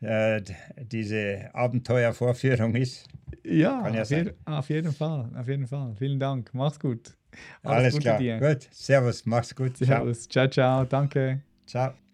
äh, 0.00 0.42
diese 0.78 1.50
Abenteuervorführung 1.54 2.74
ist. 2.74 3.08
Ja, 3.42 3.88
ja 3.88 4.02
auf, 4.02 4.10
je, 4.10 4.32
auf, 4.44 4.68
jeden 4.68 4.92
Fall. 4.92 5.30
Auf 5.34 5.48
jeden 5.48 5.66
Fall. 5.66 5.94
Vielen 5.98 6.20
Dank. 6.20 6.50
Mach's 6.52 6.78
gut. 6.78 7.16
Alles, 7.62 7.94
Alles 7.94 7.98
klar. 7.98 8.18
Dir. 8.18 8.38
Gut. 8.38 8.68
Servus. 8.70 9.24
Mach's 9.24 9.54
gut. 9.54 9.76
Servus. 9.76 10.28
Ciao, 10.28 10.48
ciao. 10.48 10.84
Danke. 10.84 11.42
Ciao. 11.66 12.05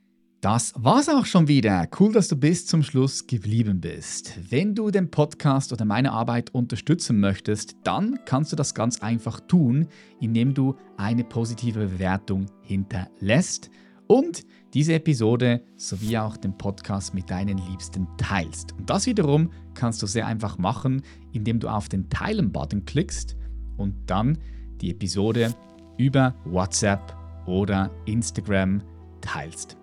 Das 0.42 0.72
war's 0.76 1.08
auch 1.08 1.24
schon 1.24 1.46
wieder. 1.46 1.88
Cool, 2.00 2.12
dass 2.12 2.26
du 2.26 2.34
bis 2.34 2.66
zum 2.66 2.82
Schluss 2.82 3.28
geblieben 3.28 3.80
bist. 3.80 4.40
Wenn 4.50 4.74
du 4.74 4.90
den 4.90 5.08
Podcast 5.08 5.72
oder 5.72 5.84
meine 5.84 6.10
Arbeit 6.10 6.52
unterstützen 6.52 7.20
möchtest, 7.20 7.76
dann 7.84 8.18
kannst 8.24 8.50
du 8.50 8.56
das 8.56 8.74
ganz 8.74 9.00
einfach 9.02 9.38
tun, 9.38 9.86
indem 10.20 10.52
du 10.52 10.74
eine 10.96 11.22
positive 11.22 11.86
Bewertung 11.86 12.46
hinterlässt 12.62 13.70
und 14.08 14.44
diese 14.74 14.94
Episode 14.94 15.62
sowie 15.76 16.18
auch 16.18 16.36
den 16.36 16.58
Podcast 16.58 17.14
mit 17.14 17.30
deinen 17.30 17.58
Liebsten 17.58 18.08
teilst. 18.18 18.72
Und 18.72 18.90
das 18.90 19.06
wiederum 19.06 19.48
kannst 19.74 20.02
du 20.02 20.08
sehr 20.08 20.26
einfach 20.26 20.58
machen, 20.58 21.02
indem 21.32 21.60
du 21.60 21.68
auf 21.68 21.88
den 21.88 22.10
Teilen-Button 22.10 22.84
klickst 22.84 23.36
und 23.76 23.94
dann 24.06 24.38
die 24.80 24.90
Episode 24.90 25.54
über 25.98 26.34
WhatsApp 26.44 27.16
oder 27.46 27.92
Instagram 28.06 28.82
teilst. 29.20 29.76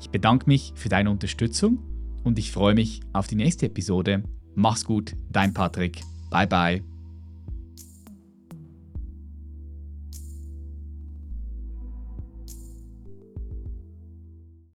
Ich 0.00 0.10
bedanke 0.10 0.46
mich 0.46 0.72
für 0.74 0.88
deine 0.88 1.10
Unterstützung 1.10 1.78
und 2.24 2.38
ich 2.38 2.52
freue 2.52 2.74
mich 2.74 3.00
auf 3.12 3.26
die 3.26 3.36
nächste 3.36 3.66
Episode. 3.66 4.22
Mach's 4.54 4.84
gut, 4.84 5.14
dein 5.30 5.54
Patrick. 5.54 6.02
Bye 6.30 6.46
bye. 6.46 6.97